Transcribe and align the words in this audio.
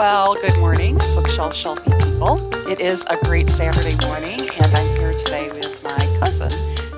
Well, 0.00 0.34
good 0.34 0.56
morning, 0.56 0.94
bookshelf 1.14 1.54
shelfie 1.54 1.92
people. 2.02 2.38
It 2.66 2.80
is 2.80 3.04
a 3.10 3.18
great 3.22 3.50
Saturday 3.50 4.02
morning, 4.06 4.40
and 4.58 4.74
I'm 4.74 4.96
here 4.96 5.12
today 5.12 5.50
with 5.50 5.84
my 5.84 6.18
cousin, 6.18 6.50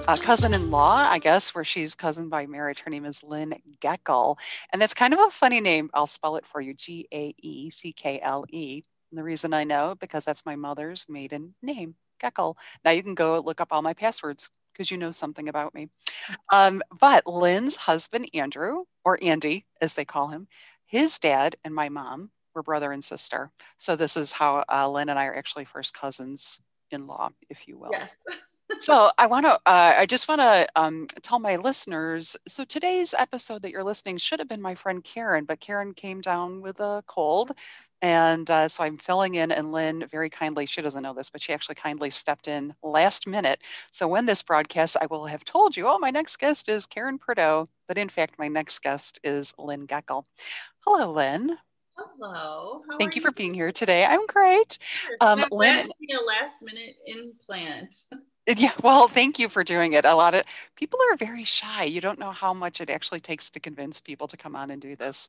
uh, 0.07 0.15
cousin-in-law, 0.15 1.07
I 1.09 1.19
guess, 1.19 1.53
where 1.53 1.65
she's 1.65 1.97
cousin 1.97 2.29
by 2.29 2.47
marriage. 2.47 2.79
Her 2.79 2.91
name 2.91 3.05
is 3.05 3.25
Lynn 3.25 3.57
Gaeckle, 3.81 4.37
and 4.73 4.81
that's 4.81 4.95
kind 4.95 5.13
of 5.13 5.19
a 5.19 5.31
funny 5.33 5.61
name. 5.61 5.91
I'll 5.95 6.07
spell 6.07 6.37
it 6.37 6.47
for 6.47 6.61
you: 6.61 6.75
G 6.75 7.09
A 7.13 7.35
E 7.43 7.71
C 7.71 7.93
K 7.93 8.21
L 8.23 8.45
E. 8.51 8.85
And 9.11 9.19
the 9.19 9.25
reason 9.25 9.53
I 9.53 9.65
know 9.65 9.97
because 9.99 10.25
that's 10.25 10.47
my 10.47 10.55
mother's 10.55 11.05
maiden 11.09 11.57
name, 11.61 11.97
Gaeckle. 12.23 12.55
Now 12.85 12.93
you 12.93 13.03
can 13.03 13.17
go 13.17 13.41
look 13.41 13.61
up 13.61 13.73
all 13.73 13.83
my 13.83 13.95
passwords 13.95 14.49
because 14.73 14.93
you 14.93 14.97
know 14.97 15.11
something 15.11 15.49
about 15.49 15.75
me. 15.75 15.89
Um, 16.53 16.81
but 17.01 17.27
Lynn's 17.27 17.75
husband, 17.75 18.31
Andrew, 18.33 18.85
or 19.05 19.19
Andy, 19.21 19.67
as 19.81 19.95
they 19.95 20.05
call 20.05 20.29
him, 20.29 20.47
his 20.87 21.19
dad 21.19 21.57
and 21.65 21.75
my 21.75 21.89
mom 21.89 22.31
were 22.55 22.63
brother 22.63 22.93
and 22.93 23.03
sister. 23.03 23.51
So 23.79 23.97
this 23.97 24.17
is 24.17 24.33
how 24.33 24.65
uh, 24.71 24.89
Lynn 24.91 25.09
and 25.09 25.19
I 25.19 25.27
are 25.27 25.35
actually 25.35 25.65
first 25.65 25.95
cousins 25.95 26.61
in 26.91 27.07
law, 27.07 27.31
if 27.49 27.67
you 27.67 27.79
will. 27.79 27.91
Yes. 27.93 28.17
so 28.79 29.11
I 29.19 29.27
want 29.27 29.47
to, 29.47 29.55
uh, 29.67 29.95
I 29.99 30.07
just 30.07 30.29
want 30.29 30.41
to 30.41 30.67
um, 30.77 31.07
tell 31.23 31.39
my 31.39 31.57
listeners. 31.57 32.37
So 32.47 32.65
today's 32.65 33.15
episode 33.15 33.63
that 33.63 33.71
you're 33.71 33.85
listening 33.85 34.19
should 34.19 34.39
have 34.39 34.49
been 34.49 34.63
my 34.63 34.75
friend 34.75 35.03
Karen, 35.03 35.45
but 35.45 35.61
Karen 35.61 35.95
came 35.95 36.21
down 36.21 36.61
with 36.61 36.81
a 36.81 37.03
cold. 37.07 37.53
And 38.03 38.51
uh, 38.51 38.67
so 38.67 38.83
I'm 38.83 38.99
filling 38.99 39.37
in, 39.37 39.53
and 39.53 39.71
Lynn 39.71 40.09
very 40.11 40.29
kindly, 40.29 40.67
she 40.67 40.83
doesn't 40.83 41.05
know 41.05 41.15
this, 41.15 41.31
but 41.31 41.41
she 41.41 41.53
actually 41.53 41.77
kindly 41.77 42.11
stepped 42.11 42.49
in 42.49 42.75
last 42.83 43.29
minute. 43.29 43.61
So 43.93 44.09
when 44.09 44.27
this 44.27 44.43
broadcast, 44.43 44.97
I 45.01 45.07
will 45.07 45.27
have 45.27 45.45
told 45.45 45.77
you, 45.77 45.87
oh, 45.87 46.01
my 46.01 46.11
next 46.11 46.37
guest 46.41 46.69
is 46.69 46.85
Karen 46.85 47.17
Prideaux, 47.17 47.69
but 47.87 47.99
in 47.99 48.09
fact, 48.09 48.41
my 48.41 48.49
next 48.49 48.81
guest 48.81 49.21
is 49.23 49.55
Lynn 49.57 49.87
Gaeckle. 49.87 50.25
Hello, 50.81 51.13
Lynn. 51.13 51.57
Hello. 51.97 52.83
Thank 52.99 53.15
you, 53.15 53.21
you 53.21 53.27
for 53.27 53.33
being 53.33 53.55
here 53.55 53.73
today. 53.73 54.05
I'm 54.05 54.27
great. 54.27 54.79
Um, 55.21 55.45
Lynn, 55.51 55.89
be 56.01 56.15
a 56.15 56.21
last 56.21 56.63
minute 56.63 56.97
implant. 57.07 57.95
Yeah, 58.57 58.73
well, 58.83 59.07
thank 59.07 59.39
you 59.39 59.49
for 59.49 59.63
doing 59.63 59.93
it. 59.93 60.05
A 60.05 60.17
lot 60.17 60.35
of 60.35 60.43
people 60.75 60.99
are 61.13 61.17
very 61.17 61.45
shy. 61.45 61.85
You 61.85 62.01
don't 62.01 62.19
know 62.19 62.33
how 62.33 62.53
much 62.53 62.81
it 62.81 62.91
actually 62.91 63.21
takes 63.21 63.51
to 63.51 63.61
convince 63.61 64.01
people 64.01 64.27
to 64.27 64.37
come 64.37 64.57
on 64.57 64.73
and 64.73 64.83
do 64.83 64.97
this. 64.97 65.29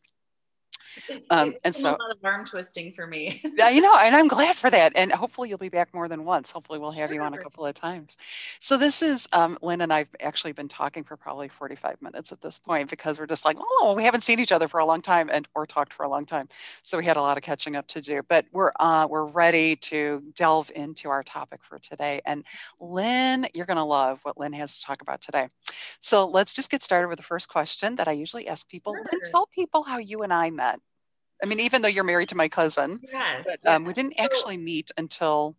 Um, 1.29 1.55
and 1.63 1.75
so 1.75 1.89
a 1.89 1.91
lot 1.91 2.11
of 2.11 2.17
arm 2.23 2.45
twisting 2.45 2.93
for 2.93 3.07
me. 3.07 3.41
yeah, 3.57 3.69
you 3.69 3.81
know, 3.81 3.95
and 3.95 4.15
I'm 4.15 4.27
glad 4.27 4.55
for 4.55 4.69
that. 4.69 4.93
And 4.95 5.11
hopefully 5.11 5.49
you'll 5.49 5.57
be 5.57 5.69
back 5.69 5.93
more 5.93 6.07
than 6.07 6.25
once. 6.25 6.51
Hopefully 6.51 6.79
we'll 6.79 6.91
have 6.91 7.09
sure. 7.09 7.15
you 7.15 7.21
on 7.21 7.33
a 7.33 7.37
couple 7.37 7.65
of 7.65 7.75
times. 7.75 8.17
So 8.59 8.77
this 8.77 9.01
is 9.01 9.27
um, 9.33 9.57
Lynn 9.61 9.81
and 9.81 9.93
I've 9.93 10.09
actually 10.19 10.53
been 10.53 10.67
talking 10.67 11.03
for 11.03 11.17
probably 11.17 11.47
45 11.47 12.01
minutes 12.01 12.31
at 12.31 12.41
this 12.41 12.59
point 12.59 12.89
because 12.89 13.19
we're 13.19 13.27
just 13.27 13.45
like, 13.45 13.57
oh, 13.59 13.93
we 13.95 14.03
haven't 14.03 14.23
seen 14.23 14.39
each 14.39 14.51
other 14.51 14.67
for 14.67 14.79
a 14.79 14.85
long 14.85 15.01
time 15.01 15.29
and 15.31 15.47
or 15.55 15.65
talked 15.65 15.93
for 15.93 16.03
a 16.03 16.09
long 16.09 16.25
time. 16.25 16.49
So 16.81 16.97
we 16.97 17.05
had 17.05 17.17
a 17.17 17.21
lot 17.21 17.37
of 17.37 17.43
catching 17.43 17.75
up 17.75 17.87
to 17.87 18.01
do. 18.01 18.21
But 18.27 18.45
we're 18.51 18.71
uh, 18.79 19.07
we're 19.09 19.25
ready 19.25 19.75
to 19.77 20.23
delve 20.35 20.71
into 20.75 21.09
our 21.09 21.23
topic 21.23 21.61
for 21.63 21.79
today. 21.79 22.21
And 22.25 22.43
Lynn, 22.79 23.47
you're 23.53 23.65
going 23.65 23.77
to 23.77 23.83
love 23.83 24.19
what 24.23 24.39
Lynn 24.39 24.53
has 24.53 24.77
to 24.77 24.83
talk 24.83 25.01
about 25.01 25.21
today. 25.21 25.47
So 25.99 26.27
let's 26.27 26.53
just 26.53 26.69
get 26.71 26.83
started 26.83 27.07
with 27.07 27.17
the 27.17 27.23
first 27.23 27.49
question 27.49 27.95
that 27.95 28.07
I 28.07 28.11
usually 28.11 28.47
ask 28.47 28.67
people. 28.69 28.93
Sure. 28.93 29.03
Lynn, 29.11 29.31
tell 29.31 29.47
people 29.47 29.83
how 29.83 29.97
you 29.97 30.23
and 30.23 30.33
I 30.33 30.49
met. 30.49 30.72
I 31.43 31.45
mean, 31.45 31.59
even 31.59 31.81
though 31.81 31.89
you're 31.89 32.05
married 32.05 32.29
to 32.29 32.35
my 32.35 32.47
cousin, 32.47 33.01
yes, 33.11 33.45
but, 33.45 33.71
um, 33.71 33.83
we 33.83 33.93
didn't 33.93 34.17
actually 34.17 34.57
meet 34.57 34.91
until 34.97 35.55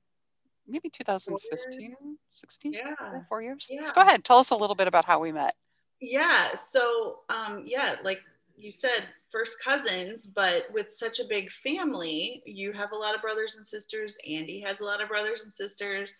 maybe 0.67 0.89
2015, 0.89 2.17
16, 2.33 2.73
yeah. 2.73 2.81
four 3.29 3.43
years. 3.43 3.69
Yeah. 3.71 3.83
So 3.83 3.93
go 3.93 4.01
ahead, 4.01 4.25
tell 4.25 4.39
us 4.39 4.51
a 4.51 4.57
little 4.57 4.75
bit 4.75 4.89
about 4.89 5.05
how 5.05 5.19
we 5.19 5.31
met. 5.31 5.55
Yeah. 6.01 6.55
So, 6.55 7.21
um, 7.29 7.65
yeah, 7.67 7.97
like 8.03 8.23
you 8.57 8.71
said, 8.71 9.09
first 9.31 9.63
cousins, 9.63 10.27
but 10.27 10.67
with 10.73 10.89
such 10.89 11.21
a 11.21 11.25
big 11.25 11.51
family, 11.51 12.43
you 12.47 12.73
have 12.73 12.93
a 12.93 12.97
lot 12.97 13.15
of 13.15 13.21
brothers 13.21 13.57
and 13.57 13.67
sisters. 13.67 14.17
Andy 14.27 14.61
has 14.61 14.81
a 14.81 14.85
lot 14.85 15.03
of 15.03 15.09
brothers 15.09 15.43
and 15.43 15.53
sisters. 15.53 16.15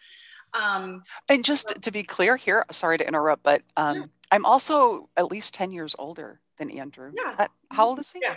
Um, 0.53 1.03
and 1.29 1.45
just 1.45 1.69
but, 1.69 1.83
to 1.83 1.91
be 1.91 2.03
clear 2.03 2.37
here, 2.37 2.67
sorry 2.71 2.99
to 2.99 3.07
interrupt, 3.07 3.43
but 3.43 3.63
um, 3.77 3.97
yeah. 3.97 4.05
I'm 4.31 4.45
also 4.45 5.09
at 5.17 5.31
least 5.31 5.55
10 5.55 5.73
years 5.73 5.97
older 5.99 6.41
than 6.59 6.71
Andrew. 6.71 7.13
Yeah. 7.17 7.47
how 7.71 7.87
old 7.87 7.99
is 7.99 8.13
he? 8.13 8.21
Yeah. 8.23 8.37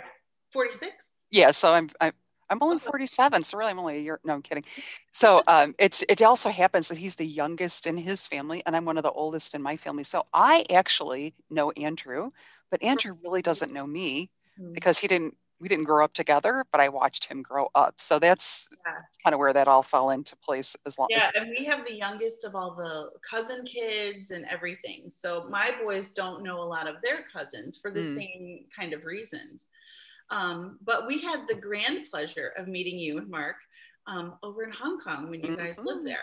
46 0.52 1.17
yeah, 1.30 1.50
so 1.50 1.72
I'm, 1.72 1.90
I'm 2.00 2.12
I'm 2.50 2.58
only 2.62 2.78
47, 2.78 3.44
so 3.44 3.58
really 3.58 3.70
I'm 3.70 3.78
only 3.78 3.96
a 3.96 4.00
year. 4.00 4.20
No, 4.24 4.34
I'm 4.34 4.42
kidding. 4.42 4.64
So 5.12 5.42
um, 5.46 5.74
it's 5.78 6.04
it 6.08 6.22
also 6.22 6.50
happens 6.50 6.88
that 6.88 6.98
he's 6.98 7.16
the 7.16 7.26
youngest 7.26 7.86
in 7.86 7.96
his 7.96 8.26
family, 8.26 8.62
and 8.66 8.76
I'm 8.76 8.84
one 8.84 8.96
of 8.96 9.02
the 9.02 9.10
oldest 9.10 9.54
in 9.54 9.62
my 9.62 9.76
family. 9.76 10.04
So 10.04 10.24
I 10.32 10.64
actually 10.70 11.34
know 11.50 11.70
Andrew, 11.72 12.30
but 12.70 12.82
Andrew 12.82 13.16
really 13.22 13.42
doesn't 13.42 13.72
know 13.72 13.86
me 13.86 14.30
mm-hmm. 14.60 14.72
because 14.72 14.98
he 14.98 15.08
didn't. 15.08 15.36
We 15.60 15.66
didn't 15.68 15.86
grow 15.86 16.04
up 16.04 16.14
together, 16.14 16.64
but 16.70 16.80
I 16.80 16.88
watched 16.88 17.24
him 17.24 17.42
grow 17.42 17.68
up. 17.74 17.94
So 17.98 18.20
that's 18.20 18.68
yeah. 18.86 18.92
kind 19.24 19.34
of 19.34 19.40
where 19.40 19.52
that 19.52 19.66
all 19.66 19.82
fell 19.82 20.10
into 20.10 20.36
place. 20.36 20.76
As 20.86 20.96
long 20.96 21.08
yeah, 21.10 21.24
as 21.24 21.30
and 21.34 21.50
we 21.50 21.64
have 21.64 21.84
the 21.84 21.96
youngest 21.96 22.44
of 22.44 22.54
all 22.54 22.76
the 22.76 23.10
cousin 23.28 23.64
kids 23.64 24.30
and 24.30 24.44
everything. 24.48 25.10
So 25.10 25.48
my 25.50 25.72
boys 25.82 26.12
don't 26.12 26.44
know 26.44 26.60
a 26.60 26.62
lot 26.62 26.86
of 26.86 27.02
their 27.02 27.24
cousins 27.32 27.76
for 27.76 27.90
the 27.90 28.02
mm. 28.02 28.14
same 28.14 28.66
kind 28.72 28.92
of 28.92 29.04
reasons. 29.04 29.66
Um, 30.30 30.78
but 30.84 31.06
we 31.06 31.20
had 31.20 31.46
the 31.48 31.54
grand 31.54 32.10
pleasure 32.10 32.52
of 32.56 32.68
meeting 32.68 32.98
you 32.98 33.18
and 33.18 33.28
Mark 33.28 33.56
um, 34.06 34.34
over 34.42 34.64
in 34.64 34.72
Hong 34.72 34.98
Kong 35.00 35.30
when 35.30 35.42
you 35.42 35.56
guys 35.56 35.76
mm-hmm. 35.76 35.86
lived 35.86 36.06
there. 36.06 36.18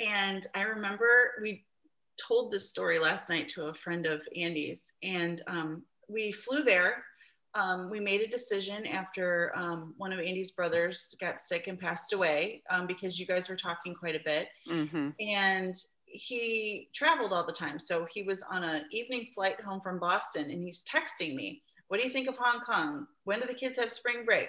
And 0.00 0.46
I 0.54 0.62
remember 0.62 1.06
we 1.40 1.64
told 2.20 2.50
this 2.50 2.68
story 2.68 2.98
last 2.98 3.28
night 3.28 3.48
to 3.48 3.66
a 3.66 3.74
friend 3.74 4.06
of 4.06 4.26
Andy's, 4.36 4.92
and 5.02 5.42
um, 5.46 5.82
we 6.08 6.32
flew 6.32 6.62
there. 6.62 7.04
Um, 7.54 7.88
we 7.88 8.00
made 8.00 8.20
a 8.20 8.26
decision 8.26 8.86
after 8.86 9.50
um, 9.54 9.94
one 9.96 10.12
of 10.12 10.18
Andy's 10.18 10.50
brothers 10.50 11.14
got 11.20 11.40
sick 11.40 11.68
and 11.68 11.78
passed 11.78 12.12
away 12.12 12.62
um, 12.68 12.86
because 12.86 13.18
you 13.18 13.26
guys 13.26 13.48
were 13.48 13.56
talking 13.56 13.94
quite 13.94 14.14
a 14.14 14.20
bit. 14.24 14.48
Mm-hmm. 14.70 15.10
And 15.20 15.74
he 16.04 16.88
traveled 16.94 17.32
all 17.32 17.46
the 17.46 17.52
time. 17.52 17.78
So 17.78 18.06
he 18.12 18.22
was 18.22 18.42
on 18.50 18.62
an 18.62 18.84
evening 18.90 19.28
flight 19.34 19.60
home 19.60 19.80
from 19.80 19.98
Boston 19.98 20.50
and 20.50 20.62
he's 20.62 20.82
texting 20.84 21.34
me 21.34 21.62
what 21.88 22.00
do 22.00 22.06
you 22.06 22.12
think 22.12 22.28
of 22.28 22.36
Hong 22.36 22.60
Kong? 22.60 23.06
When 23.24 23.40
do 23.40 23.46
the 23.46 23.54
kids 23.54 23.78
have 23.78 23.92
spring 23.92 24.24
break? 24.24 24.48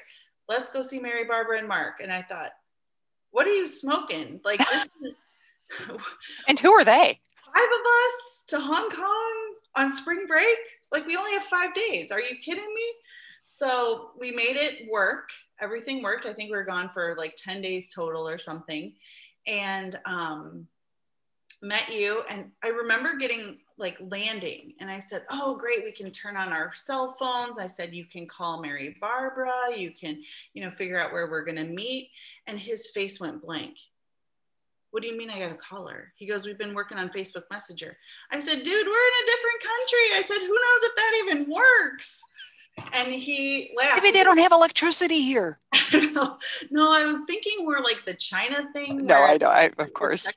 Let's 0.50 0.70
go 0.70 0.82
see 0.82 1.00
Mary 1.00 1.26
Barbara 1.26 1.60
and 1.60 1.68
Mark. 1.68 2.00
And 2.02 2.12
I 2.12 2.22
thought, 2.22 2.52
what 3.32 3.48
are 3.48 3.54
you 3.54 3.68
smoking? 3.68 4.40
Like 4.44 4.60
this 4.60 4.90
is 5.04 5.28
And 6.48 6.60
who 6.60 6.72
are 6.74 6.86
they? 6.86 7.20
Five 7.46 7.64
of 7.64 7.86
us 7.86 8.44
to 8.48 8.60
Hong 8.60 8.90
Kong 8.90 9.54
on 9.76 9.92
spring 9.92 10.26
break? 10.28 10.58
Like 10.92 11.06
we 11.06 11.18
only 11.18 11.34
have 11.34 11.44
five 11.44 11.74
days. 11.74 12.12
Are 12.12 12.22
you 12.22 12.36
kidding 12.38 12.74
me? 12.74 12.92
So 13.46 14.12
we 14.20 14.32
made 14.32 14.58
it 14.58 14.90
work. 14.90 15.30
Everything 15.60 16.04
worked. 16.04 16.26
I 16.26 16.34
think 16.34 16.50
we 16.50 16.58
were 16.58 16.66
gone 16.66 16.90
for 16.94 17.16
like 17.18 17.36
10 17.38 17.62
days 17.62 17.94
total 17.94 18.28
or 18.28 18.38
something. 18.38 18.94
And 19.46 19.98
um, 20.06 20.68
met 21.62 21.92
you. 21.92 22.24
And 22.30 22.52
I 22.64 22.70
remember 22.70 23.18
getting 23.18 23.58
like 23.80 23.98
landing 24.00 24.74
and 24.80 24.90
i 24.90 24.98
said 24.98 25.24
oh 25.30 25.56
great 25.56 25.84
we 25.84 25.92
can 25.92 26.10
turn 26.10 26.36
on 26.36 26.52
our 26.52 26.74
cell 26.74 27.16
phones. 27.20 27.60
I 27.60 27.68
said 27.68 27.94
you 27.94 28.06
can 28.06 28.28
call 28.28 28.62
mary 28.62 28.98
barbara 29.00 29.52
you 29.76 29.92
can 29.92 30.22
you 30.54 30.64
know 30.64 30.72
figure 30.72 31.00
out 31.00 31.14
where 31.14 31.30
we're 31.30 31.46
going 31.46 31.58
to 31.58 31.64
meet 31.64 32.10
and 32.48 32.58
his 32.58 32.90
face 32.90 33.20
went 33.20 33.42
blank. 33.42 33.78
What 34.92 35.04
do 35.04 35.10
you 35.10 35.18
mean 35.18 35.30
i 35.30 35.40
got 35.40 35.50
to 35.50 35.56
call 35.56 35.88
her? 35.88 36.12
He 36.16 36.26
goes 36.26 36.46
we've 36.46 36.58
been 36.58 36.74
working 36.74 36.98
on 36.98 37.10
facebook 37.10 37.44
messenger. 37.52 37.98
I 38.32 38.40
said 38.40 38.64
dude 38.64 38.66
we're 38.66 39.08
in 39.08 39.24
a 39.24 39.28
different 39.28 39.62
country. 39.62 40.08
I 40.16 40.24
said 40.26 40.40
who 40.40 40.48
knows 40.48 40.84
if 40.84 40.96
that 40.96 41.22
even 41.24 41.54
works 41.54 42.24
and 42.94 43.14
he 43.14 43.72
laughed. 43.78 44.02
Maybe 44.02 44.12
they 44.12 44.24
don't 44.24 44.38
have 44.38 44.52
electricity 44.52 45.22
here. 45.22 45.58
no, 45.94 46.38
no, 46.72 46.92
I 46.92 47.06
was 47.06 47.24
thinking 47.28 47.66
more 47.66 47.82
like 47.82 48.04
the 48.06 48.14
China 48.14 48.68
thing. 48.74 49.06
No, 49.06 49.16
I 49.16 49.38
know. 49.38 49.48
I 49.48 49.72
of 49.78 49.94
course. 49.94 50.28
Of 50.28 50.36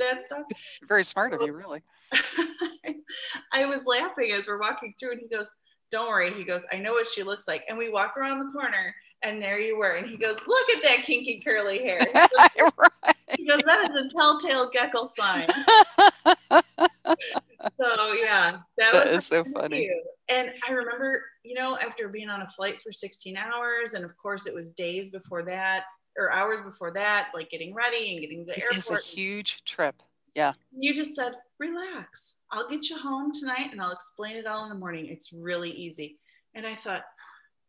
that 0.00 0.22
stuff. 0.22 0.42
Very 0.86 1.04
smart 1.04 1.32
of 1.32 1.42
you, 1.42 1.52
really. 1.52 1.82
I 3.52 3.66
was 3.66 3.86
laughing 3.86 4.30
as 4.32 4.48
we're 4.48 4.60
walking 4.60 4.94
through, 4.98 5.12
and 5.12 5.20
he 5.20 5.28
goes, 5.28 5.54
"Don't 5.90 6.08
worry." 6.08 6.32
He 6.32 6.44
goes, 6.44 6.66
"I 6.72 6.78
know 6.78 6.92
what 6.92 7.06
she 7.06 7.22
looks 7.22 7.46
like." 7.46 7.64
And 7.68 7.76
we 7.76 7.90
walk 7.90 8.16
around 8.16 8.38
the 8.38 8.52
corner, 8.52 8.94
and 9.22 9.42
there 9.42 9.60
you 9.60 9.78
were. 9.78 9.96
And 9.96 10.06
he 10.06 10.16
goes, 10.16 10.40
"Look 10.46 10.70
at 10.76 10.82
that 10.84 11.04
kinky 11.04 11.40
curly 11.44 11.78
hair." 11.78 12.00
He 12.00 12.12
goes, 12.12 12.28
right. 12.78 13.16
he 13.36 13.46
goes 13.46 13.62
"That 13.64 13.90
is 13.90 14.04
a 14.04 14.08
telltale 14.16 14.70
Gaeckle 14.70 15.06
sign." 15.06 15.48
so 17.76 18.12
yeah, 18.14 18.58
that, 18.78 18.92
that 18.92 19.12
was 19.12 19.26
so 19.26 19.44
funny. 19.54 19.90
And 20.30 20.52
I 20.68 20.72
remember, 20.72 21.24
you 21.48 21.54
know, 21.54 21.78
after 21.80 22.08
being 22.08 22.28
on 22.28 22.42
a 22.42 22.48
flight 22.48 22.82
for 22.82 22.92
16 22.92 23.36
hours, 23.36 23.94
and 23.94 24.04
of 24.04 24.14
course 24.18 24.46
it 24.46 24.54
was 24.54 24.72
days 24.72 25.08
before 25.08 25.42
that 25.44 25.84
or 26.18 26.30
hours 26.30 26.60
before 26.60 26.90
that, 26.92 27.30
like 27.34 27.48
getting 27.48 27.72
ready 27.72 28.12
and 28.12 28.20
getting 28.20 28.44
to 28.44 28.52
the 28.52 28.58
it 28.58 28.64
airport. 28.64 28.76
It's 28.76 28.90
a 28.90 28.98
huge 28.98 29.64
trip. 29.64 30.02
Yeah. 30.34 30.52
You 30.76 30.94
just 30.94 31.14
said, 31.14 31.32
relax. 31.58 32.36
I'll 32.50 32.68
get 32.68 32.90
you 32.90 32.98
home 32.98 33.32
tonight 33.32 33.68
and 33.72 33.80
I'll 33.80 33.92
explain 33.92 34.36
it 34.36 34.46
all 34.46 34.64
in 34.64 34.68
the 34.68 34.74
morning. 34.74 35.06
It's 35.06 35.32
really 35.32 35.70
easy. 35.70 36.18
And 36.54 36.66
I 36.66 36.74
thought, 36.74 37.04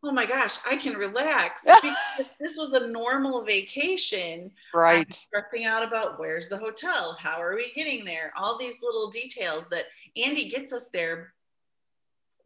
oh 0.03 0.11
my 0.11 0.25
gosh, 0.25 0.57
I 0.69 0.75
can 0.75 0.93
relax. 0.95 1.65
this 2.39 2.57
was 2.57 2.73
a 2.73 2.87
normal 2.87 3.43
vacation. 3.43 4.51
Right. 4.73 5.11
Stressing 5.13 5.65
out 5.65 5.87
about 5.87 6.19
where's 6.19 6.49
the 6.49 6.57
hotel? 6.57 7.17
How 7.19 7.41
are 7.41 7.55
we 7.55 7.71
getting 7.73 8.03
there? 8.03 8.33
All 8.37 8.57
these 8.57 8.81
little 8.81 9.09
details 9.09 9.69
that 9.69 9.85
Andy 10.17 10.49
gets 10.49 10.73
us 10.73 10.89
there 10.89 11.33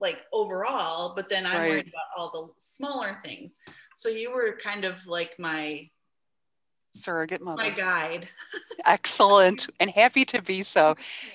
like 0.03 0.25
overall, 0.31 1.13
but 1.15 1.29
then 1.29 1.47
I'm 1.47 1.57
right. 1.57 1.69
worried 1.69 1.87
about 1.87 2.15
all 2.15 2.29
the 2.29 2.53
smaller 2.57 3.19
things. 3.23 3.55
So 3.95 4.09
you 4.09 4.31
were 4.31 4.59
kind 4.61 4.85
of 4.85 5.07
like 5.07 5.39
my 5.39 5.89
surrogate 6.93 7.41
mother. 7.41 7.63
My 7.63 7.69
guide. 7.69 8.27
Excellent 8.85 9.67
and 9.79 9.89
happy 9.89 10.25
to 10.25 10.41
be 10.41 10.61
so. 10.61 10.93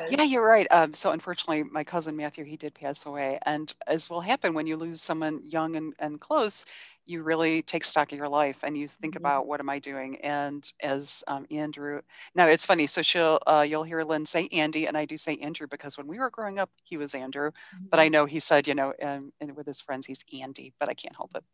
Yeah, 0.08 0.22
you're 0.22 0.46
right. 0.46 0.66
Um, 0.70 0.94
so 0.94 1.10
unfortunately, 1.10 1.64
my 1.64 1.82
cousin 1.82 2.14
Matthew, 2.14 2.44
he 2.44 2.56
did 2.56 2.74
pass 2.74 3.06
away. 3.06 3.38
And 3.42 3.72
as 3.86 4.08
will 4.08 4.20
happen 4.20 4.54
when 4.54 4.66
you 4.66 4.76
lose 4.76 5.02
someone 5.02 5.40
young 5.44 5.74
and, 5.74 5.94
and 5.98 6.20
close, 6.20 6.64
you 7.08 7.22
really 7.22 7.62
take 7.62 7.84
stock 7.84 8.12
of 8.12 8.18
your 8.18 8.28
life 8.28 8.58
and 8.62 8.76
you 8.76 8.86
think 8.86 9.14
mm-hmm. 9.14 9.24
about 9.24 9.46
what 9.46 9.60
am 9.60 9.70
I 9.70 9.78
doing. 9.78 10.16
And 10.16 10.70
as 10.80 11.24
um, 11.26 11.46
Andrew, 11.50 12.02
now 12.34 12.46
it's 12.46 12.66
funny. 12.66 12.86
So 12.86 13.02
she'll 13.02 13.40
uh, 13.46 13.64
you'll 13.68 13.82
hear 13.82 14.04
Lynn 14.04 14.26
say 14.26 14.48
Andy, 14.52 14.86
and 14.86 14.96
I 14.96 15.04
do 15.04 15.16
say 15.16 15.36
Andrew 15.36 15.66
because 15.66 15.96
when 15.96 16.06
we 16.06 16.18
were 16.18 16.30
growing 16.30 16.58
up, 16.58 16.70
he 16.84 16.96
was 16.96 17.14
Andrew, 17.14 17.50
mm-hmm. 17.50 17.86
but 17.90 17.98
I 17.98 18.08
know 18.08 18.26
he 18.26 18.38
said 18.38 18.68
you 18.68 18.74
know, 18.74 18.92
um, 19.02 19.32
and 19.40 19.56
with 19.56 19.66
his 19.66 19.80
friends 19.80 20.06
he's 20.06 20.20
Andy, 20.40 20.74
but 20.78 20.88
I 20.88 20.94
can't 20.94 21.16
help 21.16 21.30
it. 21.34 21.44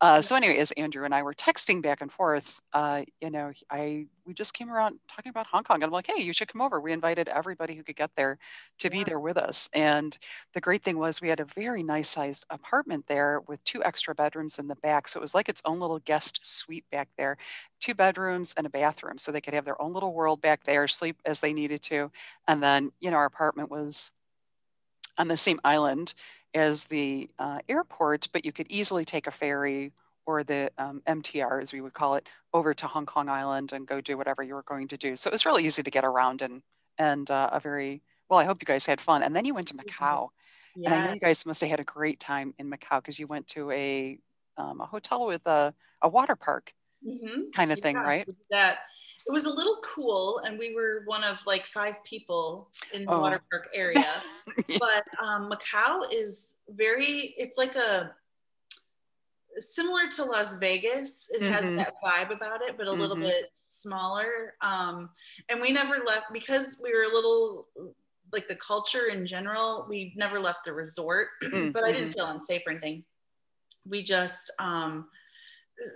Uh, 0.00 0.20
so 0.20 0.34
anyway, 0.34 0.58
as 0.58 0.72
Andrew 0.72 1.04
and 1.04 1.14
I 1.14 1.22
were 1.22 1.34
texting 1.34 1.80
back 1.80 2.00
and 2.00 2.10
forth, 2.12 2.60
uh, 2.72 3.02
you 3.20 3.30
know, 3.30 3.52
I 3.70 4.06
we 4.26 4.34
just 4.34 4.54
came 4.54 4.70
around 4.70 4.98
talking 5.08 5.30
about 5.30 5.46
Hong 5.46 5.64
Kong. 5.64 5.76
And 5.76 5.84
I'm 5.84 5.90
like, 5.90 6.06
hey, 6.06 6.22
you 6.22 6.32
should 6.32 6.48
come 6.48 6.60
over. 6.60 6.80
We 6.80 6.92
invited 6.92 7.28
everybody 7.28 7.74
who 7.74 7.82
could 7.82 7.96
get 7.96 8.10
there 8.16 8.38
to 8.78 8.88
yeah. 8.88 8.92
be 8.92 9.04
there 9.04 9.20
with 9.20 9.36
us. 9.36 9.68
And 9.72 10.16
the 10.54 10.60
great 10.60 10.82
thing 10.82 10.98
was 10.98 11.20
we 11.20 11.28
had 11.28 11.40
a 11.40 11.44
very 11.44 11.82
nice 11.82 12.08
sized 12.08 12.46
apartment 12.50 13.06
there 13.06 13.40
with 13.46 13.62
two 13.64 13.84
extra 13.84 14.14
bedrooms 14.14 14.58
in 14.58 14.68
the 14.68 14.76
back. 14.76 15.08
So 15.08 15.18
it 15.18 15.22
was 15.22 15.34
like 15.34 15.48
its 15.48 15.62
own 15.64 15.80
little 15.80 15.98
guest 16.00 16.40
suite 16.42 16.84
back 16.90 17.08
there, 17.18 17.36
two 17.80 17.94
bedrooms 17.94 18.54
and 18.56 18.66
a 18.66 18.70
bathroom. 18.70 19.18
So 19.18 19.32
they 19.32 19.40
could 19.40 19.54
have 19.54 19.64
their 19.64 19.80
own 19.80 19.92
little 19.92 20.12
world 20.12 20.40
back 20.40 20.64
there, 20.64 20.88
sleep 20.88 21.16
as 21.24 21.40
they 21.40 21.52
needed 21.52 21.82
to. 21.82 22.10
And 22.48 22.62
then, 22.62 22.92
you 23.00 23.10
know, 23.10 23.16
our 23.16 23.26
apartment 23.26 23.70
was 23.70 24.10
on 25.18 25.28
the 25.28 25.36
same 25.36 25.60
island 25.64 26.14
as 26.54 26.84
the 26.84 27.28
uh, 27.38 27.58
airport, 27.68 28.28
but 28.32 28.44
you 28.44 28.52
could 28.52 28.66
easily 28.68 29.04
take 29.04 29.26
a 29.26 29.30
ferry 29.30 29.92
or 30.26 30.44
the 30.44 30.70
um, 30.78 31.02
MTR, 31.06 31.62
as 31.62 31.72
we 31.72 31.80
would 31.80 31.92
call 31.92 32.14
it, 32.14 32.28
over 32.52 32.74
to 32.74 32.86
Hong 32.86 33.06
Kong 33.06 33.28
Island 33.28 33.72
and 33.72 33.86
go 33.86 34.00
do 34.00 34.16
whatever 34.16 34.42
you 34.42 34.54
were 34.54 34.62
going 34.62 34.88
to 34.88 34.96
do. 34.96 35.16
So 35.16 35.28
it 35.28 35.32
was 35.32 35.46
really 35.46 35.64
easy 35.64 35.82
to 35.82 35.90
get 35.90 36.04
around 36.04 36.42
and 36.42 36.62
and 36.98 37.30
uh, 37.30 37.50
a 37.52 37.60
very 37.60 38.02
well. 38.28 38.38
I 38.38 38.44
hope 38.44 38.62
you 38.62 38.66
guys 38.66 38.86
had 38.86 39.00
fun. 39.00 39.22
And 39.22 39.34
then 39.34 39.44
you 39.44 39.54
went 39.54 39.68
to 39.68 39.74
Macau, 39.74 40.28
yeah. 40.76 40.86
and 40.86 40.94
I 40.94 41.06
know 41.06 41.14
you 41.14 41.20
guys 41.20 41.44
must 41.44 41.60
have 41.60 41.70
had 41.70 41.80
a 41.80 41.84
great 41.84 42.20
time 42.20 42.54
in 42.58 42.70
Macau 42.70 43.02
because 43.02 43.18
you 43.18 43.26
went 43.26 43.48
to 43.48 43.70
a 43.70 44.18
um, 44.56 44.80
a 44.80 44.86
hotel 44.86 45.26
with 45.26 45.46
a 45.46 45.74
a 46.02 46.08
water 46.08 46.36
park 46.36 46.72
mm-hmm. 47.06 47.50
kind 47.54 47.72
of 47.72 47.78
yeah, 47.78 47.82
thing, 47.82 47.96
right? 47.96 48.28
That 48.50 48.78
it 49.26 49.32
was 49.32 49.46
a 49.46 49.50
little 49.50 49.78
cool, 49.82 50.40
and 50.44 50.58
we 50.58 50.74
were 50.74 51.02
one 51.06 51.24
of 51.24 51.44
like 51.46 51.66
five 51.66 52.02
people 52.04 52.70
in 52.92 53.04
the 53.04 53.12
oh. 53.12 53.20
water 53.20 53.40
park 53.50 53.68
area. 53.74 54.04
but 54.78 55.04
um, 55.22 55.50
Macau 55.50 56.02
is 56.12 56.56
very. 56.68 57.34
It's 57.38 57.56
like 57.56 57.76
a 57.76 58.14
similar 59.58 60.08
to 60.16 60.24
Las 60.24 60.56
Vegas. 60.58 61.30
It 61.32 61.42
mm-hmm. 61.42 61.52
has 61.52 61.76
that 61.76 61.94
vibe 62.04 62.30
about 62.30 62.62
it, 62.62 62.76
but 62.76 62.86
a 62.86 62.90
mm-hmm. 62.90 63.00
little 63.00 63.16
bit 63.16 63.50
smaller. 63.54 64.54
Um, 64.60 65.10
and 65.48 65.60
we 65.60 65.72
never 65.72 65.98
left 66.06 66.32
because 66.32 66.80
we 66.82 66.92
were 66.92 67.04
a 67.04 67.14
little 67.14 67.68
like 68.32 68.48
the 68.48 68.56
culture 68.56 69.06
in 69.06 69.26
general. 69.26 69.86
We 69.88 70.12
never 70.16 70.40
left 70.40 70.64
the 70.64 70.72
resort, 70.72 71.28
mm-hmm. 71.42 71.70
but 71.70 71.84
I 71.84 71.92
didn't 71.92 72.12
feel 72.12 72.26
unsafe 72.26 72.62
or 72.66 72.72
anything. 72.72 73.04
We 73.86 74.02
just 74.02 74.50
um, 74.58 75.06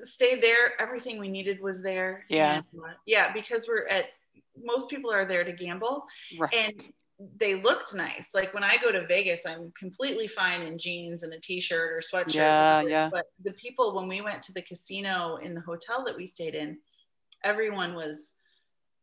stayed 0.02 0.42
there. 0.42 0.80
Everything 0.80 1.18
we 1.18 1.28
needed 1.28 1.60
was 1.60 1.82
there. 1.82 2.24
Yeah, 2.28 2.56
and, 2.56 2.64
uh, 2.84 2.94
yeah, 3.06 3.32
because 3.32 3.66
we're 3.68 3.86
at. 3.88 4.06
Most 4.60 4.90
people 4.90 5.12
are 5.12 5.24
there 5.24 5.44
to 5.44 5.52
gamble, 5.52 6.04
right. 6.36 6.52
and 6.52 6.92
they 7.36 7.60
looked 7.60 7.94
nice. 7.94 8.32
Like 8.34 8.54
when 8.54 8.62
I 8.62 8.76
go 8.76 8.92
to 8.92 9.06
Vegas, 9.06 9.44
I'm 9.44 9.72
completely 9.78 10.28
fine 10.28 10.62
in 10.62 10.78
jeans 10.78 11.24
and 11.24 11.32
a 11.32 11.40
t-shirt 11.40 11.92
or 11.92 12.00
sweatshirt. 12.00 12.34
Yeah, 12.34 12.82
yeah. 12.82 13.10
But 13.12 13.26
the 13.42 13.52
people 13.52 13.94
when 13.94 14.06
we 14.06 14.20
went 14.20 14.40
to 14.42 14.52
the 14.52 14.62
casino 14.62 15.36
in 15.36 15.54
the 15.54 15.60
hotel 15.60 16.04
that 16.04 16.16
we 16.16 16.26
stayed 16.26 16.54
in, 16.54 16.78
everyone 17.42 17.94
was 17.94 18.34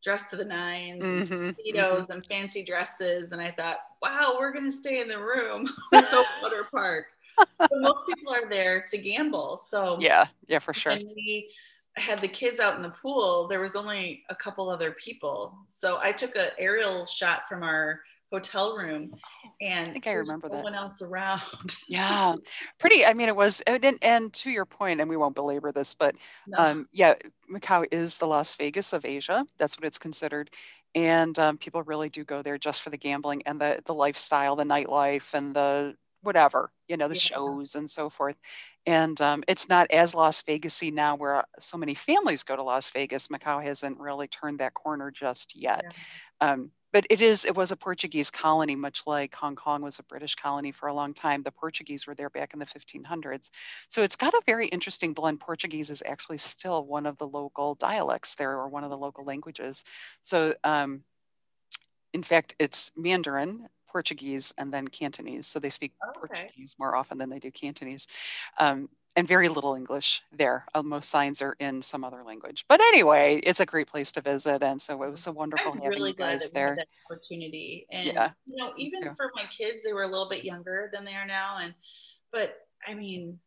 dressed 0.03 0.29
to 0.29 0.38
the 0.38 0.45
9s 0.45 1.01
mm-hmm, 1.01 1.33
and 1.33 1.56
tuxedos 1.56 2.03
mm-hmm. 2.03 2.12
and 2.12 2.25
fancy 2.25 2.63
dresses. 2.63 3.31
And 3.31 3.41
I 3.41 3.47
thought, 3.47 3.79
wow, 4.01 4.38
we're 4.39 4.53
gonna 4.53 4.71
stay 4.71 5.01
in 5.01 5.07
the 5.07 5.19
room 5.19 5.67
with 5.91 6.09
the 6.09 6.25
water 6.41 6.67
park. 6.71 7.07
but 7.57 7.69
most 7.73 8.07
people 8.07 8.31
are 8.31 8.50
there 8.50 8.85
to 8.89 8.97
gamble. 8.97 9.57
So 9.57 9.97
yeah, 10.00 10.27
yeah, 10.47 10.59
for 10.59 10.73
sure. 10.73 10.95
we 10.95 11.50
had 11.97 12.19
the 12.19 12.27
kids 12.27 12.59
out 12.59 12.75
in 12.75 12.81
the 12.81 12.89
pool, 12.89 13.47
there 13.47 13.62
was 13.62 13.75
only 13.75 14.24
a 14.30 14.36
couple 14.36 14.69
other 14.69 14.92
people. 14.92 15.57
So 15.68 15.97
I 16.01 16.12
took 16.12 16.36
an 16.36 16.50
aerial 16.57 17.06
shot 17.06 17.47
from 17.47 17.63
our 17.63 18.01
hotel 18.31 18.75
room 18.75 19.12
and 19.62 19.89
I 19.89 19.92
think 19.94 20.07
I 20.07 20.13
remember 20.13 20.50
no 20.50 20.56
that. 20.56 20.63
one 20.63 20.75
else 20.75 21.01
around. 21.01 21.42
yeah. 21.88 22.33
Pretty, 22.80 23.06
I 23.06 23.13
mean, 23.13 23.30
it 23.30 23.36
was, 23.36 23.62
and, 23.62 23.97
and, 24.01 24.33
to 24.33 24.50
your 24.50 24.65
point, 24.65 25.00
and 25.00 25.09
we 25.09 25.15
won't 25.15 25.36
belabor 25.36 25.71
this, 25.71 25.94
but 25.94 26.15
no. 26.47 26.57
um, 26.57 26.89
yeah, 26.92 27.15
Macau 27.51 27.86
is 27.92 28.18
the 28.18 28.27
Las 28.27 28.56
Vegas 28.56 28.91
of 28.91 29.06
Asia. 29.06 29.45
That's 29.57 29.77
what 29.77 29.86
it's 29.86 30.00
considered. 30.00 30.50
And 30.95 31.38
um, 31.39 31.57
people 31.57 31.83
really 31.83 32.09
do 32.09 32.24
go 32.24 32.41
there 32.41 32.57
just 32.57 32.81
for 32.81 32.89
the 32.89 32.98
gambling 32.98 33.44
and 33.45 33.59
the, 33.59 33.81
the 33.86 33.94
lifestyle, 33.94 34.56
the 34.56 34.63
nightlife 34.63 35.33
and 35.33 35.56
the 35.56 35.95
whatever, 36.21 36.71
you 36.88 36.98
know, 36.98 37.07
the 37.07 37.15
yeah. 37.15 37.19
shows 37.19 37.75
and 37.75 37.89
so 37.89 38.09
forth. 38.09 38.36
And 38.85 39.19
um, 39.19 39.43
it's 39.47 39.67
not 39.67 39.89
as 39.91 40.13
Las 40.13 40.41
Vegasy 40.43 40.93
now, 40.93 41.15
where 41.15 41.43
so 41.59 41.77
many 41.77 41.95
families 41.95 42.43
go 42.43 42.55
to 42.55 42.63
Las 42.63 42.89
Vegas. 42.91 43.29
Macau 43.29 43.63
hasn't 43.63 43.99
really 43.99 44.27
turned 44.27 44.59
that 44.59 44.73
corner 44.73 45.11
just 45.11 45.55
yet. 45.55 45.83
Yeah. 45.83 46.51
Um, 46.51 46.71
but 46.95 47.05
it 47.09 47.19
is 47.19 47.43
it 47.43 47.57
was 47.57 47.73
a 47.73 47.75
Portuguese 47.75 48.31
colony, 48.31 48.73
much 48.73 49.01
like 49.05 49.35
Hong 49.35 49.57
Kong 49.57 49.81
was 49.81 49.99
a 49.99 50.03
British 50.03 50.35
colony 50.35 50.71
for 50.71 50.87
a 50.87 50.93
long 50.93 51.13
time. 51.13 51.43
The 51.43 51.51
Portuguese 51.51 52.07
were 52.07 52.15
there 52.15 52.29
back 52.29 52.53
in 52.53 52.59
the 52.59 52.65
1500s, 52.65 53.49
so 53.89 54.01
it's 54.01 54.15
got 54.15 54.33
a 54.33 54.41
very 54.45 54.67
interesting 54.67 55.11
blend. 55.11 55.41
Portuguese 55.41 55.89
is 55.89 56.01
actually 56.05 56.38
still 56.38 56.85
one 56.85 57.05
of 57.05 57.17
the 57.17 57.27
local 57.27 57.75
dialects 57.75 58.35
there, 58.35 58.51
or 58.51 58.69
one 58.69 58.85
of 58.85 58.91
the 58.91 58.97
local 58.97 59.25
languages. 59.25 59.83
So, 60.21 60.55
um, 60.63 61.01
in 62.13 62.23
fact, 62.23 62.55
it's 62.59 62.93
Mandarin, 62.95 63.67
Portuguese 63.95 64.53
and 64.57 64.74
then 64.74 64.89
Cantonese. 64.89 65.47
So 65.47 65.57
they 65.57 65.69
speak 65.69 65.94
okay. 66.03 66.19
Portuguese 66.19 66.75
more 66.77 66.97
often 66.97 67.18
than 67.18 67.30
they 67.30 67.39
do 67.39 67.50
Cantonese. 67.50 68.09
Um, 68.59 68.89
and 69.15 69.25
very 69.25 69.47
little 69.47 69.75
English 69.75 70.21
there. 70.33 70.65
Uh, 70.74 70.83
most 70.83 71.09
signs 71.09 71.42
are 71.42 71.56
in 71.62 71.81
some 71.81 72.03
other 72.03 72.21
language. 72.21 72.65
But 72.68 72.81
anyway, 72.81 73.39
it's 73.42 73.62
a 73.62 73.65
great 73.65 73.88
place 73.88 74.12
to 74.12 74.21
visit, 74.21 74.62
and 74.63 74.81
so 74.81 75.01
it 75.03 75.09
was 75.09 75.21
so 75.21 75.31
wonderful 75.31 75.71
I'm 75.71 75.77
having 75.77 75.92
really 75.92 76.09
you 76.09 76.15
guys 76.18 76.50
there. 76.50 76.75
that 76.75 76.88
opportunity, 77.09 77.88
and 77.89 78.07
yeah. 78.07 78.31
you 78.45 78.57
know, 78.57 78.74
even 78.75 79.03
for 79.15 79.31
my 79.33 79.45
kids, 79.45 79.81
they 79.86 79.94
were 79.94 80.03
a 80.03 80.09
little 80.09 80.27
bit 80.27 80.44
younger 80.44 80.89
than 80.91 81.06
they 81.06 81.13
are 81.13 81.25
now, 81.25 81.59
and 81.59 81.74
but 82.33 82.57
I 82.86 82.95
mean, 82.95 83.39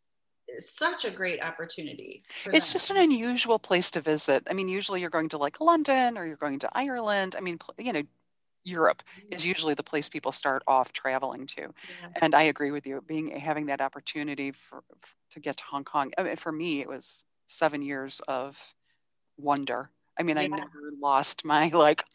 such 0.57 1.05
a 1.05 1.11
great 1.11 1.45
opportunity. 1.45 2.23
It's 2.47 2.69
them. 2.69 2.73
just 2.73 2.91
an 2.91 2.97
unusual 2.97 3.59
place 3.59 3.91
to 3.91 4.01
visit. 4.01 4.47
I 4.49 4.55
mean, 4.55 4.69
usually 4.69 5.03
you're 5.03 5.11
going 5.11 5.29
to 5.29 5.39
like 5.39 5.61
London 5.61 6.17
or 6.17 6.25
you're 6.25 6.37
going 6.37 6.61
to 6.61 6.71
Ireland. 6.73 7.37
I 7.37 7.41
mean, 7.41 7.59
you 7.77 7.93
know, 7.93 8.03
Europe 8.65 9.03
is 9.31 9.45
usually 9.45 9.75
the 9.75 9.83
place 9.83 10.09
people 10.09 10.33
start 10.33 10.63
off 10.67 10.93
traveling 10.93 11.47
to. 11.47 11.63
Yes. 11.63 12.13
And 12.17 12.35
I 12.35 12.43
agree 12.43 12.71
with 12.71 12.87
you, 12.87 13.03
being 13.07 13.29
having 13.29 13.67
that 13.67 13.81
opportunity 13.81 14.53
for, 14.53 14.83
for 14.89 15.09
to 15.33 15.41
get 15.41 15.57
to 15.59 15.65
Hong 15.65 15.85
Kong. 15.85 16.13
I 16.17 16.23
mean, 16.23 16.37
for 16.37 16.53
me, 16.53 16.81
it 16.81 16.89
was 16.89 17.25
seven 17.47 17.83
years 17.83 18.21
of 18.29 18.59
wonder. 19.37 19.91
I 20.19 20.23
mean, 20.23 20.37
yeah. 20.37 20.43
I 20.43 20.47
never 20.49 20.93
lost 21.01 21.45
my 21.45 21.69
like. 21.69 22.05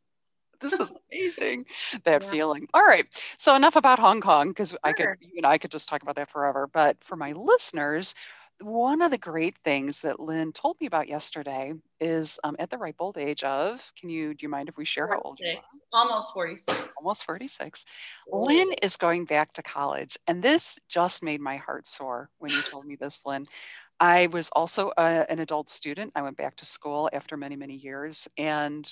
This 0.61 0.79
is 0.79 0.93
amazing. 1.11 1.65
that 2.05 2.23
yeah. 2.23 2.29
feeling. 2.29 2.67
All 2.73 2.85
right. 2.85 3.05
So 3.37 3.53
enough 3.53 3.75
about 3.75 3.99
Hong 3.99 4.21
Kong 4.21 4.47
because 4.47 4.69
sure. 4.69 4.79
I 4.81 4.93
could, 4.93 5.17
you 5.19 5.41
know, 5.41 5.49
I 5.49 5.57
could 5.57 5.71
just 5.71 5.89
talk 5.89 6.01
about 6.01 6.15
that 6.15 6.29
forever. 6.29 6.69
But 6.71 6.95
for 7.03 7.17
my 7.17 7.33
listeners, 7.33 8.15
one 8.63 9.01
of 9.01 9.11
the 9.11 9.17
great 9.17 9.55
things 9.63 10.01
that 10.01 10.19
Lynn 10.19 10.51
told 10.51 10.77
me 10.79 10.87
about 10.87 11.07
yesterday 11.07 11.73
is 11.99 12.39
um, 12.43 12.55
at 12.59 12.69
the 12.69 12.77
ripe 12.77 12.95
old 12.99 13.17
age 13.17 13.43
of, 13.43 13.91
can 13.99 14.09
you, 14.09 14.33
do 14.33 14.43
you 14.43 14.49
mind 14.49 14.69
if 14.69 14.77
we 14.77 14.85
share 14.85 15.07
46. 15.07 15.23
how 15.23 15.29
old 15.29 15.39
you 15.39 15.57
are? 15.57 16.01
Almost 16.01 16.33
46. 16.33 16.79
Almost 16.97 17.25
46. 17.25 17.85
Lynn 18.31 18.71
is 18.81 18.97
going 18.97 19.25
back 19.25 19.53
to 19.53 19.63
college. 19.63 20.17
And 20.27 20.41
this 20.41 20.79
just 20.87 21.23
made 21.23 21.41
my 21.41 21.57
heart 21.57 21.87
soar 21.87 22.29
when 22.39 22.51
you 22.51 22.61
told 22.61 22.85
me 22.85 22.95
this, 22.95 23.19
Lynn. 23.25 23.47
I 23.99 24.27
was 24.27 24.49
also 24.49 24.91
a, 24.97 25.25
an 25.29 25.39
adult 25.39 25.69
student. 25.69 26.11
I 26.15 26.21
went 26.21 26.37
back 26.37 26.55
to 26.57 26.65
school 26.65 27.09
after 27.13 27.37
many, 27.37 27.55
many 27.55 27.75
years. 27.75 28.27
And, 28.37 28.87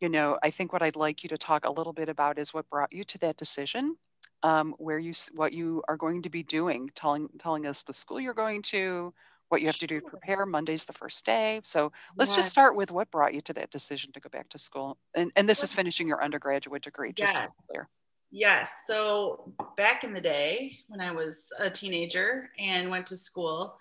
you 0.00 0.08
know, 0.08 0.38
I 0.42 0.50
think 0.50 0.72
what 0.72 0.82
I'd 0.82 0.96
like 0.96 1.22
you 1.22 1.28
to 1.30 1.38
talk 1.38 1.64
a 1.64 1.72
little 1.72 1.92
bit 1.92 2.08
about 2.08 2.38
is 2.38 2.54
what 2.54 2.68
brought 2.70 2.92
you 2.92 3.04
to 3.04 3.18
that 3.18 3.36
decision 3.36 3.96
um, 4.42 4.74
where 4.78 4.98
you 4.98 5.12
what 5.34 5.52
you 5.52 5.82
are 5.88 5.96
going 5.96 6.22
to 6.22 6.30
be 6.30 6.42
doing, 6.42 6.90
telling 6.94 7.28
telling 7.38 7.66
us 7.66 7.82
the 7.82 7.92
school 7.92 8.20
you're 8.20 8.34
going 8.34 8.62
to, 8.62 9.12
what 9.48 9.60
you 9.60 9.66
have 9.66 9.78
to 9.78 9.86
do 9.86 10.00
to 10.00 10.06
prepare. 10.06 10.44
Monday's 10.46 10.84
the 10.84 10.92
first 10.92 11.24
day. 11.24 11.60
So 11.64 11.92
let's 12.16 12.34
just 12.34 12.50
start 12.50 12.76
with 12.76 12.90
what 12.90 13.10
brought 13.10 13.34
you 13.34 13.40
to 13.42 13.52
that 13.54 13.70
decision 13.70 14.12
to 14.12 14.20
go 14.20 14.28
back 14.28 14.48
to 14.50 14.58
school. 14.58 14.98
And, 15.14 15.30
and 15.36 15.48
this 15.48 15.62
is 15.62 15.72
finishing 15.72 16.08
your 16.08 16.22
undergraduate 16.22 16.82
degree, 16.82 17.12
just 17.12 17.34
yes. 17.34 17.44
to 17.44 17.48
be 17.48 17.54
clear. 17.70 17.86
Yes. 18.30 18.82
So 18.86 19.52
back 19.76 20.04
in 20.04 20.12
the 20.12 20.20
day 20.20 20.78
when 20.88 21.00
I 21.00 21.12
was 21.12 21.52
a 21.60 21.70
teenager 21.70 22.50
and 22.58 22.90
went 22.90 23.06
to 23.06 23.16
school, 23.16 23.76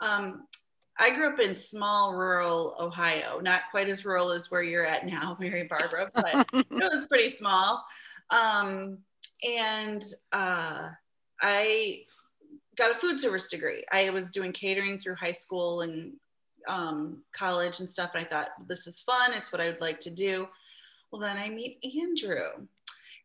um, 0.00 0.46
I 0.98 1.14
grew 1.14 1.28
up 1.28 1.40
in 1.40 1.54
small 1.54 2.14
rural 2.14 2.76
Ohio, 2.78 3.40
not 3.40 3.62
quite 3.70 3.88
as 3.88 4.04
rural 4.04 4.32
as 4.32 4.50
where 4.50 4.62
you're 4.62 4.86
at 4.86 5.06
now, 5.06 5.36
Mary 5.40 5.64
Barbara, 5.64 6.10
but 6.14 6.48
it 6.52 6.66
was 6.70 7.06
pretty 7.06 7.28
small. 7.28 7.84
Um, 8.30 8.98
and 9.46 10.02
uh, 10.32 10.88
I 11.40 12.02
got 12.76 12.90
a 12.90 12.98
food 12.98 13.20
service 13.20 13.48
degree. 13.48 13.84
I 13.92 14.10
was 14.10 14.30
doing 14.30 14.52
catering 14.52 14.98
through 14.98 15.16
high 15.16 15.32
school 15.32 15.82
and 15.82 16.12
um, 16.68 17.22
college 17.32 17.80
and 17.80 17.90
stuff. 17.90 18.10
And 18.14 18.24
I 18.24 18.28
thought, 18.28 18.50
this 18.66 18.86
is 18.86 19.00
fun. 19.00 19.32
It's 19.32 19.52
what 19.52 19.60
I 19.60 19.66
would 19.66 19.80
like 19.80 20.00
to 20.00 20.10
do. 20.10 20.48
Well, 21.10 21.20
then 21.20 21.36
I 21.36 21.48
meet 21.48 21.84
Andrew 22.00 22.66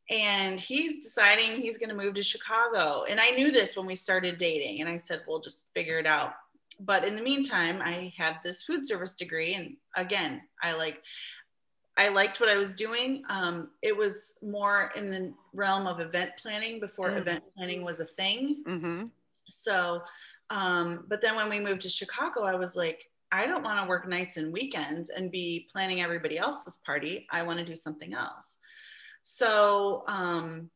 and 0.09 0.59
he's 0.59 1.03
deciding 1.03 1.61
he's 1.61 1.77
going 1.77 1.89
to 1.89 1.95
move 1.95 2.13
to 2.15 2.23
Chicago. 2.23 3.05
And 3.09 3.19
I 3.19 3.31
knew 3.31 3.51
this 3.51 3.75
when 3.75 3.85
we 3.85 3.95
started 3.95 4.37
dating. 4.37 4.81
And 4.81 4.89
I 4.89 4.97
said, 4.97 5.21
we'll 5.27 5.39
just 5.39 5.69
figure 5.73 5.99
it 5.99 6.07
out. 6.07 6.33
But 6.79 7.07
in 7.07 7.15
the 7.15 7.21
meantime, 7.21 7.79
I 7.81 8.13
have 8.17 8.37
this 8.43 8.63
food 8.63 8.85
service 8.85 9.13
degree. 9.15 9.53
And 9.53 9.77
again, 9.95 10.41
I 10.61 10.75
like, 10.75 11.01
I 11.97 12.09
liked 12.09 12.39
what 12.39 12.49
I 12.49 12.57
was 12.57 12.75
doing. 12.75 13.23
Um, 13.29 13.69
it 13.81 13.95
was 13.95 14.35
more 14.41 14.91
in 14.95 15.09
the 15.09 15.33
realm 15.53 15.87
of 15.87 15.99
event 15.99 16.31
planning 16.37 16.79
before 16.79 17.09
mm-hmm. 17.09 17.19
event 17.19 17.43
planning 17.55 17.83
was 17.83 17.99
a 17.99 18.05
thing. 18.05 18.63
Mm-hmm. 18.67 19.05
So, 19.45 20.01
um, 20.49 21.05
but 21.07 21.21
then 21.21 21.35
when 21.35 21.49
we 21.49 21.59
moved 21.59 21.81
to 21.83 21.89
Chicago, 21.89 22.43
I 22.43 22.55
was 22.55 22.75
like, 22.75 23.09
I 23.31 23.47
don't 23.47 23.63
want 23.63 23.81
to 23.81 23.87
work 23.87 24.07
nights 24.07 24.37
and 24.37 24.51
weekends 24.51 25.09
and 25.09 25.31
be 25.31 25.67
planning 25.71 26.01
everybody 26.01 26.37
else's 26.37 26.79
party. 26.85 27.27
I 27.31 27.43
want 27.43 27.59
to 27.59 27.65
do 27.65 27.75
something 27.75 28.13
else. 28.13 28.59
So, 29.23 30.03
um, 30.07 30.69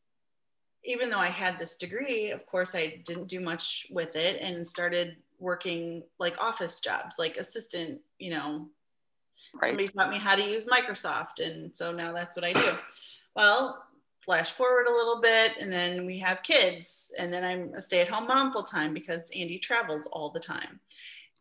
even 0.84 1.10
though 1.10 1.20
I 1.20 1.28
had 1.28 1.60
this 1.60 1.76
degree, 1.76 2.32
of 2.32 2.46
course, 2.46 2.74
I 2.74 3.02
didn't 3.06 3.28
do 3.28 3.40
much 3.40 3.88
with 3.92 4.16
it 4.16 4.42
and 4.42 4.66
started 4.66 5.18
working 5.38 6.04
like 6.20 6.42
office 6.42 6.80
jobs, 6.80 7.18
like 7.20 7.38
assistant, 7.38 8.00
you 8.18 8.32
know. 8.32 8.70
Right. 9.54 9.70
Somebody 9.70 9.88
taught 9.90 10.10
me 10.10 10.20
how 10.20 10.36
to 10.36 10.44
use 10.44 10.66
Microsoft. 10.66 11.40
And 11.40 11.76
so 11.76 11.92
now 11.92 12.14
that's 12.14 12.36
what 12.36 12.46
I 12.46 12.54
do. 12.54 12.72
Well, 13.36 13.84
flash 14.20 14.52
forward 14.52 14.86
a 14.88 14.94
little 14.94 15.22
bit 15.22 15.54
and 15.60 15.72
then 15.72 16.06
we 16.06 16.20
have 16.20 16.44
kids 16.44 17.14
and 17.18 17.32
then 17.32 17.44
i'm 17.44 17.74
a 17.74 17.82
stay-at-home 17.82 18.28
mom 18.28 18.52
full 18.52 18.64
time 18.64 18.94
because 18.94 19.32
andy 19.36 19.58
travels 19.58 20.08
all 20.12 20.30
the 20.30 20.40
time 20.40 20.80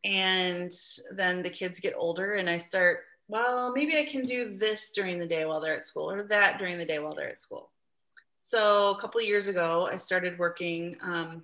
and 0.04 0.70
then 1.10 1.42
the 1.42 1.50
kids 1.50 1.80
get 1.80 1.94
older 1.96 2.34
and 2.34 2.48
i 2.48 2.56
start 2.56 3.00
well 3.26 3.72
maybe 3.72 3.98
i 3.98 4.04
can 4.04 4.24
do 4.24 4.54
this 4.54 4.92
during 4.92 5.18
the 5.18 5.26
day 5.26 5.44
while 5.44 5.60
they're 5.60 5.74
at 5.74 5.82
school 5.82 6.10
or 6.10 6.22
that 6.22 6.58
during 6.58 6.78
the 6.78 6.84
day 6.84 6.98
while 6.98 7.14
they're 7.14 7.30
at 7.30 7.40
school 7.40 7.70
so 8.36 8.94
a 8.96 9.00
couple 9.00 9.20
years 9.20 9.48
ago 9.48 9.88
i 9.90 9.96
started 9.96 10.38
working 10.38 10.96
um, 11.02 11.42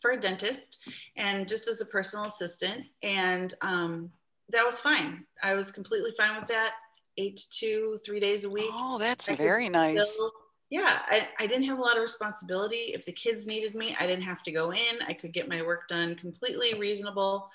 for 0.00 0.10
a 0.10 0.20
dentist 0.20 0.78
and 1.16 1.48
just 1.48 1.66
as 1.66 1.80
a 1.80 1.86
personal 1.86 2.26
assistant 2.26 2.84
and 3.02 3.54
um, 3.62 4.10
that 4.52 4.64
was 4.64 4.80
fine 4.80 5.24
i 5.42 5.54
was 5.54 5.70
completely 5.70 6.10
fine 6.16 6.36
with 6.36 6.46
that 6.46 6.74
eight 7.18 7.36
to 7.36 7.50
two 7.50 7.98
three 8.04 8.20
days 8.20 8.44
a 8.44 8.50
week 8.50 8.70
oh 8.72 8.98
that's 8.98 9.28
very 9.28 9.68
nice 9.68 10.12
still, 10.12 10.32
yeah, 10.72 11.02
I, 11.06 11.28
I 11.38 11.46
didn't 11.46 11.66
have 11.66 11.78
a 11.78 11.82
lot 11.82 11.96
of 11.96 12.00
responsibility. 12.00 12.92
If 12.94 13.04
the 13.04 13.12
kids 13.12 13.46
needed 13.46 13.74
me, 13.74 13.94
I 14.00 14.06
didn't 14.06 14.24
have 14.24 14.42
to 14.44 14.52
go 14.52 14.72
in. 14.72 15.02
I 15.06 15.12
could 15.12 15.34
get 15.34 15.46
my 15.46 15.60
work 15.60 15.86
done 15.86 16.14
completely 16.14 16.72
reasonable, 16.80 17.50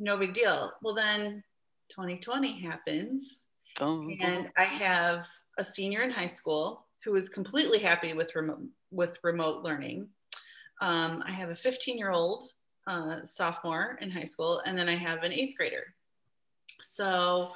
no 0.00 0.16
big 0.16 0.34
deal. 0.34 0.72
Well, 0.82 0.92
then 0.92 1.44
2020 1.90 2.60
happens, 2.60 3.42
oh. 3.80 4.10
and 4.20 4.48
I 4.56 4.64
have 4.64 5.28
a 5.56 5.64
senior 5.64 6.02
in 6.02 6.10
high 6.10 6.26
school 6.26 6.84
who 7.04 7.14
is 7.14 7.28
completely 7.28 7.78
happy 7.78 8.12
with 8.12 8.34
remote 8.34 8.64
with 8.90 9.20
remote 9.22 9.62
learning. 9.62 10.08
Um, 10.80 11.22
I 11.24 11.30
have 11.30 11.50
a 11.50 11.56
15 11.56 11.96
year 11.96 12.10
old 12.10 12.50
uh, 12.88 13.24
sophomore 13.24 13.98
in 14.00 14.10
high 14.10 14.24
school, 14.24 14.62
and 14.66 14.76
then 14.76 14.88
I 14.88 14.96
have 14.96 15.22
an 15.22 15.32
eighth 15.32 15.56
grader. 15.56 15.94
So 16.80 17.52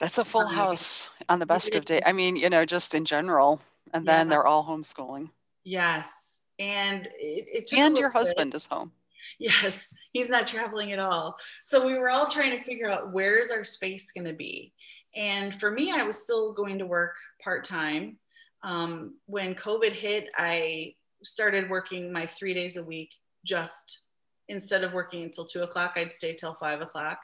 that's 0.00 0.18
a 0.18 0.24
full 0.24 0.42
um, 0.42 0.54
house 0.54 1.10
on 1.28 1.38
the 1.38 1.46
best 1.46 1.74
of 1.74 1.84
day. 1.84 2.02
I 2.04 2.12
mean, 2.12 2.36
you 2.36 2.50
know, 2.50 2.64
just 2.64 2.94
in 2.94 3.04
general 3.04 3.60
and 3.92 4.04
yeah. 4.04 4.16
then 4.16 4.28
they're 4.28 4.46
all 4.46 4.64
homeschooling. 4.64 5.30
Yes, 5.64 6.42
and 6.58 7.06
it, 7.18 7.68
it 7.70 7.78
and 7.78 7.96
your 7.96 8.10
husband 8.10 8.52
bit. 8.52 8.56
is 8.56 8.66
home. 8.66 8.92
Yes, 9.38 9.92
he's 10.12 10.30
not 10.30 10.46
traveling 10.46 10.92
at 10.92 10.98
all. 10.98 11.36
So 11.62 11.84
we 11.84 11.98
were 11.98 12.10
all 12.10 12.26
trying 12.26 12.56
to 12.56 12.64
figure 12.64 12.88
out 12.88 13.12
where's 13.12 13.50
our 13.50 13.64
space 13.64 14.12
going 14.12 14.26
to 14.26 14.32
be. 14.32 14.72
And 15.14 15.58
for 15.58 15.70
me, 15.70 15.92
I 15.92 16.04
was 16.04 16.22
still 16.22 16.52
going 16.52 16.78
to 16.78 16.86
work 16.86 17.16
part 17.42 17.64
time. 17.64 18.18
Um, 18.62 19.16
when 19.26 19.54
COVID 19.54 19.92
hit, 19.92 20.28
I 20.36 20.94
started 21.24 21.68
working 21.68 22.12
my 22.12 22.26
three 22.26 22.54
days 22.54 22.76
a 22.76 22.84
week. 22.84 23.10
Just 23.44 24.02
instead 24.48 24.84
of 24.84 24.92
working 24.92 25.24
until 25.24 25.44
two 25.44 25.62
o'clock, 25.62 25.94
I'd 25.96 26.12
stay 26.12 26.34
till 26.34 26.54
five 26.54 26.80
o'clock, 26.80 27.18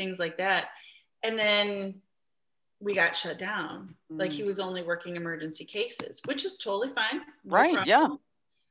things 0.00 0.18
like 0.18 0.38
that. 0.38 0.68
And 1.22 1.38
then 1.38 1.96
we 2.80 2.94
got 2.94 3.14
shut 3.14 3.38
down. 3.38 3.94
Mm. 4.10 4.18
Like 4.20 4.32
he 4.32 4.42
mm. 4.42 4.46
was 4.46 4.58
only 4.58 4.82
working 4.82 5.16
emergency 5.16 5.64
cases, 5.64 6.20
which 6.24 6.44
is 6.44 6.56
totally 6.56 6.88
fine. 6.94 7.20
No 7.44 7.56
right. 7.56 7.74
Problem. 7.74 7.88
Yeah. 7.88 8.08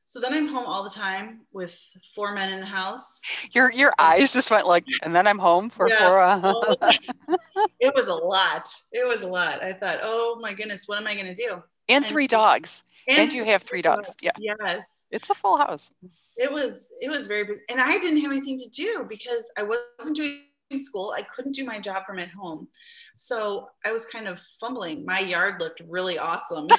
So 0.04 0.18
then 0.18 0.34
I'm 0.34 0.48
home 0.48 0.66
all 0.66 0.82
the 0.82 0.90
time 0.90 1.42
with 1.52 1.80
four 2.16 2.34
men 2.34 2.52
in 2.52 2.58
the 2.58 2.66
house. 2.66 3.22
Your 3.52 3.70
your 3.70 3.92
eyes 3.96 4.32
just 4.32 4.50
went 4.50 4.66
like, 4.66 4.84
and 5.04 5.14
then 5.14 5.28
I'm 5.28 5.38
home 5.38 5.70
for 5.70 5.88
yeah. 5.88 5.98
four. 5.98 6.20
Uh... 6.20 6.86
it 7.80 7.94
was 7.94 8.08
a 8.08 8.14
lot. 8.14 8.68
It 8.92 9.06
was 9.06 9.22
a 9.22 9.28
lot. 9.28 9.62
I 9.62 9.72
thought, 9.72 9.98
oh 10.02 10.36
my 10.40 10.52
goodness, 10.52 10.88
what 10.88 10.98
am 10.98 11.06
I 11.06 11.14
going 11.14 11.26
to 11.26 11.34
do? 11.36 11.52
And, 11.88 12.04
and 12.04 12.06
three 12.06 12.26
dogs. 12.26 12.82
And, 13.06 13.18
and 13.18 13.32
you 13.32 13.44
have 13.44 13.62
three 13.62 13.82
dogs. 13.82 14.12
Yeah. 14.20 14.32
Yes. 14.36 15.06
It's 15.12 15.30
a 15.30 15.34
full 15.34 15.58
house. 15.58 15.92
It 16.36 16.50
was. 16.50 16.92
It 17.00 17.08
was 17.08 17.28
very 17.28 17.44
busy, 17.44 17.60
and 17.68 17.80
I 17.80 17.96
didn't 17.98 18.20
have 18.22 18.32
anything 18.32 18.58
to 18.58 18.68
do 18.68 19.06
because 19.08 19.52
I 19.56 19.62
wasn't 19.62 20.16
doing 20.16 20.40
school. 20.78 21.14
I 21.16 21.22
couldn't 21.22 21.54
do 21.54 21.64
my 21.64 21.78
job 21.78 22.04
from 22.06 22.18
at 22.18 22.28
home. 22.28 22.68
So 23.14 23.68
I 23.84 23.92
was 23.92 24.06
kind 24.06 24.28
of 24.28 24.40
fumbling. 24.60 25.04
My 25.04 25.20
yard 25.20 25.60
looked 25.60 25.82
really 25.86 26.18
awesome. 26.18 26.68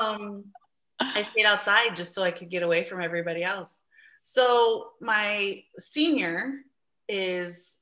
Um, 0.00 0.44
I 1.00 1.22
stayed 1.22 1.44
outside 1.44 1.96
just 1.96 2.14
so 2.14 2.22
I 2.22 2.30
could 2.30 2.50
get 2.50 2.62
away 2.62 2.84
from 2.84 3.00
everybody 3.00 3.42
else. 3.42 3.82
So 4.22 4.90
my 5.00 5.62
senior 5.78 6.54
is 7.08 7.78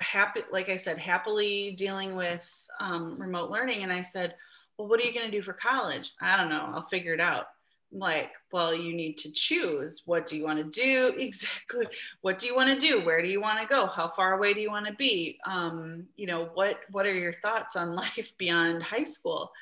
happy, 0.00 0.40
like 0.52 0.68
I 0.68 0.76
said, 0.76 0.98
happily 0.98 1.72
dealing 1.72 2.16
with 2.16 2.48
um, 2.80 3.20
remote 3.20 3.50
learning. 3.50 3.82
And 3.82 3.92
I 3.92 4.02
said, 4.02 4.34
well, 4.78 4.88
what 4.88 5.00
are 5.00 5.04
you 5.04 5.12
going 5.12 5.30
to 5.30 5.36
do 5.36 5.42
for 5.42 5.52
college? 5.52 6.12
I 6.20 6.36
don't 6.36 6.48
know. 6.48 6.70
I'll 6.72 6.86
figure 6.86 7.12
it 7.12 7.20
out 7.20 7.46
like 7.92 8.32
well 8.52 8.74
you 8.74 8.94
need 8.94 9.16
to 9.18 9.32
choose. 9.32 10.02
What 10.06 10.26
do 10.26 10.36
you 10.36 10.44
want 10.44 10.58
to 10.58 10.80
do? 10.80 11.14
Exactly. 11.20 11.86
What 12.22 12.38
do 12.38 12.46
you 12.46 12.54
want 12.56 12.68
to 12.68 12.86
do? 12.86 13.04
Where 13.04 13.22
do 13.22 13.28
you 13.28 13.40
want 13.40 13.60
to 13.60 13.66
go? 13.66 13.86
How 13.86 14.08
far 14.08 14.34
away 14.34 14.54
do 14.54 14.60
you 14.60 14.70
want 14.70 14.86
to 14.86 14.94
be? 14.94 15.38
Um, 15.46 16.06
you 16.16 16.26
know 16.26 16.50
what 16.54 16.80
what 16.90 17.06
are 17.06 17.14
your 17.14 17.32
thoughts 17.32 17.76
on 17.76 17.94
life 18.04 18.32
beyond 18.38 18.82
high 18.82 19.04
school? 19.04 19.52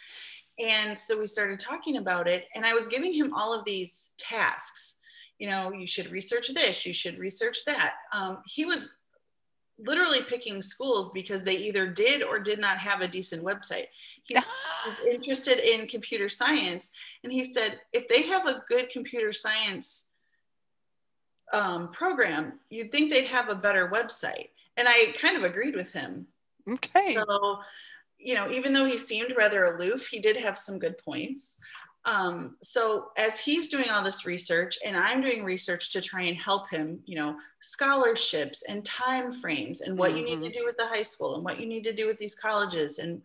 And 0.58 0.98
so 0.98 1.18
we 1.18 1.26
started 1.26 1.60
talking 1.60 1.98
about 1.98 2.26
it 2.26 2.48
and 2.56 2.66
i 2.66 2.74
was 2.74 2.88
giving 2.88 3.14
him 3.14 3.32
all 3.32 3.56
of 3.56 3.64
these 3.64 4.12
tasks. 4.18 4.98
You 5.38 5.48
know 5.48 5.72
you 5.72 5.86
should 5.86 6.10
research 6.10 6.52
this 6.52 6.84
you 6.84 6.92
should 6.92 7.18
research 7.18 7.58
that. 7.66 7.94
Um, 8.12 8.38
he 8.46 8.64
was 8.64 8.97
literally 9.78 10.22
picking 10.28 10.60
schools 10.60 11.10
because 11.12 11.44
they 11.44 11.56
either 11.56 11.86
did 11.86 12.22
or 12.22 12.38
did 12.38 12.60
not 12.60 12.78
have 12.78 13.00
a 13.00 13.08
decent 13.08 13.44
website. 13.44 13.86
He's, 14.24 14.42
interested 15.10 15.58
in 15.58 15.86
computer 15.86 16.28
science. 16.28 16.90
And 17.22 17.32
he 17.32 17.44
said, 17.44 17.80
if 17.92 18.08
they 18.08 18.22
have 18.22 18.46
a 18.46 18.62
good 18.68 18.90
computer 18.90 19.32
science 19.32 20.12
um, 21.52 21.90
program, 21.92 22.60
you'd 22.70 22.92
think 22.92 23.10
they'd 23.10 23.26
have 23.26 23.48
a 23.48 23.54
better 23.54 23.90
website. 23.90 24.48
And 24.76 24.86
I 24.88 25.12
kind 25.20 25.36
of 25.36 25.44
agreed 25.44 25.74
with 25.74 25.92
him. 25.92 26.26
Okay. 26.68 27.14
So, 27.14 27.60
you 28.18 28.34
know, 28.34 28.50
even 28.50 28.72
though 28.72 28.84
he 28.84 28.98
seemed 28.98 29.34
rather 29.36 29.64
aloof, 29.64 30.08
he 30.08 30.20
did 30.20 30.36
have 30.36 30.56
some 30.58 30.78
good 30.78 30.98
points. 30.98 31.58
Um, 32.08 32.56
so 32.62 33.08
as 33.18 33.38
he's 33.38 33.68
doing 33.68 33.90
all 33.90 34.02
this 34.02 34.24
research 34.24 34.78
and 34.84 34.96
I'm 34.96 35.20
doing 35.20 35.44
research 35.44 35.92
to 35.92 36.00
try 36.00 36.22
and 36.22 36.36
help 36.38 36.70
him, 36.70 37.00
you 37.04 37.16
know, 37.16 37.36
scholarships 37.60 38.62
and 38.66 38.82
time 38.82 39.30
frames 39.30 39.82
and 39.82 39.98
what 39.98 40.12
mm-hmm. 40.12 40.18
you 40.18 40.24
need 40.24 40.30
to 40.30 40.36
mm-hmm. 40.46 40.58
do 40.60 40.64
with 40.64 40.78
the 40.78 40.86
high 40.86 41.02
school 41.02 41.34
and 41.34 41.44
what 41.44 41.60
you 41.60 41.66
need 41.66 41.84
to 41.84 41.92
do 41.92 42.06
with 42.06 42.16
these 42.16 42.34
colleges 42.34 42.98
and 42.98 43.20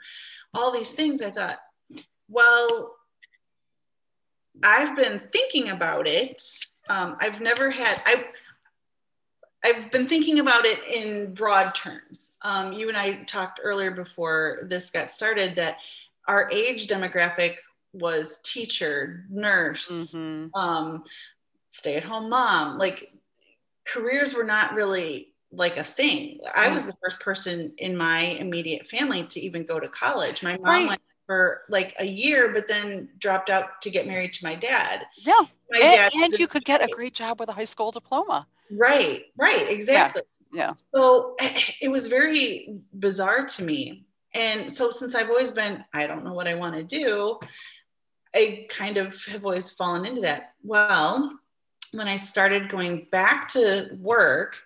all 0.53 0.69
these 0.69 0.91
things, 0.91 1.21
I 1.21 1.31
thought, 1.31 1.59
well, 2.27 2.95
I've 4.65 4.97
been 4.97 5.17
thinking 5.31 5.69
about 5.69 6.05
it. 6.05 6.41
Um, 6.89 7.15
I've 7.21 7.39
never 7.39 7.71
had, 7.71 8.01
I, 8.05 8.25
I've 9.63 9.91
been 9.91 10.07
thinking 10.07 10.39
about 10.39 10.65
it 10.65 10.81
in 10.91 11.33
broad 11.33 11.73
terms. 11.73 12.35
Um, 12.41 12.73
you 12.73 12.89
and 12.89 12.97
I 12.97 13.23
talked 13.23 13.61
earlier 13.63 13.91
before 13.91 14.59
this 14.63 14.91
got 14.91 15.09
started 15.09 15.55
that 15.55 15.77
our 16.27 16.49
age 16.51 16.87
demographic 16.87 17.55
was 17.93 18.41
teacher, 18.41 19.25
nurse, 19.29 20.15
mm-hmm. 20.15 20.53
um, 20.59 21.03
stay 21.69 21.95
at 21.95 22.03
home 22.03 22.29
mom. 22.29 22.77
Like 22.77 23.13
careers 23.85 24.33
were 24.33 24.43
not 24.43 24.73
really 24.73 25.33
like 25.51 25.77
a 25.77 25.83
thing. 25.83 26.39
I 26.57 26.71
was 26.71 26.85
the 26.85 26.95
first 27.01 27.19
person 27.19 27.73
in 27.77 27.95
my 27.95 28.21
immediate 28.21 28.87
family 28.87 29.23
to 29.23 29.39
even 29.39 29.63
go 29.63 29.79
to 29.79 29.87
college. 29.87 30.41
My 30.41 30.57
mom 30.57 30.63
right. 30.65 30.87
went 30.87 31.01
for 31.25 31.61
like 31.69 31.93
a 31.99 32.05
year, 32.05 32.51
but 32.51 32.67
then 32.67 33.09
dropped 33.19 33.49
out 33.49 33.81
to 33.81 33.89
get 33.89 34.07
married 34.07 34.33
to 34.33 34.45
my 34.45 34.55
dad. 34.55 35.05
Yeah. 35.17 35.33
My 35.71 35.79
and, 35.79 35.91
dad 35.91 36.11
and 36.15 36.33
you 36.33 36.47
could 36.47 36.65
get 36.65 36.83
a 36.83 36.87
great 36.87 37.13
job 37.13 37.39
with 37.39 37.49
a 37.49 37.53
high 37.53 37.63
school 37.63 37.91
diploma. 37.91 38.47
Right, 38.71 39.25
right, 39.37 39.69
exactly. 39.69 40.23
Yeah. 40.51 40.69
yeah. 40.69 40.73
So 40.93 41.35
it 41.81 41.89
was 41.89 42.07
very 42.07 42.79
bizarre 42.93 43.45
to 43.45 43.63
me. 43.63 44.05
And 44.33 44.73
so 44.73 44.89
since 44.89 45.13
I've 45.13 45.29
always 45.29 45.51
been, 45.51 45.83
I 45.93 46.07
don't 46.07 46.23
know 46.23 46.33
what 46.33 46.47
I 46.47 46.55
want 46.55 46.75
to 46.75 46.83
do, 46.83 47.39
I 48.35 48.65
kind 48.69 48.97
of 48.97 49.23
have 49.25 49.45
always 49.45 49.69
fallen 49.69 50.05
into 50.05 50.21
that. 50.21 50.53
Well, 50.63 51.39
when 51.91 52.07
I 52.07 52.15
started 52.15 52.69
going 52.69 53.07
back 53.11 53.47
to 53.49 53.89
work, 53.99 54.63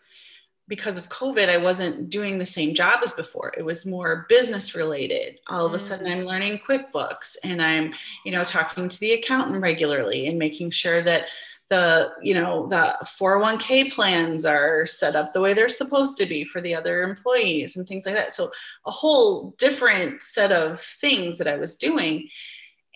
because 0.68 0.98
of 0.98 1.10
COVID, 1.10 1.48
I 1.50 1.58
wasn't 1.58 2.10
doing 2.10 2.38
the 2.38 2.46
same 2.46 2.74
job 2.74 3.00
as 3.04 3.14
before. 3.14 3.54
It 3.58 3.64
was 3.64 3.86
more 3.86 4.26
business 4.28 4.76
related. 4.76 5.40
All 5.50 5.66
of 5.66 5.74
a 5.74 5.80
sudden, 5.80 6.12
I'm 6.12 6.24
mm. 6.24 6.28
learning 6.28 6.60
QuickBooks 6.68 7.38
and 7.44 7.62
I'm, 7.62 7.94
you 8.26 8.34
know, 8.34 8.44
talking 8.44 8.90
to 8.90 9.00
the 9.00 9.14
accountant 9.14 9.62
regularly 9.62 10.28
and 10.28 10.38
making 10.38 10.72
sure 10.72 11.02
that 11.02 11.28
the, 11.70 12.12
you 12.22 12.34
know, 12.34 12.68
the 12.68 12.98
401k 13.04 13.94
plans 13.94 14.46
are 14.46 14.86
set 14.86 15.16
up 15.16 15.32
the 15.32 15.42
way 15.42 15.54
they're 15.54 15.70
supposed 15.70 16.18
to 16.18 16.26
be 16.26 16.44
for 16.44 16.62
the 16.62 16.76
other 16.76 17.02
employees 17.02 17.76
and 17.76 17.88
things 17.88 18.06
like 18.06 18.16
that. 18.16 18.34
So, 18.34 18.52
a 18.86 18.92
whole 18.92 19.54
different 19.58 20.22
set 20.22 20.52
of 20.52 20.80
things 20.80 21.38
that 21.38 21.48
I 21.48 21.58
was 21.58 21.76
doing. 21.76 22.30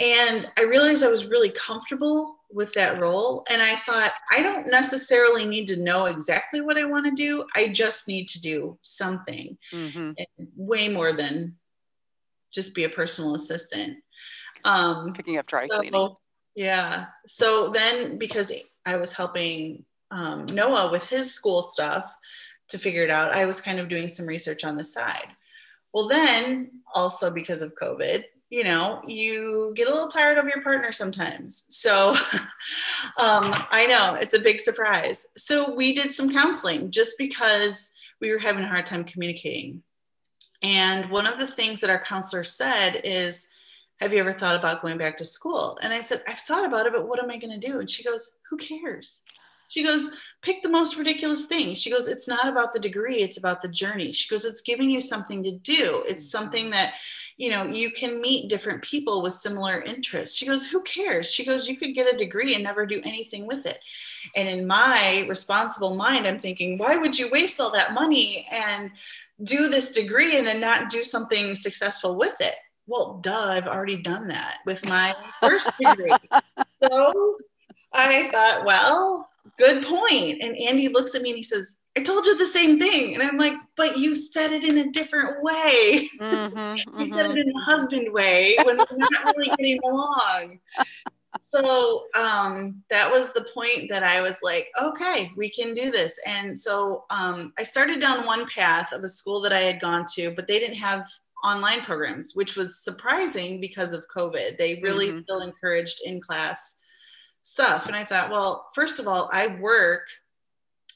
And 0.01 0.49
I 0.57 0.63
realized 0.63 1.03
I 1.03 1.09
was 1.09 1.27
really 1.27 1.51
comfortable 1.51 2.39
with 2.51 2.73
that 2.73 2.99
role. 2.99 3.45
And 3.51 3.61
I 3.61 3.75
thought, 3.75 4.11
I 4.31 4.41
don't 4.41 4.67
necessarily 4.67 5.45
need 5.45 5.67
to 5.67 5.79
know 5.79 6.05
exactly 6.05 6.59
what 6.59 6.77
I 6.77 6.85
want 6.85 7.05
to 7.05 7.11
do. 7.11 7.45
I 7.55 7.67
just 7.67 8.07
need 8.07 8.27
to 8.29 8.41
do 8.41 8.79
something 8.81 9.57
mm-hmm. 9.71 10.11
way 10.55 10.89
more 10.89 11.13
than 11.13 11.55
just 12.51 12.73
be 12.73 12.83
a 12.83 12.89
personal 12.89 13.35
assistant. 13.35 13.99
Um, 14.65 15.13
Picking 15.13 15.37
up 15.37 15.45
dry 15.45 15.67
so, 15.67 15.77
cleaning. 15.77 16.15
Yeah. 16.55 17.05
So 17.27 17.69
then, 17.69 18.17
because 18.17 18.51
I 18.85 18.97
was 18.97 19.13
helping 19.13 19.85
um, 20.09 20.47
Noah 20.47 20.91
with 20.91 21.07
his 21.07 21.31
school 21.31 21.61
stuff 21.61 22.11
to 22.69 22.79
figure 22.79 23.03
it 23.03 23.11
out, 23.11 23.33
I 23.33 23.45
was 23.45 23.61
kind 23.61 23.79
of 23.79 23.87
doing 23.87 24.07
some 24.07 24.25
research 24.25 24.63
on 24.63 24.75
the 24.75 24.83
side. 24.83 25.27
Well, 25.93 26.07
then 26.07 26.81
also 26.95 27.29
because 27.29 27.61
of 27.61 27.75
COVID, 27.75 28.23
you 28.51 28.65
know, 28.65 29.01
you 29.07 29.71
get 29.77 29.87
a 29.87 29.91
little 29.91 30.09
tired 30.09 30.37
of 30.37 30.45
your 30.45 30.61
partner 30.61 30.91
sometimes. 30.91 31.65
So 31.69 32.09
um, 33.17 33.53
I 33.71 33.87
know 33.87 34.15
it's 34.15 34.35
a 34.35 34.39
big 34.39 34.59
surprise. 34.59 35.25
So 35.37 35.73
we 35.73 35.95
did 35.95 36.13
some 36.13 36.31
counseling 36.31 36.91
just 36.91 37.17
because 37.17 37.91
we 38.19 38.29
were 38.29 38.37
having 38.37 38.65
a 38.65 38.67
hard 38.67 38.85
time 38.85 39.05
communicating. 39.05 39.81
And 40.61 41.09
one 41.09 41.25
of 41.25 41.39
the 41.39 41.47
things 41.47 41.79
that 41.79 41.89
our 41.89 42.03
counselor 42.03 42.43
said 42.43 43.01
is, 43.05 43.47
Have 44.01 44.13
you 44.13 44.19
ever 44.19 44.33
thought 44.33 44.57
about 44.57 44.81
going 44.81 44.97
back 44.97 45.15
to 45.17 45.25
school? 45.25 45.79
And 45.81 45.93
I 45.93 46.01
said, 46.01 46.21
I've 46.27 46.39
thought 46.39 46.65
about 46.65 46.85
it, 46.85 46.93
but 46.93 47.07
what 47.07 47.23
am 47.23 47.31
I 47.31 47.37
going 47.37 47.57
to 47.57 47.67
do? 47.67 47.79
And 47.79 47.89
she 47.89 48.03
goes, 48.03 48.35
Who 48.49 48.57
cares? 48.57 49.21
She 49.69 49.85
goes, 49.85 50.09
pick 50.41 50.61
the 50.61 50.67
most 50.67 50.97
ridiculous 50.97 51.45
thing. 51.45 51.75
She 51.75 51.89
goes, 51.89 52.09
it's 52.09 52.27
not 52.27 52.49
about 52.49 52.73
the 52.73 52.79
degree, 52.79 53.21
it's 53.21 53.37
about 53.37 53.61
the 53.61 53.69
journey. 53.69 54.11
She 54.11 54.27
goes, 54.27 54.43
it's 54.43 54.59
giving 54.59 54.89
you 54.89 54.99
something 54.99 55.41
to 55.43 55.51
do. 55.59 56.03
It's 56.05 56.29
something 56.29 56.71
that 56.71 56.95
you 57.41 57.49
know 57.49 57.63
you 57.65 57.89
can 57.89 58.21
meet 58.21 58.49
different 58.49 58.83
people 58.83 59.23
with 59.23 59.33
similar 59.33 59.81
interests. 59.81 60.37
She 60.37 60.45
goes 60.45 60.63
who 60.63 60.83
cares? 60.83 61.31
She 61.33 61.43
goes 61.43 61.67
you 61.67 61.75
could 61.75 61.95
get 61.95 62.13
a 62.13 62.15
degree 62.15 62.53
and 62.53 62.63
never 62.63 62.85
do 62.85 63.01
anything 63.03 63.47
with 63.47 63.65
it. 63.65 63.79
And 64.35 64.47
in 64.47 64.67
my 64.67 65.25
responsible 65.27 65.95
mind 65.95 66.27
i'm 66.27 66.37
thinking 66.37 66.77
why 66.77 66.97
would 66.97 67.17
you 67.17 67.31
waste 67.31 67.59
all 67.59 67.71
that 67.71 67.95
money 67.95 68.47
and 68.51 68.91
do 69.43 69.69
this 69.69 69.89
degree 69.91 70.37
and 70.37 70.45
then 70.45 70.59
not 70.59 70.89
do 70.91 71.03
something 71.03 71.55
successful 71.55 72.15
with 72.15 72.35
it? 72.39 72.53
Well 72.85 73.19
duh 73.23 73.47
i've 73.55 73.67
already 73.67 73.97
done 73.97 74.27
that 74.27 74.57
with 74.67 74.87
my 74.87 75.15
first 75.39 75.71
degree. 75.79 76.13
So 76.73 77.37
i 77.93 78.29
thought 78.31 78.65
well 78.65 79.30
good 79.57 79.83
point. 79.83 80.41
and 80.41 80.57
andy 80.57 80.87
looks 80.87 81.15
at 81.15 81.21
me 81.21 81.29
and 81.29 81.37
he 81.37 81.43
says 81.43 81.77
I 81.97 82.01
told 82.01 82.25
you 82.25 82.37
the 82.37 82.45
same 82.45 82.79
thing. 82.79 83.15
And 83.15 83.23
I'm 83.23 83.37
like, 83.37 83.53
but 83.75 83.97
you 83.97 84.15
said 84.15 84.53
it 84.53 84.63
in 84.63 84.77
a 84.77 84.91
different 84.91 85.43
way. 85.43 86.09
Mm-hmm, 86.19 86.57
you 86.57 86.85
mm-hmm. 86.85 87.03
said 87.03 87.29
it 87.29 87.37
in 87.37 87.49
a 87.49 87.63
husband 87.63 88.13
way 88.13 88.55
when 88.63 88.77
we're 88.77 88.97
not 88.97 89.35
really 89.35 89.53
getting 89.57 89.79
along. 89.83 90.59
So 91.39 92.05
um, 92.17 92.81
that 92.89 93.09
was 93.09 93.33
the 93.33 93.45
point 93.53 93.89
that 93.89 94.03
I 94.03 94.21
was 94.21 94.39
like, 94.41 94.67
okay, 94.81 95.31
we 95.35 95.49
can 95.49 95.73
do 95.73 95.91
this. 95.91 96.17
And 96.25 96.57
so 96.57 97.05
um, 97.09 97.53
I 97.57 97.63
started 97.63 97.99
down 97.99 98.25
one 98.25 98.47
path 98.47 98.93
of 98.93 99.03
a 99.03 99.07
school 99.07 99.41
that 99.41 99.53
I 99.53 99.59
had 99.59 99.81
gone 99.81 100.05
to, 100.15 100.31
but 100.31 100.47
they 100.47 100.59
didn't 100.59 100.77
have 100.77 101.09
online 101.43 101.81
programs, 101.81 102.33
which 102.35 102.55
was 102.55 102.83
surprising 102.83 103.59
because 103.59 103.91
of 103.91 104.05
COVID. 104.15 104.57
They 104.57 104.79
really 104.81 105.09
mm-hmm. 105.09 105.21
still 105.23 105.41
encouraged 105.41 105.99
in 106.05 106.21
class 106.21 106.77
stuff. 107.43 107.87
And 107.87 107.95
I 107.95 108.03
thought, 108.03 108.29
well, 108.29 108.69
first 108.73 108.99
of 108.99 109.07
all, 109.07 109.29
I 109.31 109.47
work 109.47 110.07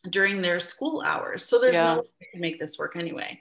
during 0.09 0.41
their 0.41 0.59
school 0.59 1.01
hours. 1.05 1.43
So 1.43 1.59
there's 1.59 1.75
yeah. 1.75 1.95
no 1.95 1.99
way 1.99 2.07
I 2.21 2.25
can 2.31 2.41
make 2.41 2.59
this 2.59 2.77
work 2.77 2.95
anyway. 2.95 3.39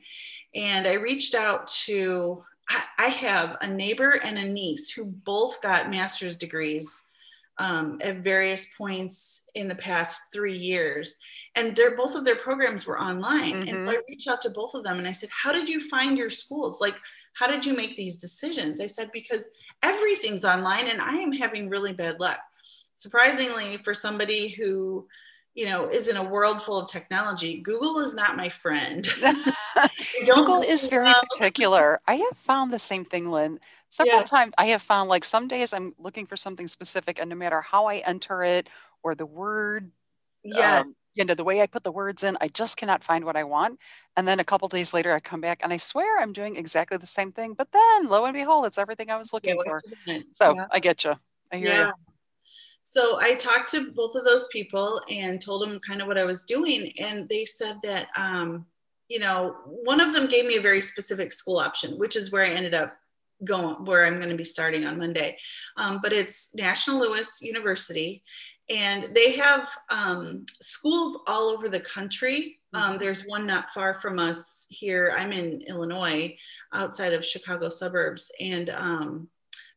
And 0.55 0.87
I 0.87 0.95
reached 0.95 1.35
out 1.35 1.69
to, 1.85 2.43
I, 2.69 2.85
I 2.99 3.07
have 3.09 3.59
a 3.61 3.67
neighbor 3.67 4.21
and 4.23 4.39
a 4.39 4.45
niece 4.45 4.91
who 4.91 5.05
both 5.05 5.61
got 5.61 5.91
master's 5.91 6.37
degrees 6.37 7.07
um, 7.59 7.99
at 8.03 8.19
various 8.19 8.75
points 8.75 9.49
in 9.55 9.69
the 9.69 9.75
past 9.75 10.33
three 10.33 10.57
years. 10.57 11.19
And 11.55 11.75
they're, 11.77 11.97
both 11.97 12.15
of 12.15 12.25
their 12.25 12.37
programs 12.37 12.87
were 12.87 13.01
online. 13.01 13.55
Mm-hmm. 13.55 13.77
And 13.77 13.89
so 13.89 13.95
I 13.95 14.01
reached 14.09 14.29
out 14.29 14.43
to 14.43 14.51
both 14.51 14.75
of 14.75 14.83
them 14.83 14.99
and 14.99 15.07
I 15.07 15.13
said, 15.13 15.29
How 15.31 15.53
did 15.53 15.69
you 15.69 15.81
find 15.89 16.19
your 16.19 16.31
schools? 16.31 16.81
Like, 16.81 16.97
how 17.35 17.47
did 17.47 17.65
you 17.65 17.77
make 17.77 17.97
these 17.97 18.21
decisions? 18.21 18.81
I 18.81 18.87
said, 18.87 19.11
Because 19.13 19.49
everything's 19.83 20.45
online 20.45 20.89
and 20.89 21.01
I 21.01 21.17
am 21.17 21.33
having 21.33 21.69
really 21.69 21.93
bad 21.93 22.19
luck. 22.19 22.41
Surprisingly, 22.95 23.79
for 23.79 23.93
somebody 23.93 24.49
who 24.49 25.07
you 25.55 25.67
know 25.67 25.89
is 25.89 26.09
in 26.09 26.17
a 26.17 26.23
world 26.23 26.61
full 26.61 26.81
of 26.81 26.89
technology 26.89 27.59
google 27.59 28.01
is 28.01 28.15
not 28.15 28.37
my 28.37 28.49
friend. 28.49 29.09
Google 30.27 30.63
is 30.63 30.87
very 30.87 31.13
particular. 31.33 32.01
I 32.07 32.15
have 32.17 32.37
found 32.39 32.73
the 32.73 32.79
same 32.79 33.05
thing 33.05 33.31
lynn. 33.31 33.61
Several 33.89 34.19
yeah. 34.19 34.23
times 34.23 34.53
i 34.59 34.67
have 34.67 34.83
found 34.83 35.09
like 35.09 35.25
some 35.25 35.47
days 35.47 35.73
i'm 35.73 35.95
looking 35.99 36.27
for 36.27 36.37
something 36.37 36.67
specific 36.67 37.21
and 37.21 37.31
no 37.31 37.37
matter 37.37 37.61
how 37.61 37.87
i 37.87 37.99
enter 37.99 38.43
it 38.43 38.69
or 39.05 39.15
the 39.15 39.27
word 39.27 39.93
yeah 40.43 40.81
um, 40.81 40.97
you 41.15 41.25
know 41.25 41.35
the 41.35 41.45
way 41.45 41.61
i 41.61 41.67
put 41.67 41.85
the 41.85 41.93
words 41.93 42.25
in 42.25 42.37
i 42.41 42.49
just 42.49 42.77
cannot 42.77 43.05
find 43.05 43.25
what 43.25 43.37
i 43.37 43.45
want. 43.45 43.79
And 44.17 44.27
then 44.27 44.41
a 44.41 44.45
couple 44.45 44.67
days 44.67 44.93
later 44.93 45.15
i 45.15 45.21
come 45.21 45.41
back 45.41 45.61
and 45.63 45.73
i 45.73 45.77
swear 45.77 46.21
i'm 46.21 46.33
doing 46.33 46.57
exactly 46.57 46.99
the 46.99 47.07
same 47.07 47.31
thing 47.31 47.55
but 47.55 47.71
then 47.71 48.09
lo 48.09 48.25
and 48.25 48.35
behold 48.35 48.67
it's 48.67 48.79
everything 48.79 49.11
i 49.11 49.17
was 49.17 49.33
looking 49.33 49.57
yeah, 49.57 49.63
for. 49.65 49.83
so 50.33 50.57
yeah. 50.57 50.67
i 50.73 50.81
get 50.81 51.05
you 51.05 51.15
i 51.53 51.57
hear 51.57 51.87
you 51.87 52.14
so 52.95 53.19
I 53.21 53.35
talked 53.35 53.73
to 53.73 53.91
both 53.91 54.15
of 54.15 54.25
those 54.25 54.47
people 54.53 55.01
and 55.11 55.41
told 55.41 55.63
them 55.63 55.81
kind 55.81 56.01
of 56.01 56.07
what 56.07 56.17
I 56.17 56.25
was 56.25 56.45
doing. 56.45 56.93
And 57.01 57.29
they 57.29 57.45
said 57.45 57.79
that, 57.83 58.07
um, 58.17 58.67
you 59.09 59.19
know, 59.19 59.57
one 59.67 60.01
of 60.01 60.13
them 60.13 60.29
gave 60.29 60.47
me 60.47 60.59
a 60.59 60.63
very 60.63 60.81
specific 60.81 61.33
school 61.33 61.57
option, 61.57 61.99
which 61.99 62.15
is 62.15 62.31
where 62.31 62.45
I 62.45 62.51
ended 62.51 62.73
up 62.73 62.97
going, 63.43 63.85
where 63.85 64.07
I'm 64.07 64.19
going 64.19 64.31
to 64.31 64.37
be 64.37 64.45
starting 64.45 64.87
on 64.87 64.97
Monday. 64.97 65.37
Um, 65.77 65.99
but 66.05 66.13
it's 66.13 66.55
National 66.55 67.01
Louis 67.01 67.27
University. 67.43 68.23
And 68.71 69.11
they 69.13 69.33
have 69.39 69.69
um, 69.91 70.47
schools 70.61 71.19
all 71.27 71.49
over 71.49 71.69
the 71.69 71.81
country. 71.81 72.61
Um, 72.75 72.83
mm-hmm. 72.83 72.99
there's 72.99 73.23
one 73.23 73.45
not 73.45 73.73
far 73.73 73.95
from 73.95 74.21
us 74.21 74.69
here. 74.71 75.13
I'm 75.17 75.33
in 75.33 75.63
Illinois, 75.63 76.37
outside 76.73 77.13
of 77.13 77.25
Chicago 77.25 77.71
suburbs. 77.71 78.31
And 78.39 78.71
um, 78.71 79.29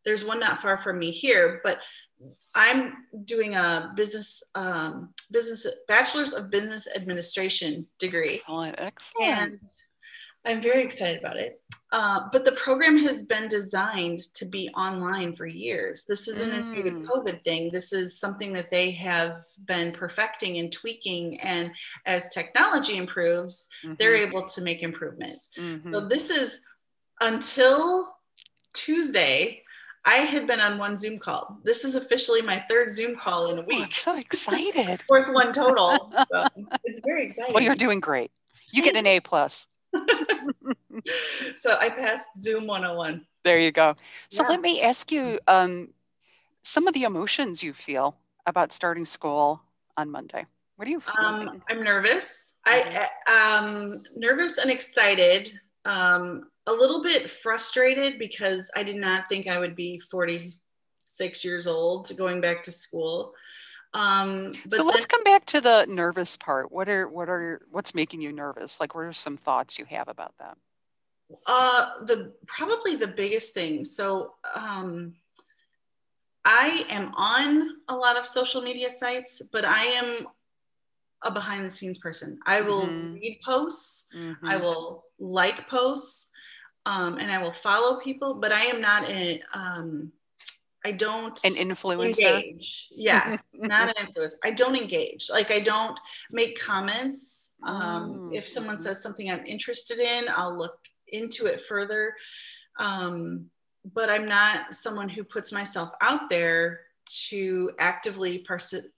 there's 0.08 0.24
one 0.24 0.40
not 0.40 0.62
far 0.62 0.78
from 0.78 0.98
me 0.98 1.12
here, 1.12 1.60
but 1.66 1.82
I'm 2.56 2.94
doing 3.26 3.56
a 3.56 3.92
business 3.94 4.42
um, 4.56 5.10
business 5.34 5.68
bachelor's 5.90 6.34
of 6.34 6.50
business 6.50 6.88
administration 6.96 7.86
degree. 8.00 8.36
Excellent, 8.36 8.76
excellent. 8.78 9.38
And 9.38 9.60
I'm 10.46 10.62
very 10.62 10.82
excited 10.82 11.20
about 11.20 11.36
it. 11.36 11.60
Uh, 11.92 12.22
but 12.32 12.46
the 12.46 12.54
program 12.54 12.98
has 12.98 13.24
been 13.24 13.50
designed 13.50 14.20
to 14.36 14.46
be 14.46 14.70
online 14.70 15.36
for 15.36 15.46
years. 15.46 16.06
This 16.08 16.30
isn't 16.30 16.54
mm. 16.54 16.88
a 16.88 17.08
COVID 17.08 17.44
thing. 17.44 17.70
This 17.74 17.92
is 17.92 18.18
something 18.18 18.54
that 18.54 18.72
they 18.72 18.92
have 18.92 19.42
been 19.66 19.92
perfecting 19.92 20.58
and 20.58 20.72
tweaking. 20.72 21.42
And 21.42 21.72
as 22.06 22.30
technology 22.30 22.96
improves, 22.96 23.68
mm-hmm. 23.84 23.96
they're 24.00 24.16
able 24.16 24.46
to 24.46 24.62
make 24.62 24.84
improvements. 24.84 25.50
Mm-hmm. 25.58 25.94
So 25.94 26.00
this 26.00 26.30
is 26.30 26.62
until 27.20 28.08
Tuesday, 28.74 29.64
I 30.08 30.20
had 30.20 30.48
been 30.48 30.62
on 30.62 30.78
one 30.78 30.98
Zoom 30.98 31.20
call. 31.20 31.60
This 31.64 31.84
is 31.84 31.96
officially 31.96 32.42
my 32.42 32.60
third 32.70 32.90
Zoom 32.90 33.18
call 33.18 33.52
in 33.52 33.60
a 33.60 33.62
week. 33.64 33.78
Oh, 33.80 33.84
I'm 33.84 33.92
so 33.92 34.18
excited. 34.18 35.04
Fourth 35.08 35.34
one 35.34 35.52
total. 35.52 36.14
So 36.32 36.46
it's 36.84 37.02
very 37.06 37.24
exciting. 37.24 37.54
Well, 37.54 37.64
you're 37.64 37.76
doing 37.76 38.00
great. 38.00 38.32
You 38.72 38.84
get 38.84 38.96
an 38.96 39.06
A 39.06 39.20
plus. 39.20 39.68
so 41.56 41.76
I 41.80 41.90
passed 41.90 42.28
Zoom 42.40 42.68
101. 42.68 43.26
There 43.44 43.60
you 43.60 43.72
go. 43.72 43.96
So 44.30 44.44
yeah. 44.44 44.50
let 44.50 44.62
me 44.62 44.82
ask 44.82 45.12
you 45.12 45.40
um, 45.48 45.90
some 46.64 46.88
of 46.88 46.94
the 46.94 47.04
emotions 47.04 47.62
you 47.62 47.74
feel 47.74 48.16
about 48.46 48.72
starting 48.72 49.06
school 49.06 49.62
on 49.98 50.10
Monday. 50.10 50.46
What 50.78 50.86
do 50.86 50.92
you 50.92 51.02
feel? 51.02 51.14
Um, 51.20 51.62
I'm 51.70 51.84
nervous. 51.84 52.56
I 52.66 53.08
mm-hmm. 53.28 53.66
um, 53.66 54.04
nervous 54.16 54.58
and 54.58 54.72
excited. 54.72 55.52
Um, 55.86 56.50
a 56.68 56.72
little 56.72 57.02
bit 57.02 57.30
frustrated 57.30 58.20
because 58.20 58.70
I 58.76 58.84
did 58.84 58.98
not 58.98 59.28
think 59.30 59.48
I 59.48 59.58
would 59.58 59.76
be 59.76 60.00
46 60.00 61.46
years 61.46 61.66
old 61.66 62.12
going 62.18 62.42
back 62.42 62.64
to 62.64 62.72
school. 62.72 63.34
Um, 63.94 64.54
so 64.72 64.84
let's 64.84 65.08
then, 65.08 65.10
come 65.10 65.24
back 65.24 65.46
to 65.48 65.62
the 65.62 65.86
nervous 65.90 66.38
part. 66.38 66.72
What 66.72 66.90
are 66.90 67.08
what 67.08 67.30
are 67.30 67.62
what's 67.72 67.96
making 67.96 68.22
you 68.22 68.32
nervous? 68.32 68.80
Like, 68.80 68.94
what 68.94 69.06
are 69.06 69.14
some 69.14 69.38
thoughts 69.38 69.80
you 69.80 69.86
have 69.86 70.08
about 70.08 70.34
that? 70.40 70.58
Uh, 71.46 72.04
the 72.06 72.34
probably 72.46 72.96
the 72.96 73.08
biggest 73.08 73.54
thing. 73.54 73.84
So 73.84 74.34
um, 74.56 75.14
I 76.46 76.86
am 76.90 77.12
on 77.16 77.70
a 77.88 77.96
lot 77.96 78.18
of 78.18 78.26
social 78.26 78.62
media 78.62 78.92
sites, 78.92 79.42
but 79.52 79.66
I 79.66 79.84
am 79.84 80.28
a 81.24 81.32
behind 81.32 81.66
the 81.66 81.72
scenes 81.72 81.98
person. 81.98 82.40
I 82.46 82.62
will 82.62 82.86
mm-hmm. 82.86 83.14
read 83.16 83.40
posts, 83.44 84.08
mm-hmm. 84.16 84.48
I 84.48 84.58
will 84.58 85.06
like 85.20 85.68
posts, 85.68 86.30
um, 86.88 87.18
and 87.18 87.30
I 87.30 87.38
will 87.38 87.52
follow 87.52 88.00
people, 88.00 88.36
but 88.36 88.54
I 88.54 88.62
am 88.62 88.80
not 88.80 89.10
an 89.10 89.40
um, 89.54 90.12
I 90.86 90.94
don't 90.94 91.38
an 91.44 91.54
influencer. 91.54 92.36
Engage. 92.36 92.88
Yes, 92.92 93.44
not 93.60 93.90
an 93.90 94.08
influencer. 94.08 94.36
I 94.44 94.52
don't 94.52 94.76
engage. 94.76 95.28
Like 95.30 95.52
I 95.52 95.60
don't 95.60 96.00
make 96.32 96.60
comments. 96.60 97.52
Um, 97.64 98.32
if 98.34 98.48
someone 98.48 98.78
says 98.78 99.04
something 99.04 99.30
I'm 99.30 99.46
interested 99.46 100.00
in, 100.00 100.26
I'll 100.30 100.58
look 100.58 100.78
into 101.10 101.48
it 101.48 101.60
further. 101.60 102.14
Um, 102.80 103.48
but 103.94 104.10
I'm 104.10 104.28
not 104.28 104.74
someone 104.74 105.10
who 105.10 105.26
puts 105.26 105.52
myself 105.52 105.92
out 106.02 106.30
there 106.30 106.82
to 107.08 107.72
actively 107.80 108.46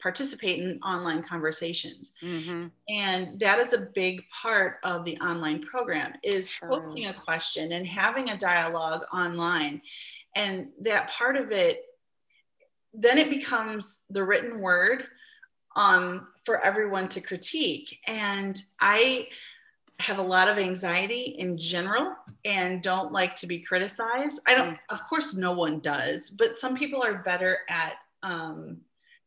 participate 0.01 0.59
in 0.59 0.79
online 0.81 1.23
conversations. 1.23 2.13
Mm-hmm. 2.21 2.67
and 2.89 3.39
that 3.39 3.59
is 3.59 3.73
a 3.73 3.87
big 3.93 4.23
part 4.29 4.77
of 4.83 5.05
the 5.05 5.17
online 5.17 5.61
program 5.61 6.13
is 6.23 6.49
sure 6.49 6.69
posing 6.69 7.07
a 7.07 7.13
question 7.13 7.71
and 7.73 7.85
having 7.85 8.29
a 8.29 8.37
dialogue 8.37 9.03
online. 9.13 9.81
And 10.35 10.69
that 10.81 11.09
part 11.09 11.35
of 11.37 11.51
it 11.51 11.85
then 12.93 13.17
it 13.17 13.29
becomes 13.29 13.99
the 14.09 14.23
written 14.23 14.59
word 14.59 15.05
um, 15.75 16.27
for 16.43 16.63
everyone 16.63 17.07
to 17.09 17.21
critique. 17.21 17.99
And 18.07 18.59
i 18.81 19.27
have 19.99 20.19
a 20.19 20.23
lot 20.23 20.49
of 20.49 20.57
anxiety 20.57 21.35
in 21.37 21.57
general 21.57 22.15
and 22.45 22.81
don't 22.81 23.11
like 23.11 23.35
to 23.35 23.47
be 23.47 23.59
criticized. 23.59 24.39
I 24.47 24.55
don't, 24.55 24.75
mm. 24.75 24.79
of 24.89 25.03
course, 25.03 25.35
no 25.35 25.51
one 25.51 25.79
does, 25.79 26.29
but 26.29 26.57
some 26.57 26.75
people 26.75 27.03
are 27.03 27.21
better 27.23 27.59
at 27.69 27.95
um, 28.23 28.77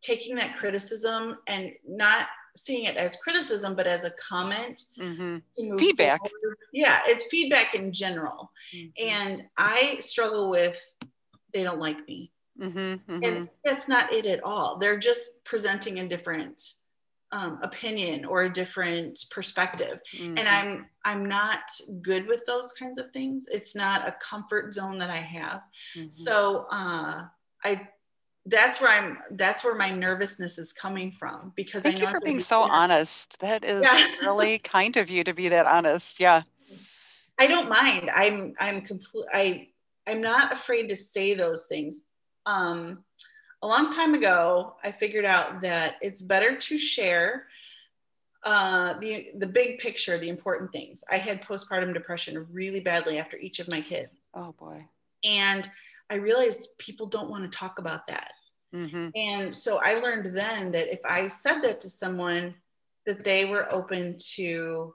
taking 0.00 0.34
that 0.36 0.56
criticism 0.56 1.38
and 1.46 1.72
not 1.86 2.26
seeing 2.56 2.84
it 2.84 2.96
as 2.96 3.16
criticism, 3.16 3.74
but 3.74 3.86
as 3.86 4.04
a 4.04 4.10
comment. 4.12 4.86
Mm-hmm. 4.98 5.76
Feedback. 5.76 6.20
Forward. 6.20 6.58
Yeah, 6.72 7.00
it's 7.06 7.24
feedback 7.24 7.74
in 7.74 7.92
general. 7.92 8.50
Mm-hmm. 8.74 9.08
And 9.08 9.44
I 9.56 9.98
struggle 10.00 10.50
with 10.50 10.80
they 11.52 11.62
don't 11.62 11.80
like 11.80 12.06
me. 12.06 12.32
Mm-hmm, 12.60 12.78
mm-hmm. 12.78 13.24
And 13.24 13.48
that's 13.64 13.88
not 13.88 14.12
it 14.12 14.26
at 14.26 14.42
all. 14.44 14.78
They're 14.78 14.98
just 14.98 15.44
presenting 15.44 15.98
a 15.98 16.08
different 16.08 16.62
um, 17.32 17.58
opinion 17.62 18.24
or 18.24 18.42
a 18.42 18.52
different 18.52 19.24
perspective. 19.30 20.00
Mm-hmm. 20.14 20.38
and 20.38 20.48
i'm 20.48 20.86
i'm 21.04 21.26
not 21.26 21.62
good 22.02 22.26
with 22.26 22.44
those 22.46 22.72
kinds 22.72 22.98
of 22.98 23.10
things. 23.10 23.46
It's 23.50 23.74
not 23.74 24.06
a 24.06 24.12
comfort 24.12 24.74
zone 24.74 24.98
that 24.98 25.10
i 25.10 25.16
have. 25.16 25.62
Mm-hmm. 25.96 26.08
so 26.08 26.66
uh, 26.70 27.24
i 27.64 27.88
that's 28.46 28.80
where 28.80 28.90
i'm 28.90 29.18
that's 29.32 29.64
where 29.64 29.74
my 29.74 29.90
nervousness 29.90 30.58
is 30.58 30.72
coming 30.72 31.12
from 31.12 31.52
because 31.54 31.82
thank 31.82 32.00
you 32.00 32.08
for 32.08 32.20
being 32.20 32.36
be 32.36 32.42
so 32.42 32.62
honest. 32.62 33.38
That 33.40 33.64
is 33.64 33.82
yeah. 33.82 34.06
really 34.22 34.58
kind 34.58 34.96
of 34.96 35.10
you 35.10 35.24
to 35.24 35.32
be 35.32 35.48
that 35.48 35.66
honest. 35.66 36.20
Yeah. 36.20 36.42
I 37.38 37.46
don't 37.46 37.68
mind. 37.68 38.10
I'm 38.14 38.52
i'm 38.60 38.82
complete 38.82 39.26
i 39.32 39.68
i'm 40.06 40.20
not 40.20 40.52
afraid 40.52 40.88
to 40.88 40.96
say 40.96 41.34
those 41.34 41.66
things. 41.66 42.00
Um 42.44 43.04
a 43.62 43.66
long 43.66 43.90
time 43.90 44.14
ago, 44.14 44.74
I 44.82 44.90
figured 44.90 45.24
out 45.24 45.60
that 45.60 45.96
it's 46.02 46.20
better 46.20 46.56
to 46.56 46.78
share 46.78 47.46
uh, 48.44 48.94
the 48.94 49.30
the 49.38 49.46
big 49.46 49.78
picture, 49.78 50.18
the 50.18 50.28
important 50.28 50.72
things. 50.72 51.04
I 51.10 51.16
had 51.16 51.42
postpartum 51.42 51.94
depression 51.94 52.46
really 52.50 52.80
badly 52.80 53.18
after 53.18 53.36
each 53.36 53.60
of 53.60 53.70
my 53.70 53.80
kids. 53.80 54.30
Oh 54.34 54.52
boy! 54.58 54.84
And 55.22 55.68
I 56.10 56.16
realized 56.16 56.68
people 56.78 57.06
don't 57.06 57.30
want 57.30 57.50
to 57.50 57.56
talk 57.56 57.78
about 57.78 58.06
that. 58.08 58.32
Mm-hmm. 58.74 59.08
And 59.14 59.54
so 59.54 59.80
I 59.82 60.00
learned 60.00 60.34
then 60.36 60.72
that 60.72 60.92
if 60.92 61.00
I 61.04 61.28
said 61.28 61.60
that 61.60 61.78
to 61.80 61.90
someone, 61.90 62.54
that 63.06 63.22
they 63.22 63.44
were 63.44 63.72
open 63.72 64.16
to 64.34 64.94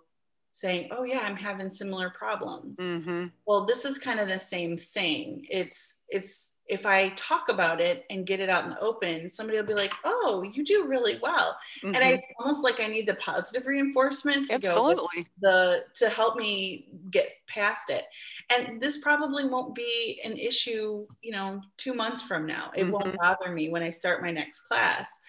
saying, 0.58 0.88
"Oh 0.89 1.04
yeah, 1.04 1.20
I'm 1.24 1.36
having 1.36 1.70
similar 1.70 2.10
problems." 2.10 2.80
Mm-hmm. 2.80 3.28
Well, 3.46 3.63
this 3.63 3.86
is 3.86 4.00
kind 4.00 4.20
of 4.20 4.28
the 4.28 4.39
same 4.39 4.76
thing. 4.76 5.46
It's 5.52 6.02
it's 6.10 6.56
if 6.65 6.88
I 6.88 7.10
talk 7.10 7.50
about 7.50 7.80
it 7.80 8.06
and 8.10 8.26
get 8.26 8.39
it 8.39 8.50
out 8.50 8.63
in 8.63 8.72
the 8.72 8.80
open, 8.80 9.30
somebody 9.30 9.60
will 9.60 9.67
be 9.67 9.76
like, 9.76 9.93
"Oh, 10.04 10.43
you 10.52 10.65
do 10.65 10.88
really 10.88 11.20
well," 11.22 11.56
mm-hmm. 11.78 11.93
and 11.93 11.98
I 11.98 12.13
mm-hmm. 12.13 12.41
almost 12.41 12.63
like 12.63 12.82
I 12.82 12.88
need 12.88 13.08
the 13.08 13.13
positive 13.15 13.67
reinforcement 13.67 14.48
to 14.48 14.56
Absolutely. 14.56 15.28
the 15.39 15.86
to 15.93 16.10
help 16.10 16.38
me 16.38 16.88
get 17.12 17.34
past 17.46 17.91
it. 17.91 18.06
And 18.52 18.82
this 18.82 18.98
probably 18.98 19.46
won't 19.46 19.76
be 19.76 20.20
an 20.26 20.38
issue, 20.38 21.06
you 21.22 21.34
know, 21.34 21.62
two 21.78 21.93
months 21.93 22.24
from 22.24 22.48
now. 22.48 22.72
It 22.76 22.86
mm-hmm. 22.86 22.93
won't 22.93 23.17
bother 23.17 23.52
me 23.52 23.70
when 23.70 23.84
I 23.84 23.91
start 23.91 24.24
my 24.24 24.32
next 24.32 24.62
class. 24.62 25.20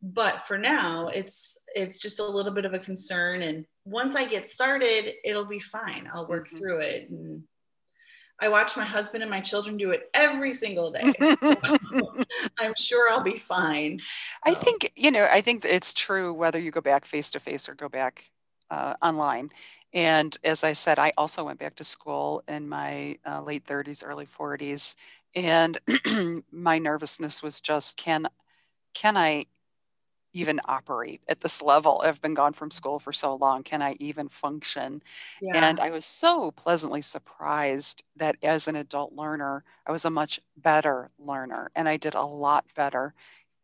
But 0.00 0.46
for 0.46 0.58
now, 0.58 1.08
it's 1.08 1.58
it's 1.74 1.98
just 1.98 2.20
a 2.20 2.24
little 2.24 2.52
bit 2.52 2.64
of 2.64 2.74
a 2.74 2.78
concern. 2.78 3.42
And 3.42 3.66
once 3.84 4.14
I 4.14 4.26
get 4.26 4.46
started, 4.46 5.14
it'll 5.24 5.46
be 5.46 5.58
fine. 5.58 6.08
I'll 6.12 6.28
work 6.28 6.46
mm-hmm. 6.46 6.56
through 6.56 6.78
it 6.80 7.10
and 7.10 7.42
I 8.40 8.48
watch 8.48 8.76
my 8.76 8.84
husband 8.84 9.22
and 9.22 9.30
my 9.30 9.40
children 9.40 9.76
do 9.76 9.90
it 9.90 10.10
every 10.14 10.52
single 10.52 10.92
day. 10.92 11.12
I'm 12.58 12.74
sure 12.76 13.10
I'll 13.10 13.22
be 13.22 13.36
fine. 13.36 13.98
I 14.44 14.54
think, 14.54 14.92
you 14.94 15.10
know, 15.10 15.26
I 15.30 15.40
think 15.40 15.64
it's 15.64 15.92
true 15.92 16.32
whether 16.32 16.58
you 16.58 16.70
go 16.70 16.80
back 16.80 17.04
face 17.04 17.30
to 17.32 17.40
face 17.40 17.68
or 17.68 17.74
go 17.74 17.88
back 17.88 18.30
uh, 18.70 18.94
online. 19.02 19.50
And 19.92 20.36
as 20.44 20.62
I 20.62 20.72
said, 20.72 20.98
I 20.98 21.12
also 21.16 21.44
went 21.44 21.58
back 21.58 21.74
to 21.76 21.84
school 21.84 22.44
in 22.46 22.68
my 22.68 23.18
uh, 23.26 23.42
late 23.42 23.66
30s, 23.66 24.06
early 24.06 24.26
40s. 24.26 24.94
And 25.34 25.78
my 26.52 26.78
nervousness 26.78 27.42
was 27.42 27.60
just 27.60 27.96
can 27.96 28.26
can 28.94 29.16
I 29.16 29.46
even 30.38 30.60
operate 30.66 31.20
at 31.28 31.40
this 31.40 31.60
level. 31.60 32.02
I've 32.04 32.20
been 32.22 32.34
gone 32.34 32.52
from 32.52 32.70
school 32.70 32.98
for 32.98 33.12
so 33.12 33.34
long. 33.34 33.62
Can 33.62 33.82
I 33.82 33.96
even 33.98 34.28
function? 34.28 35.02
Yeah. 35.42 35.56
And 35.56 35.80
I 35.80 35.90
was 35.90 36.04
so 36.04 36.52
pleasantly 36.52 37.02
surprised 37.02 38.04
that 38.16 38.36
as 38.42 38.68
an 38.68 38.76
adult 38.76 39.12
learner, 39.12 39.64
I 39.86 39.92
was 39.92 40.04
a 40.04 40.10
much 40.10 40.40
better 40.56 41.10
learner 41.18 41.70
and 41.74 41.88
I 41.88 41.96
did 41.96 42.14
a 42.14 42.22
lot 42.24 42.64
better 42.76 43.14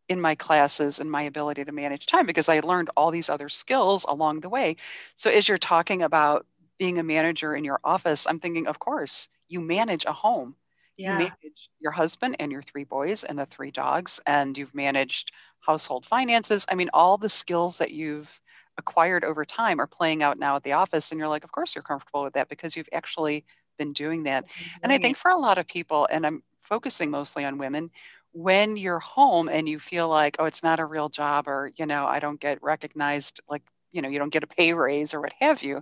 in 0.09 0.19
my 0.21 0.35
classes 0.35 0.99
and 0.99 1.09
my 1.09 1.23
ability 1.23 1.65
to 1.65 1.71
manage 1.71 2.05
time 2.05 2.25
because 2.25 2.49
I 2.49 2.59
learned 2.59 2.89
all 2.95 3.09
these 3.09 3.29
other 3.29 3.49
skills 3.49 4.05
along 4.07 4.41
the 4.41 4.49
way. 4.49 4.75
So 5.15 5.31
as 5.31 5.47
you're 5.47 5.57
talking 5.57 6.03
about 6.03 6.45
being 6.77 6.99
a 6.99 7.03
manager 7.03 7.55
in 7.55 7.63
your 7.63 7.79
office, 7.83 8.27
I'm 8.27 8.39
thinking, 8.39 8.67
of 8.67 8.79
course, 8.79 9.29
you 9.47 9.61
manage 9.61 10.05
a 10.05 10.13
home. 10.13 10.55
Yeah. 10.97 11.13
You 11.13 11.25
manage 11.25 11.69
your 11.79 11.91
husband 11.91 12.37
and 12.39 12.51
your 12.51 12.61
three 12.61 12.85
boys 12.85 13.23
and 13.23 13.37
the 13.37 13.45
three 13.45 13.71
dogs, 13.71 14.19
and 14.25 14.57
you've 14.57 14.73
managed 14.73 15.31
household 15.59 16.05
finances. 16.05 16.65
I 16.69 16.75
mean, 16.75 16.89
all 16.93 17.17
the 17.17 17.29
skills 17.29 17.77
that 17.79 17.91
you've 17.91 18.39
acquired 18.77 19.23
over 19.23 19.45
time 19.45 19.79
are 19.79 19.87
playing 19.87 20.21
out 20.21 20.37
now 20.37 20.55
at 20.55 20.63
the 20.63 20.73
office. 20.73 21.11
And 21.11 21.19
you're 21.19 21.29
like, 21.29 21.43
of 21.43 21.51
course 21.51 21.75
you're 21.75 21.81
comfortable 21.81 22.23
with 22.23 22.33
that 22.33 22.49
because 22.49 22.75
you've 22.75 22.89
actually 22.93 23.45
been 23.77 23.93
doing 23.93 24.23
that. 24.23 24.47
Mm-hmm. 24.47 24.79
And 24.83 24.91
I 24.93 24.97
think 24.97 25.17
for 25.17 25.31
a 25.31 25.37
lot 25.37 25.57
of 25.57 25.67
people, 25.67 26.07
and 26.11 26.25
I'm 26.25 26.43
focusing 26.61 27.09
mostly 27.09 27.45
on 27.45 27.57
women, 27.57 27.89
when 28.33 28.75
you're 28.75 28.99
home 28.99 29.47
and 29.47 29.67
you 29.67 29.79
feel 29.79 30.09
like, 30.09 30.35
oh, 30.39 30.45
it's 30.45 30.61
not 30.61 30.81
a 30.81 30.85
real 30.85 31.07
job, 31.07 31.47
or, 31.47 31.71
you 31.77 31.85
know, 31.85 32.05
I 32.05 32.19
don't 32.19 32.39
get 32.39 32.61
recognized, 32.61 33.39
like, 33.49 33.63
you 33.95 34.01
know, 34.01 34.09
you 34.09 34.19
don't 34.19 34.33
get 34.33 34.43
a 34.43 34.47
pay 34.47 34.73
raise 34.73 35.13
or 35.13 35.21
what 35.21 35.33
have 35.39 35.63
you. 35.63 35.81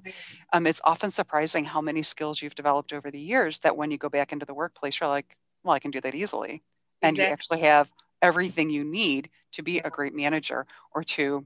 Um, 0.54 0.68
it's 0.68 0.82
often 0.84 1.10
surprising 1.10 1.66
how 1.66 1.82
many 1.82 2.04
skills 2.04 2.42
you've 2.42 2.54
developed 2.54 2.94
over 2.94 3.10
the 3.10 3.20
years 3.20 3.60
that 3.60 3.76
when 3.76 3.90
you 3.90 3.98
go 3.98 4.08
back 4.08 4.32
into 4.32 4.46
the 4.46 4.54
workplace, 4.54 5.00
you're 5.00 5.10
like, 5.10 5.36
well, 5.64 5.74
I 5.74 5.80
can 5.80 5.90
do 5.90 6.00
that 6.02 6.14
easily. 6.14 6.62
And 7.02 7.16
exactly. 7.16 7.26
you 7.26 7.34
actually 7.34 7.60
have 7.62 7.90
everything 8.22 8.70
you 8.70 8.84
need 8.84 9.30
to 9.54 9.64
be 9.64 9.80
a 9.80 9.90
great 9.90 10.14
manager 10.14 10.68
or 10.94 11.04
to 11.04 11.46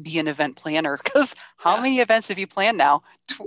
be 0.00 0.18
an 0.18 0.28
event 0.28 0.56
planner 0.56 0.98
because 1.02 1.34
how 1.56 1.76
yeah. 1.76 1.82
many 1.82 2.00
events 2.00 2.28
have 2.28 2.38
you 2.38 2.46
planned 2.46 2.76
now 2.76 3.02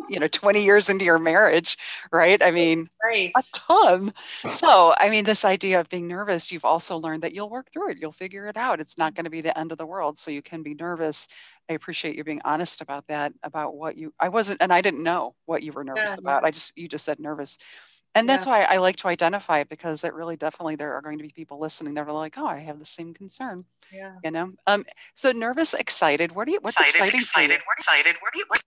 you 0.09 0.19
know 0.19 0.27
20 0.27 0.63
years 0.63 0.89
into 0.89 1.05
your 1.05 1.19
marriage 1.19 1.77
right? 2.11 2.41
I 2.43 2.51
mean 2.51 2.89
right. 3.03 3.31
a 3.35 3.43
ton. 3.53 4.13
So 4.51 4.93
i 4.97 5.09
mean 5.09 5.25
this 5.25 5.45
idea 5.45 5.79
of 5.79 5.89
being 5.89 6.07
nervous 6.07 6.51
you've 6.51 6.65
also 6.65 6.97
learned 6.97 7.23
that 7.23 7.33
you'll 7.33 7.49
work 7.49 7.71
through 7.71 7.91
it 7.91 7.97
you'll 7.99 8.11
figure 8.11 8.47
it 8.47 8.57
out. 8.57 8.79
It's 8.79 8.97
not 8.97 9.11
mm-hmm. 9.11 9.15
going 9.15 9.23
to 9.25 9.29
be 9.29 9.41
the 9.41 9.57
end 9.57 9.71
of 9.71 9.77
the 9.77 9.85
world 9.85 10.17
so 10.17 10.31
you 10.31 10.41
can 10.41 10.63
be 10.63 10.73
nervous. 10.73 11.27
I 11.69 11.73
appreciate 11.73 12.15
you 12.15 12.23
being 12.23 12.41
honest 12.43 12.81
about 12.81 13.07
that 13.07 13.33
about 13.43 13.75
what 13.75 13.95
you 13.95 14.13
i 14.19 14.29
wasn't 14.29 14.61
and 14.61 14.73
i 14.73 14.81
didn't 14.81 15.03
know 15.03 15.35
what 15.45 15.61
you 15.61 15.71
were 15.71 15.83
nervous 15.83 16.11
yeah, 16.11 16.19
about. 16.19 16.43
I 16.43 16.51
just 16.51 16.77
you 16.77 16.87
just 16.87 17.05
said 17.05 17.19
nervous 17.19 17.57
and 18.15 18.27
that's 18.27 18.45
yeah. 18.45 18.51
why 18.51 18.63
I 18.63 18.77
like 18.77 18.95
to 18.97 19.07
identify 19.07 19.59
it 19.59 19.69
because 19.69 20.03
it 20.03 20.13
really 20.13 20.35
definitely 20.35 20.75
there 20.75 20.93
are 20.93 21.01
going 21.01 21.17
to 21.17 21.23
be 21.23 21.29
people 21.29 21.59
listening 21.59 21.93
that 21.95 22.07
are 22.07 22.11
like, 22.11 22.37
oh, 22.37 22.45
I 22.45 22.59
have 22.59 22.79
the 22.79 22.85
same 22.85 23.13
concern. 23.13 23.65
Yeah. 23.91 24.15
You 24.23 24.31
know. 24.31 24.53
Um. 24.67 24.85
So 25.15 25.31
nervous, 25.31 25.73
excited. 25.73 26.33
What 26.33 26.47
are 26.47 26.51
you? 26.51 26.59
What's 26.61 26.79
excited? 26.79 27.13
Excited. 27.13 27.59
What 27.65 27.77
excited? 27.77 28.15
What 28.21 28.33
are 28.33 28.37
you? 28.37 28.45
What? 28.47 28.63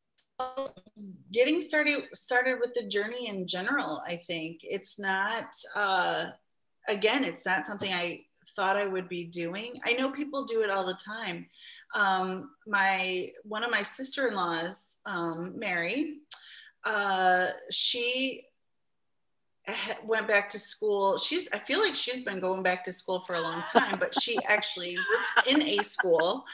Getting 1.32 1.60
started 1.60 2.04
started 2.14 2.58
with 2.60 2.74
the 2.74 2.88
journey 2.88 3.28
in 3.28 3.46
general. 3.46 4.02
I 4.06 4.16
think 4.16 4.60
it's 4.62 4.98
not. 4.98 5.46
uh 5.74 6.30
Again, 6.88 7.22
it's 7.22 7.46
not 7.46 7.64
something 7.64 7.92
I 7.92 8.24
thought 8.56 8.76
I 8.76 8.86
would 8.86 9.08
be 9.08 9.24
doing. 9.24 9.80
I 9.84 9.92
know 9.92 10.10
people 10.10 10.44
do 10.44 10.62
it 10.62 10.70
all 10.70 10.84
the 10.84 10.94
time. 10.94 11.46
Um, 11.94 12.50
my 12.66 13.30
one 13.44 13.64
of 13.64 13.70
my 13.70 13.82
sister-in-laws, 13.82 14.98
um, 15.06 15.58
Mary, 15.58 16.18
uh, 16.84 17.48
she 17.70 18.44
went 20.04 20.26
back 20.26 20.48
to 20.50 20.58
school. 20.58 21.18
She's 21.18 21.48
I 21.52 21.58
feel 21.58 21.80
like 21.80 21.94
she's 21.94 22.20
been 22.20 22.40
going 22.40 22.62
back 22.62 22.84
to 22.84 22.92
school 22.92 23.20
for 23.20 23.34
a 23.34 23.40
long 23.40 23.62
time, 23.62 23.98
but 23.98 24.20
she 24.20 24.38
actually 24.48 24.96
works 24.96 25.46
in 25.46 25.62
a 25.62 25.82
school. 25.82 26.44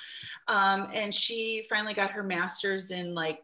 Um, 0.47 0.89
and 0.95 1.15
she 1.15 1.67
finally 1.71 1.95
got 1.95 2.11
her 2.11 2.23
master's 2.23 2.91
in 2.91 3.15
like 3.15 3.43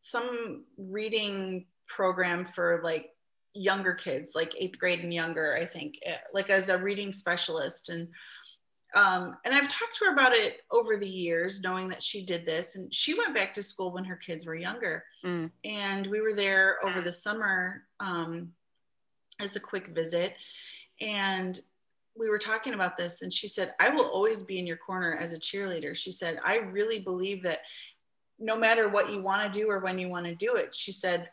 some 0.00 0.64
reading 0.76 1.66
program 1.88 2.44
for 2.44 2.80
like 2.84 3.10
younger 3.54 3.94
kids, 3.94 4.32
like 4.34 4.54
eighth 4.58 4.78
grade 4.78 5.00
and 5.00 5.12
younger, 5.12 5.56
I 5.58 5.64
think, 5.64 5.98
eh, 6.04 6.16
like 6.34 6.50
as 6.50 6.68
a 6.68 6.78
reading 6.78 7.12
specialist. 7.12 7.88
And 7.88 8.08
um, 8.94 9.36
and 9.44 9.54
I've 9.54 9.68
talked 9.68 9.96
to 9.98 10.06
her 10.06 10.12
about 10.12 10.32
it 10.32 10.62
over 10.70 10.96
the 10.96 11.08
years, 11.08 11.60
knowing 11.60 11.88
that 11.88 12.02
she 12.02 12.24
did 12.24 12.46
this. 12.46 12.76
And 12.76 12.92
she 12.94 13.12
went 13.14 13.34
back 13.34 13.52
to 13.54 13.62
school 13.62 13.92
when 13.92 14.04
her 14.04 14.16
kids 14.16 14.46
were 14.46 14.54
younger. 14.54 15.04
Mm. 15.24 15.50
And 15.64 16.06
we 16.06 16.22
were 16.22 16.32
there 16.32 16.78
over 16.82 17.02
the 17.02 17.12
summer 17.12 17.84
um, 18.00 18.52
as 19.40 19.56
a 19.56 19.60
quick 19.60 19.88
visit. 19.88 20.36
And 21.00 21.60
we 22.18 22.28
were 22.28 22.38
talking 22.38 22.74
about 22.74 22.96
this, 22.96 23.22
and 23.22 23.32
she 23.32 23.48
said, 23.48 23.74
I 23.80 23.90
will 23.90 24.06
always 24.06 24.42
be 24.42 24.58
in 24.58 24.66
your 24.66 24.78
corner 24.78 25.16
as 25.20 25.32
a 25.32 25.38
cheerleader. 25.38 25.94
She 25.94 26.12
said, 26.12 26.38
I 26.44 26.58
really 26.58 26.98
believe 26.98 27.42
that 27.42 27.60
no 28.38 28.56
matter 28.56 28.88
what 28.88 29.10
you 29.10 29.22
want 29.22 29.42
to 29.42 29.58
do 29.58 29.70
or 29.70 29.80
when 29.80 29.98
you 29.98 30.08
want 30.08 30.26
to 30.26 30.34
do 30.34 30.56
it, 30.56 30.74
she 30.74 30.92
said, 30.92 31.28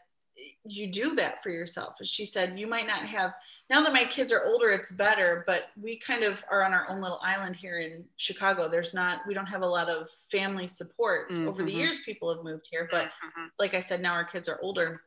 you 0.65 0.87
do 0.87 1.15
that 1.15 1.43
for 1.43 1.49
yourself. 1.49 1.95
She 2.03 2.25
said, 2.25 2.57
You 2.57 2.67
might 2.67 2.87
not 2.87 3.05
have, 3.05 3.33
now 3.69 3.81
that 3.83 3.93
my 3.93 4.05
kids 4.05 4.31
are 4.31 4.45
older, 4.45 4.69
it's 4.69 4.91
better, 4.91 5.43
but 5.45 5.69
we 5.79 5.97
kind 5.97 6.23
of 6.23 6.43
are 6.49 6.63
on 6.63 6.73
our 6.73 6.89
own 6.89 7.01
little 7.01 7.19
island 7.21 7.55
here 7.55 7.77
in 7.77 8.03
Chicago. 8.17 8.67
There's 8.67 8.93
not, 8.93 9.21
we 9.27 9.33
don't 9.33 9.45
have 9.45 9.61
a 9.61 9.67
lot 9.67 9.89
of 9.89 10.09
family 10.31 10.67
support. 10.67 11.31
Mm-hmm. 11.31 11.47
Over 11.47 11.63
the 11.63 11.71
years, 11.71 11.99
people 12.05 12.33
have 12.33 12.43
moved 12.43 12.67
here, 12.71 12.87
but 12.89 13.05
mm-hmm. 13.05 13.45
like 13.59 13.73
I 13.73 13.81
said, 13.81 14.01
now 14.01 14.13
our 14.13 14.23
kids 14.23 14.49
are 14.49 14.59
older. 14.61 15.01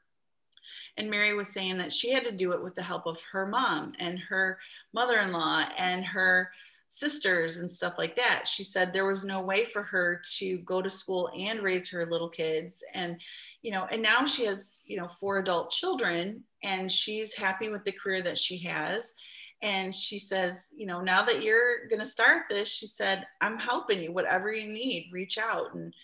And 0.97 1.11
Mary 1.11 1.35
was 1.35 1.49
saying 1.49 1.77
that 1.79 1.93
she 1.93 2.13
had 2.13 2.25
to 2.25 2.33
do 2.33 2.53
it 2.53 2.63
with 2.63 2.75
the 2.75 2.83
help 2.83 3.07
of 3.07 3.23
her 3.33 3.47
mom 3.47 3.93
and 3.99 4.19
her 4.19 4.59
mother 4.93 5.19
in 5.19 5.33
law 5.33 5.65
and 5.79 6.05
her 6.05 6.51
sisters 6.89 7.59
and 7.59 7.71
stuff 7.71 7.95
like 7.99 8.15
that. 8.17 8.47
She 8.47 8.63
said 8.63 8.93
there 8.93 9.07
was 9.07 9.25
no 9.25 9.41
way 9.41 9.65
for 9.65 9.83
her 9.83 10.21
to 10.37 10.59
go 10.59 10.81
to 10.81 10.91
school 10.91 11.31
and 11.37 11.61
raise 11.61 11.89
her 11.91 12.07
little 12.07 12.29
kids. 12.29 12.85
And, 12.95 13.21
you 13.63 13.73
know, 13.73 13.87
and 13.91 14.03
now 14.03 14.25
she 14.25 14.45
has, 14.45 14.83
you 14.87 14.97
know, 14.97 15.09
four 15.09 15.39
adult 15.39 15.71
children 15.71 16.45
and 16.63 16.91
she's 16.91 17.35
happy 17.35 17.69
with 17.69 17.85
the 17.85 17.93
career 17.93 18.23
that 18.23 18.39
she 18.39 18.59
has. 18.59 19.15
And 19.63 19.95
she 19.95 20.19
says, 20.19 20.71
you 20.77 20.87
know, 20.87 21.01
now 21.01 21.23
that 21.23 21.43
you're 21.43 21.89
going 21.89 22.01
to 22.01 22.07
start 22.07 22.45
this, 22.49 22.69
she 22.69 22.87
said, 22.87 23.27
I'm 23.41 23.59
helping 23.59 24.03
you, 24.03 24.13
whatever 24.13 24.53
you 24.53 24.69
need, 24.69 25.11
reach 25.13 25.39
out. 25.39 25.75
And, 25.75 25.95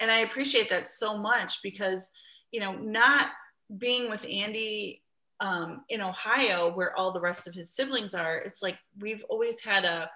and 0.00 0.10
I 0.10 0.20
appreciate 0.20 0.70
that 0.70 0.88
so 0.88 1.18
much 1.18 1.62
because, 1.62 2.10
you 2.52 2.60
know, 2.60 2.72
not 2.72 3.30
being 3.78 4.10
with 4.10 4.26
Andy 4.28 5.02
um, 5.40 5.84
in 5.88 6.00
Ohio, 6.00 6.72
where 6.72 6.96
all 6.98 7.12
the 7.12 7.20
rest 7.20 7.46
of 7.48 7.54
his 7.54 7.70
siblings 7.70 8.14
are, 8.14 8.36
it's 8.38 8.62
like 8.62 8.78
we've 8.98 9.24
always 9.28 9.62
had 9.62 9.84
a 9.84 10.10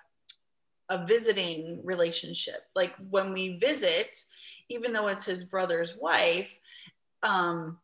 a 0.90 1.06
visiting 1.06 1.80
relationship. 1.82 2.66
Like 2.74 2.94
when 3.08 3.32
we 3.32 3.56
visit, 3.56 4.16
even 4.68 4.92
though 4.92 5.08
it's 5.08 5.24
his 5.24 5.44
brother's 5.44 5.96
wife, 5.96 6.58
um, 7.22 7.78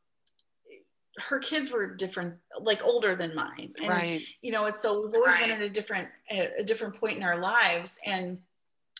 her 1.18 1.38
kids 1.38 1.72
were 1.72 1.94
different, 1.94 2.34
like 2.60 2.84
older 2.84 3.16
than 3.16 3.34
mine. 3.34 3.72
And, 3.80 3.88
right. 3.88 4.22
You 4.42 4.52
know, 4.52 4.66
it's 4.66 4.82
so 4.82 5.02
we've 5.02 5.14
always 5.14 5.32
right. 5.32 5.46
been 5.46 5.56
at 5.56 5.62
a 5.62 5.70
different, 5.70 6.08
a 6.30 6.62
different 6.62 6.94
point 6.94 7.16
in 7.16 7.22
our 7.22 7.40
lives. 7.40 7.98
And 8.06 8.38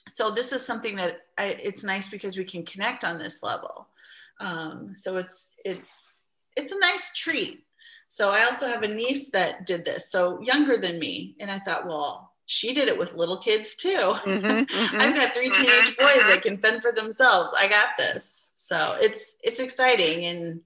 so 0.09 0.31
this 0.31 0.53
is 0.53 0.65
something 0.65 0.97
that 0.97 1.21
I, 1.39 1.57
it's 1.63 1.85
nice 1.85 2.09
because 2.09 2.39
we 2.39 2.45
can 2.45 2.65
connect 2.65 3.05
on 3.05 3.19
this 3.19 3.43
level. 3.43 3.87
Um, 4.41 4.95
so 4.95 5.19
it's, 5.19 5.53
it's, 5.65 6.20
it's 6.61 6.73
a 6.73 6.79
nice 6.79 7.13
treat. 7.13 7.65
So 8.07 8.31
I 8.31 8.45
also 8.45 8.67
have 8.67 8.83
a 8.83 8.89
niece 8.89 9.31
that 9.31 9.67
did 9.67 9.85
this, 9.85 10.11
so 10.11 10.41
younger 10.41 10.77
than 10.77 10.99
me. 10.99 11.37
And 11.41 11.51
I 11.51 11.59
thought, 11.59 11.87
well, 11.87 12.33
she 12.47 12.75
did 12.75 12.89
it 12.89 12.99
with 12.99 13.15
little 13.15 13.39
kids 13.39 13.77
too. 13.77 13.89
Mm-hmm, 13.97 14.47
mm-hmm, 14.47 15.01
I've 15.01 15.15
got 15.15 15.33
3 15.33 15.49
mm-hmm, 15.49 15.63
teenage 15.63 15.97
boys 15.97 16.17
that 16.27 16.41
mm-hmm. 16.41 16.41
can 16.41 16.59
fend 16.59 16.83
for 16.83 16.93
themselves. 16.93 17.53
I 17.57 17.69
got 17.69 17.91
this. 17.97 18.51
So 18.57 18.97
it's 19.01 19.39
it's 19.45 19.61
exciting 19.61 20.25
and 20.25 20.61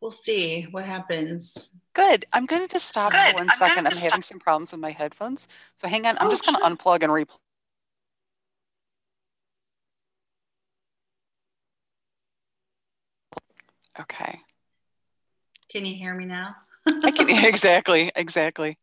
we'll 0.00 0.10
see 0.10 0.62
what 0.70 0.86
happens. 0.86 1.70
Good. 1.92 2.24
I'm 2.32 2.46
going 2.46 2.62
to 2.62 2.68
just 2.68 2.86
stop 2.86 3.12
Good. 3.12 3.32
for 3.32 3.36
one 3.42 3.50
I'm 3.50 3.56
second. 3.56 3.86
I'm 3.86 3.92
stop. 3.92 4.12
having 4.12 4.22
some 4.22 4.38
problems 4.38 4.72
with 4.72 4.80
my 4.80 4.90
headphones. 4.90 5.46
So 5.76 5.86
hang 5.86 6.06
on. 6.06 6.16
I'm 6.18 6.28
oh, 6.28 6.30
just 6.30 6.46
going 6.46 6.58
to 6.58 6.64
unplug 6.64 7.02
and 7.02 7.12
replug. 7.12 7.38
Okay. 14.00 14.40
Can 15.74 15.84
you 15.84 15.94
hear 15.96 16.14
me 16.14 16.24
now? 16.24 16.54
I 17.02 17.10
can 17.10 17.28
exactly, 17.44 18.12
exactly. 18.14 18.78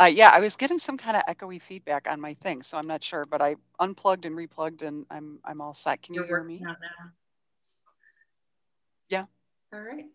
Uh, 0.00 0.06
yeah, 0.06 0.30
I 0.32 0.40
was 0.40 0.56
getting 0.56 0.78
some 0.78 0.98
kind 0.98 1.16
of 1.16 1.22
echoey 1.28 1.62
feedback 1.62 2.06
on 2.10 2.20
my 2.20 2.34
thing, 2.34 2.62
so 2.62 2.76
I'm 2.76 2.86
not 2.86 3.02
sure, 3.02 3.24
but 3.24 3.40
I 3.40 3.56
unplugged 3.78 4.26
and 4.26 4.36
replugged, 4.36 4.82
and 4.82 5.06
I'm 5.10 5.38
I'm 5.44 5.60
all 5.60 5.72
set. 5.72 6.02
Can 6.02 6.14
You're 6.14 6.24
you 6.24 6.28
hear 6.28 6.44
me? 6.44 6.62
Yeah. 9.08 9.24
All 9.72 9.80
right. 9.80 10.06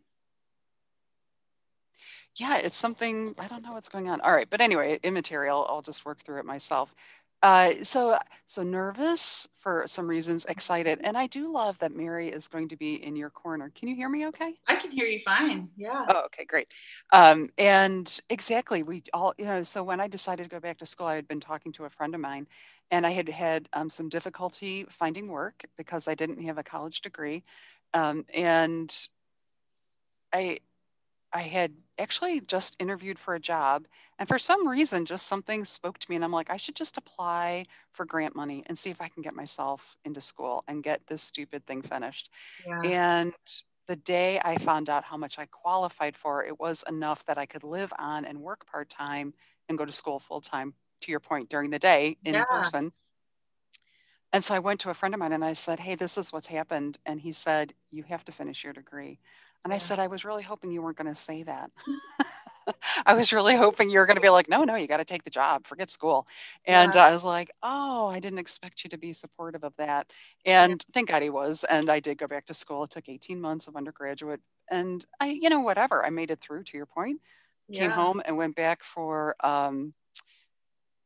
Yeah, 2.36 2.58
it's 2.58 2.78
something 2.78 3.36
I 3.38 3.48
don't 3.48 3.64
know 3.64 3.74
what's 3.74 3.90
going 3.90 4.10
on. 4.10 4.22
All 4.22 4.32
right, 4.32 4.50
but 4.50 4.62
anyway, 4.62 5.00
immaterial. 5.04 5.66
I'll 5.70 5.82
just 5.82 6.06
work 6.06 6.24
through 6.24 6.40
it 6.40 6.46
myself. 6.46 6.94
Uh, 7.42 7.72
so 7.84 8.18
so 8.48 8.64
nervous 8.64 9.48
for 9.60 9.86
some 9.88 10.08
reasons, 10.08 10.46
excited, 10.46 11.00
and 11.04 11.18
I 11.18 11.28
do 11.28 11.54
love 11.54 11.78
that 11.80 11.96
Mary 11.96 12.30
is 12.30 12.48
going 12.48 12.68
to 12.70 12.76
be 12.76 12.96
in 12.96 13.16
your 13.16 13.30
corner. 13.30 13.72
Can 13.74 13.88
you 13.88 13.96
hear 13.96 14.10
me? 14.10 14.28
Okay. 14.28 14.56
I 14.68 14.76
can 14.76 14.92
hear 14.92 15.06
you 15.06 15.20
fine. 15.20 15.70
Yeah. 15.78 16.06
Oh, 16.10 16.24
okay, 16.26 16.44
great. 16.44 16.68
Um, 17.14 17.50
and 17.58 18.20
exactly, 18.30 18.84
we 18.84 19.04
all 19.14 19.34
you 19.38 19.46
know. 19.46 19.64
So 19.64 19.84
when 19.84 20.02
I 20.02 20.08
decided 20.08 20.44
to 20.44 20.50
go 20.50 20.60
back 20.60 20.80
to 20.80 20.86
school, 20.86 21.08
I 21.08 21.16
had 21.16 21.28
been 21.28 21.40
talking 21.40 21.72
to 21.74 21.86
a 21.86 21.90
friend 21.90 22.14
of 22.14 22.20
mine, 22.20 22.48
and 22.92 23.06
I 23.06 23.12
had 23.12 23.30
had 23.30 23.70
um, 23.72 23.90
some 23.90 24.10
difficulty 24.10 24.86
finding 24.90 25.30
work 25.30 25.64
because 25.78 26.08
I 26.08 26.16
didn't 26.16 26.42
have 26.44 26.58
a 26.58 26.64
college 26.64 27.02
degree, 27.02 27.44
um, 27.94 28.26
and 28.34 28.94
I 30.34 30.60
I 31.32 31.42
had 31.42 31.74
actually 31.98 32.42
just 32.42 32.76
interviewed 32.80 33.20
for 33.20 33.36
a 33.36 33.40
job 33.40 33.86
and 34.18 34.28
for 34.28 34.40
some 34.40 34.68
reason 34.68 35.06
just 35.06 35.28
something 35.28 35.64
spoke 35.64 36.00
to 36.00 36.10
me 36.10 36.16
and 36.16 36.26
I'm 36.26 36.32
like 36.32 36.50
I 36.50 36.58
should 36.58 36.76
just 36.76 36.98
apply 36.98 37.66
for 37.92 38.06
grant 38.06 38.36
money 38.36 38.64
and 38.66 38.78
see 38.78 38.90
if 38.90 39.02
I 39.02 39.10
can 39.10 39.22
get 39.22 39.36
myself 39.36 39.98
into 40.06 40.22
school 40.22 40.64
and 40.68 40.84
get 40.84 41.02
this 41.08 41.22
stupid 41.22 41.66
thing 41.66 41.82
finished. 41.82 42.30
Yeah. 42.66 42.82
And 42.84 43.34
the 43.88 43.96
day 43.96 44.40
I 44.44 44.58
found 44.58 44.90
out 44.90 45.04
how 45.04 45.18
much 45.18 45.40
I 45.40 45.48
qualified 45.48 46.16
for, 46.16 46.46
it 46.46 46.60
was 46.60 46.84
enough 46.88 47.26
that 47.26 47.38
I 47.38 47.46
could 47.46 47.64
live 47.64 47.92
on 47.98 48.24
and 48.24 48.40
work 48.40 48.66
part-time 48.68 49.34
and 49.68 49.78
go 49.78 49.86
to 49.86 49.92
school 49.92 50.20
full-time 50.20 50.74
to 51.02 51.12
your 51.12 51.20
point 51.20 51.50
during 51.50 51.72
the 51.72 51.80
day 51.80 52.18
in 52.24 52.36
yeah. 52.36 52.46
person. 52.46 52.92
And 54.32 54.44
so 54.44 54.54
I 54.54 54.60
went 54.60 54.80
to 54.82 54.92
a 54.92 54.94
friend 54.94 55.16
of 55.16 55.20
mine 55.20 55.34
and 55.34 55.44
I 55.44 55.54
said, 55.54 55.80
Hey, 55.80 55.96
this 55.96 56.18
is 56.18 56.32
what's 56.32 56.48
happened. 56.48 57.00
And 57.06 57.20
he 57.20 57.32
said, 57.32 57.74
You 57.92 58.04
have 58.04 58.24
to 58.26 58.32
finish 58.32 58.64
your 58.64 58.74
degree. 58.74 59.20
And 59.64 59.74
I 59.74 59.78
said, 59.78 60.00
I 60.00 60.08
was 60.08 60.26
really 60.26 60.44
hoping 60.44 60.72
you 60.72 60.82
weren't 60.82 60.98
going 60.98 61.14
to 61.14 61.20
say 61.20 61.44
that. 61.44 61.72
I 63.06 63.14
was 63.14 63.34
really 63.34 63.56
hoping 63.56 63.90
you 63.90 64.00
were 64.00 64.06
going 64.06 64.18
to 64.18 64.22
be 64.22 64.30
like, 64.30 64.50
no, 64.50 64.64
no, 64.64 64.76
you 64.76 64.88
got 64.88 64.98
to 64.98 65.06
take 65.06 65.24
the 65.24 65.30
job, 65.30 65.66
forget 65.66 65.92
school. 65.92 66.28
And 66.66 66.94
yeah. 66.94 67.06
I 67.06 67.12
was 67.12 67.24
like, 67.24 67.52
oh, 67.64 68.08
I 68.08 68.20
didn't 68.20 68.40
expect 68.40 68.84
you 68.84 68.90
to 68.92 68.98
be 68.98 69.14
supportive 69.14 69.64
of 69.64 69.76
that. 69.78 70.12
And 70.46 70.84
thank 70.92 71.10
God 71.10 71.22
he 71.22 71.30
was. 71.30 71.64
And 71.64 71.90
I 71.90 72.00
did 72.00 72.18
go 72.18 72.28
back 72.28 72.46
to 72.48 72.54
school. 72.54 72.84
It 72.84 72.92
took 72.92 73.10
18 73.10 73.40
months 73.40 73.68
of 73.68 73.76
undergraduate. 73.76 74.42
And 74.70 75.06
I, 75.20 75.28
you 75.28 75.50
know, 75.50 75.62
whatever, 75.62 76.06
I 76.06 76.10
made 76.10 76.32
it 76.32 76.42
through 76.42 76.64
to 76.66 76.78
your 76.78 76.86
point. 76.86 77.22
Came 77.72 77.90
yeah. 77.90 77.96
home 77.96 78.22
and 78.26 78.36
went 78.36 78.56
back 78.56 78.84
for, 78.84 79.36
um, 79.46 79.94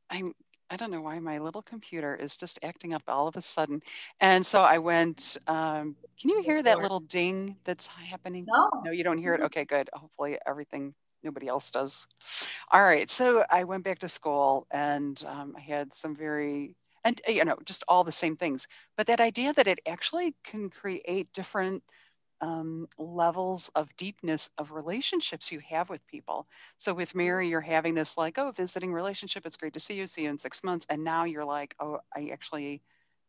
I'm 0.10 0.34
I 0.74 0.76
don't 0.76 0.90
know 0.90 1.02
why 1.02 1.20
my 1.20 1.38
little 1.38 1.62
computer 1.62 2.16
is 2.16 2.36
just 2.36 2.58
acting 2.64 2.96
up 2.96 3.04
all 3.08 3.28
of 3.28 3.36
a 3.36 3.44
sudden. 3.44 3.84
And 4.20 4.44
so 4.44 4.64
I 4.64 4.80
went, 4.80 5.38
um, 5.46 5.96
can 6.20 6.32
you 6.32 6.42
hear 6.42 6.64
that 6.64 6.80
little 6.80 7.00
ding 7.00 7.58
that's 7.64 7.86
happening? 7.86 8.48
No. 8.48 8.72
No, 8.84 8.90
you 8.90 9.04
don't 9.04 9.20
hear 9.20 9.36
it? 9.36 9.42
Okay, 9.42 9.66
good. 9.66 9.92
Hopefully 9.94 10.40
everything, 10.48 10.96
nobody 11.22 11.48
else 11.48 11.70
does. 11.70 12.08
All 12.72 12.82
right. 12.82 13.08
So 13.08 13.46
I 13.52 13.66
went 13.66 13.84
back 13.84 14.00
to 14.00 14.10
school 14.10 14.66
and 14.72 15.24
um, 15.28 15.54
I 15.56 15.62
had 15.62 15.94
some 15.94 16.16
very, 16.16 16.76
and 17.04 17.22
you 17.28 17.46
know, 17.46 17.58
just 17.66 17.84
all 17.88 18.04
the 18.04 18.12
same 18.12 18.36
things. 18.36 18.68
But 18.98 19.06
that 19.06 19.20
idea 19.22 19.54
that 19.54 19.68
it 19.68 19.80
actually 19.88 20.34
can 20.44 20.72
create 20.72 21.32
different 21.34 21.84
um, 22.44 22.88
levels 22.98 23.72
of 23.74 23.96
deepness 23.96 24.50
of 24.58 24.72
relationships 24.72 25.50
you 25.50 25.62
have 25.70 25.90
with 25.90 26.06
people. 26.08 26.46
So 26.76 26.94
with 26.94 27.16
Mary, 27.16 27.48
you're 27.48 27.62
having 27.62 27.96
this 27.96 28.18
like, 28.18 28.38
oh, 28.38 28.52
visiting 28.52 28.92
relationship. 28.92 29.46
It's 29.46 29.56
great 29.56 29.74
to 29.76 29.80
see 29.80 29.94
you. 29.94 30.06
See 30.06 30.24
you 30.24 30.30
in 30.30 30.38
six 30.38 30.62
months. 30.62 30.86
And 30.90 31.06
now 31.06 31.24
you're 31.24 31.46
like, 31.46 31.74
oh, 31.80 32.00
I 32.14 32.32
actually 32.34 32.82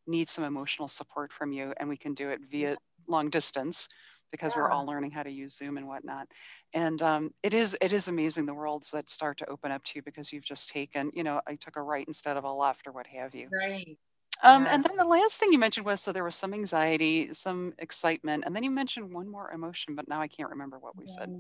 need 0.09 0.29
some 0.29 0.43
emotional 0.43 0.89
support 0.89 1.33
from 1.33 1.53
you, 1.53 1.73
and 1.79 1.89
we 1.89 1.97
can 1.97 2.13
do 2.13 2.29
it 2.31 2.41
via 2.51 2.77
long 3.09 3.31
distance 3.31 3.89
because 4.33 4.53
yeah. 4.55 4.63
we're 4.63 4.71
all 4.71 4.85
learning 4.85 5.13
how 5.13 5.23
to 5.23 5.31
use 5.31 5.57
Zoom 5.57 5.79
and 5.79 5.87
whatnot. 5.87 6.27
And 6.73 7.01
um, 7.01 7.35
it 7.45 7.55
is 7.55 7.77
it 7.81 7.93
is 7.93 8.09
amazing 8.09 8.47
the 8.47 8.53
worlds 8.53 8.91
that 8.91 9.09
start 9.09 9.39
to 9.39 9.49
open 9.49 9.71
up 9.71 9.85
to 9.85 9.93
you 9.95 10.03
because 10.03 10.33
you've 10.33 10.45
just 10.45 10.69
taken, 10.71 11.13
you 11.15 11.23
know, 11.23 11.41
I 11.47 11.55
took 11.55 11.77
a 11.77 11.83
right 11.83 12.07
instead 12.07 12.37
of 12.37 12.43
a 12.43 12.53
left 12.53 12.89
or 12.89 12.93
what 12.93 13.07
have 13.07 13.33
you. 13.35 13.49
Right. 13.53 13.97
Um, 14.43 14.65
yes. 14.65 14.75
And 14.75 14.85
then 14.85 14.97
the 14.97 15.05
last 15.05 15.39
thing 15.39 15.53
you 15.53 15.59
mentioned 15.59 15.87
was 15.87 16.01
so 16.01 16.13
there 16.13 16.25
was 16.25 16.37
some 16.37 16.53
anxiety, 16.53 17.33
some 17.33 17.73
excitement, 17.79 18.45
and 18.47 18.55
then 18.55 18.63
you 18.63 18.71
mentioned 18.71 19.13
one 19.13 19.29
more 19.29 19.51
emotion, 19.53 19.95
but 19.95 20.09
now 20.09 20.21
I 20.21 20.29
can't 20.29 20.51
remember 20.51 20.79
what 20.79 20.97
we 20.97 21.07
said. 21.07 21.31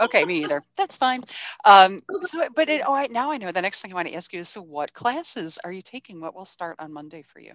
Okay, 0.00 0.24
me 0.24 0.42
either. 0.42 0.62
That's 0.76 0.96
fine. 0.96 1.22
Um, 1.64 2.02
so, 2.22 2.48
but 2.54 2.68
it, 2.68 2.82
oh, 2.86 2.94
I, 2.94 3.06
now 3.08 3.30
I 3.30 3.38
know. 3.38 3.52
The 3.52 3.62
next 3.62 3.82
thing 3.82 3.92
I 3.92 3.94
want 3.94 4.08
to 4.08 4.14
ask 4.14 4.32
you 4.32 4.40
is, 4.40 4.48
so 4.48 4.62
what 4.62 4.92
classes 4.92 5.58
are 5.62 5.72
you 5.72 5.82
taking? 5.82 6.20
What 6.20 6.34
will 6.34 6.44
start 6.44 6.76
on 6.78 6.92
Monday 6.92 7.22
for 7.22 7.40
you? 7.40 7.52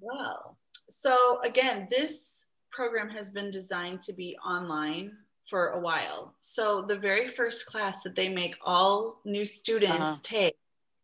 Well, 0.00 0.56
so 0.88 1.40
again, 1.44 1.88
this 1.90 2.46
program 2.70 3.08
has 3.10 3.30
been 3.30 3.50
designed 3.50 4.00
to 4.02 4.12
be 4.12 4.36
online 4.44 5.12
for 5.46 5.70
a 5.70 5.80
while. 5.80 6.34
So 6.40 6.82
the 6.82 6.96
very 6.96 7.26
first 7.26 7.66
class 7.66 8.02
that 8.04 8.14
they 8.14 8.28
make 8.28 8.56
all 8.62 9.20
new 9.24 9.44
students 9.44 9.92
uh-huh. 9.94 10.16
take 10.22 10.56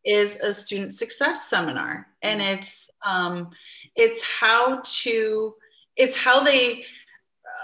is 0.06 0.36
a 0.36 0.54
student 0.54 0.92
success 0.92 1.48
seminar 1.50 2.06
and 2.22 2.40
mm-hmm. 2.40 2.54
it's 2.54 2.90
um, 3.04 3.50
it's 3.96 4.22
how 4.22 4.80
to 4.84 5.54
it's 5.96 6.16
how 6.16 6.42
they 6.42 6.84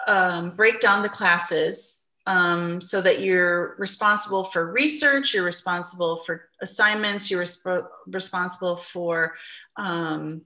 um, 0.09 0.50
break 0.57 0.81
down 0.81 1.02
the 1.02 1.09
classes 1.09 2.00
um, 2.26 2.81
so 2.81 3.00
that 3.00 3.20
you're 3.20 3.76
responsible 3.78 4.44
for 4.44 4.72
research 4.72 5.33
you're 5.33 5.44
responsible 5.44 6.16
for 6.18 6.48
assignments 6.61 7.31
you're 7.31 7.44
resp- 7.44 7.88
responsible 8.09 8.76
for 8.76 9.35
um, 9.76 10.42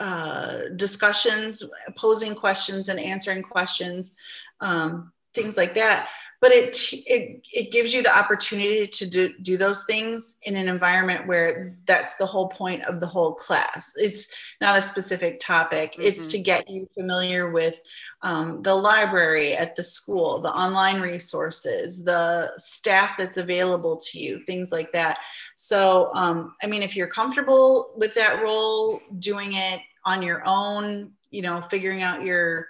uh, 0.00 0.62
discussions 0.76 1.62
posing 1.96 2.34
questions 2.34 2.88
and 2.88 2.98
answering 2.98 3.42
questions 3.42 4.16
um, 4.60 5.12
things 5.34 5.56
like 5.56 5.74
that. 5.74 6.08
But 6.40 6.52
it 6.52 6.74
it 7.06 7.46
it 7.52 7.70
gives 7.70 7.92
you 7.92 8.02
the 8.02 8.16
opportunity 8.16 8.86
to 8.86 9.10
do, 9.10 9.30
do 9.42 9.58
those 9.58 9.84
things 9.84 10.38
in 10.44 10.56
an 10.56 10.70
environment 10.70 11.26
where 11.26 11.76
that's 11.84 12.16
the 12.16 12.24
whole 12.24 12.48
point 12.48 12.82
of 12.84 12.98
the 12.98 13.06
whole 13.06 13.34
class. 13.34 13.92
It's 13.96 14.34
not 14.58 14.78
a 14.78 14.80
specific 14.80 15.38
topic. 15.38 15.92
Mm-hmm. 15.92 16.02
it's 16.02 16.26
to 16.28 16.38
get 16.38 16.68
you 16.68 16.88
familiar 16.94 17.50
with 17.50 17.82
um, 18.22 18.62
the 18.62 18.74
library 18.74 19.52
at 19.52 19.76
the 19.76 19.84
school 19.84 20.40
the 20.40 20.48
online 20.48 21.00
resources 21.00 22.04
the 22.04 22.52
staff 22.56 23.10
that's 23.18 23.36
available 23.36 23.98
to 23.98 24.18
you 24.18 24.42
things 24.46 24.72
like 24.72 24.92
that. 24.92 25.18
So 25.56 26.10
um, 26.14 26.54
i 26.62 26.66
mean 26.66 26.82
if 26.82 26.96
you're 26.96 27.06
comfortable 27.06 27.92
with 27.96 28.14
that 28.14 28.42
role 28.42 29.00
doing 29.18 29.52
it 29.52 29.80
on 30.04 30.22
your 30.22 30.42
own 30.46 31.12
you 31.30 31.42
know 31.42 31.60
figuring 31.60 32.02
out 32.02 32.24
your 32.24 32.66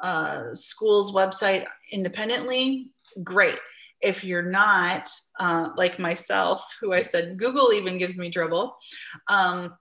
uh, 0.00 0.54
school's 0.54 1.12
website 1.12 1.66
independently, 1.92 2.90
great. 3.22 3.58
If 4.00 4.22
you're 4.22 4.48
not, 4.48 5.08
uh, 5.40 5.70
like 5.76 5.98
myself, 5.98 6.76
who 6.80 6.92
I 6.92 7.02
said 7.02 7.36
Google 7.36 7.72
even 7.72 7.98
gives 7.98 8.16
me 8.16 8.30
trouble, 8.30 8.76
um, 9.26 9.74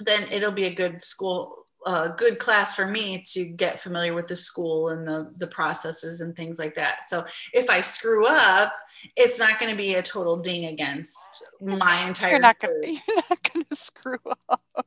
then 0.00 0.26
it'll 0.30 0.52
be 0.52 0.64
a 0.64 0.74
good 0.74 1.02
school, 1.02 1.66
a 1.86 1.90
uh, 1.90 2.08
good 2.16 2.38
class 2.38 2.74
for 2.74 2.86
me 2.86 3.22
to 3.32 3.44
get 3.44 3.80
familiar 3.80 4.14
with 4.14 4.26
the 4.26 4.36
school 4.36 4.88
and 4.88 5.06
the, 5.06 5.30
the 5.38 5.46
processes 5.46 6.20
and 6.20 6.36
things 6.36 6.58
like 6.58 6.74
that. 6.74 7.08
So 7.08 7.24
if 7.52 7.68
I 7.68 7.82
screw 7.82 8.26
up, 8.26 8.72
it's 9.16 9.38
not 9.38 9.58
going 9.58 9.70
to 9.70 9.76
be 9.76 9.94
a 9.94 10.02
total 10.02 10.38
ding 10.38 10.66
against 10.66 11.44
my 11.60 12.06
entire. 12.06 12.30
You're 12.30 12.38
not 12.38 12.60
going 12.60 13.64
to 13.70 13.76
screw 13.76 14.18
up 14.48 14.86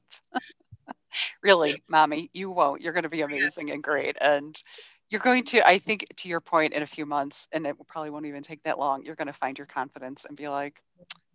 really, 1.41 1.83
mommy, 1.87 2.29
you 2.33 2.51
won't. 2.51 2.81
You're 2.81 2.93
going 2.93 3.03
to 3.03 3.09
be 3.09 3.21
amazing 3.23 3.71
and 3.71 3.83
great. 3.83 4.17
And 4.19 4.61
you're 5.09 5.21
going 5.21 5.43
to, 5.45 5.67
I 5.67 5.79
think, 5.79 6.07
to 6.17 6.29
your 6.29 6.41
point, 6.41 6.73
in 6.73 6.81
a 6.81 6.87
few 6.87 7.05
months, 7.05 7.47
and 7.51 7.67
it 7.67 7.75
probably 7.87 8.09
won't 8.09 8.25
even 8.25 8.43
take 8.43 8.63
that 8.63 8.79
long, 8.79 9.03
you're 9.05 9.15
going 9.15 9.27
to 9.27 9.33
find 9.33 9.57
your 9.57 9.67
confidence 9.67 10.25
and 10.25 10.35
be 10.35 10.49
like, 10.49 10.81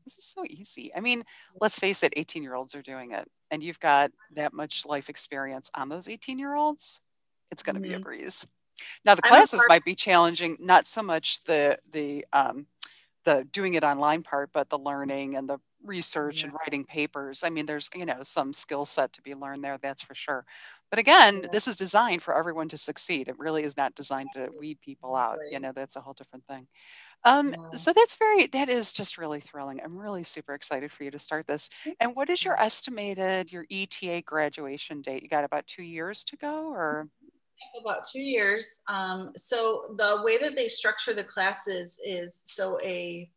this 0.05 0.19
is 0.19 0.25
so 0.25 0.45
easy. 0.49 0.91
I 0.97 1.01
mean, 1.01 1.23
let's 1.61 1.79
face 1.79 2.03
it, 2.03 2.15
18 2.17 2.43
year 2.43 2.55
olds 2.55 2.75
are 2.75 2.83
doing 2.83 3.13
it. 3.13 3.29
And 3.51 3.63
you've 3.63 3.81
got 3.81 4.11
that 4.35 4.53
much 4.53 4.87
life 4.87 5.11
experience 5.11 5.71
on 5.75 5.89
those 5.89 6.09
18 6.09 6.39
year 6.39 6.55
olds. 6.55 7.01
It's 7.51 7.63
going 7.63 7.77
to 7.77 7.81
mm-hmm. 7.81 7.89
be 7.89 7.95
a 7.95 7.97
mm-hmm. 7.99 8.05
breeze. 8.05 8.47
Now 9.05 9.15
the 9.15 9.23
classes 9.23 9.63
might 9.69 9.85
be 9.85 9.95
challenging, 9.95 10.57
not 10.61 10.87
so 10.87 11.03
much 11.03 11.43
the 11.45 11.79
the 11.93 12.25
um, 12.33 12.67
the 13.25 13.47
doing 13.53 13.75
it 13.75 13.85
online 13.85 14.23
part, 14.23 14.51
but 14.53 14.71
the 14.71 14.79
learning 14.79 15.37
and 15.37 15.49
the 15.49 15.59
research 15.85 16.41
yeah. 16.41 16.49
and 16.49 16.55
writing 16.55 16.85
papers. 16.85 17.43
I 17.45 17.51
mean, 17.51 17.67
there's, 17.67 17.89
you 17.95 18.07
know, 18.07 18.23
some 18.23 18.53
skill 18.53 18.85
set 18.85 19.13
to 19.15 19.23
be 19.23 19.35
learned 19.35 19.65
there, 19.65 19.79
that's 19.81 20.03
for 20.03 20.15
sure. 20.15 20.45
But 20.91 20.99
again, 20.99 21.41
yeah. 21.43 21.49
this 21.53 21.69
is 21.69 21.77
designed 21.77 22.23
for 22.23 22.37
everyone 22.37 22.69
to 22.71 22.79
succeed. 22.79 23.29
It 23.29 23.39
really 23.39 23.65
is 23.65 23.77
not 23.77 23.95
designed 23.95 24.31
to 24.35 24.49
weed 24.59 24.81
people 24.81 25.15
out. 25.15 25.39
You 25.51 25.61
know, 25.61 25.73
that's 25.73 25.97
a 25.97 26.01
whole 26.01 26.15
different 26.15 26.47
thing. 26.47 26.67
Um, 27.25 27.51
yeah. 27.51 27.77
So 27.77 27.93
that's 27.93 28.15
very, 28.15 28.47
that 28.49 28.69
is 28.69 28.93
just 28.93 29.19
really 29.19 29.41
thrilling. 29.41 29.81
I'm 29.85 29.99
really 29.99 30.25
super 30.25 30.55
excited 30.55 30.91
for 30.93 31.05
you 31.05 31.11
to 31.11 31.19
start 31.19 31.47
this. 31.47 31.69
And 32.01 32.15
what 32.15 32.31
is 32.31 32.45
your 32.45 32.59
estimated, 32.59 33.53
your 33.53 33.67
ETA 33.71 34.23
graduation 34.23 35.03
date? 35.03 35.23
You 35.23 35.29
got 35.29 35.45
about 35.45 35.67
two 35.67 35.83
years 35.83 36.25
to 36.25 36.37
go 36.37 36.69
or? 36.69 37.09
About 37.81 38.05
two 38.11 38.23
years. 38.23 38.83
Um, 38.89 39.33
so 39.37 39.95
the 39.97 40.23
way 40.23 40.39
that 40.39 40.55
they 40.55 40.69
structure 40.69 41.13
the 41.13 41.25
classes 41.25 42.01
is 42.05 42.43
so 42.45 42.79
a 42.83 43.29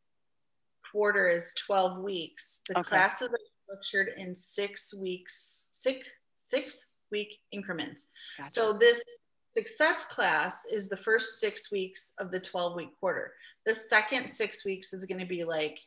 quarter 0.92 1.28
is 1.30 1.54
12 1.66 2.00
weeks. 2.00 2.62
The 2.68 2.80
okay. 2.80 2.90
classes 2.90 3.30
are 3.30 3.78
structured 3.78 4.14
in 4.18 4.36
six 4.36 4.94
weeks, 4.94 5.68
six, 5.72 6.08
six 6.36 6.86
week 7.12 7.40
increments. 7.52 8.10
Gotcha. 8.38 8.52
So 8.52 8.74
this 8.74 9.02
success 9.50 10.06
class 10.06 10.66
is 10.72 10.90
the 10.90 10.98
first 10.98 11.40
six 11.40 11.72
weeks 11.72 12.14
of 12.20 12.32
the 12.32 12.40
12 12.40 12.76
week 12.76 13.00
quarter. 13.00 13.34
The 13.66 13.76
second 13.76 14.30
six 14.30 14.66
weeks 14.66 14.94
is 14.94 15.06
going 15.06 15.20
to 15.20 15.26
be 15.26 15.44
like 15.44 15.80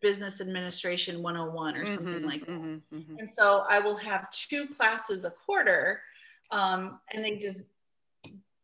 business 0.00 0.40
administration 0.40 1.22
101 1.22 1.76
or 1.76 1.86
something 1.86 2.06
mm-hmm, 2.06 2.26
like 2.26 2.40
that. 2.40 2.50
Mm-hmm, 2.50 2.96
mm-hmm. 2.96 3.16
And 3.18 3.30
so 3.30 3.64
I 3.68 3.80
will 3.80 3.96
have 3.96 4.30
two 4.30 4.68
classes 4.68 5.24
a 5.24 5.30
quarter 5.30 6.02
um, 6.50 7.00
and 7.12 7.24
they 7.24 7.36
just 7.36 7.66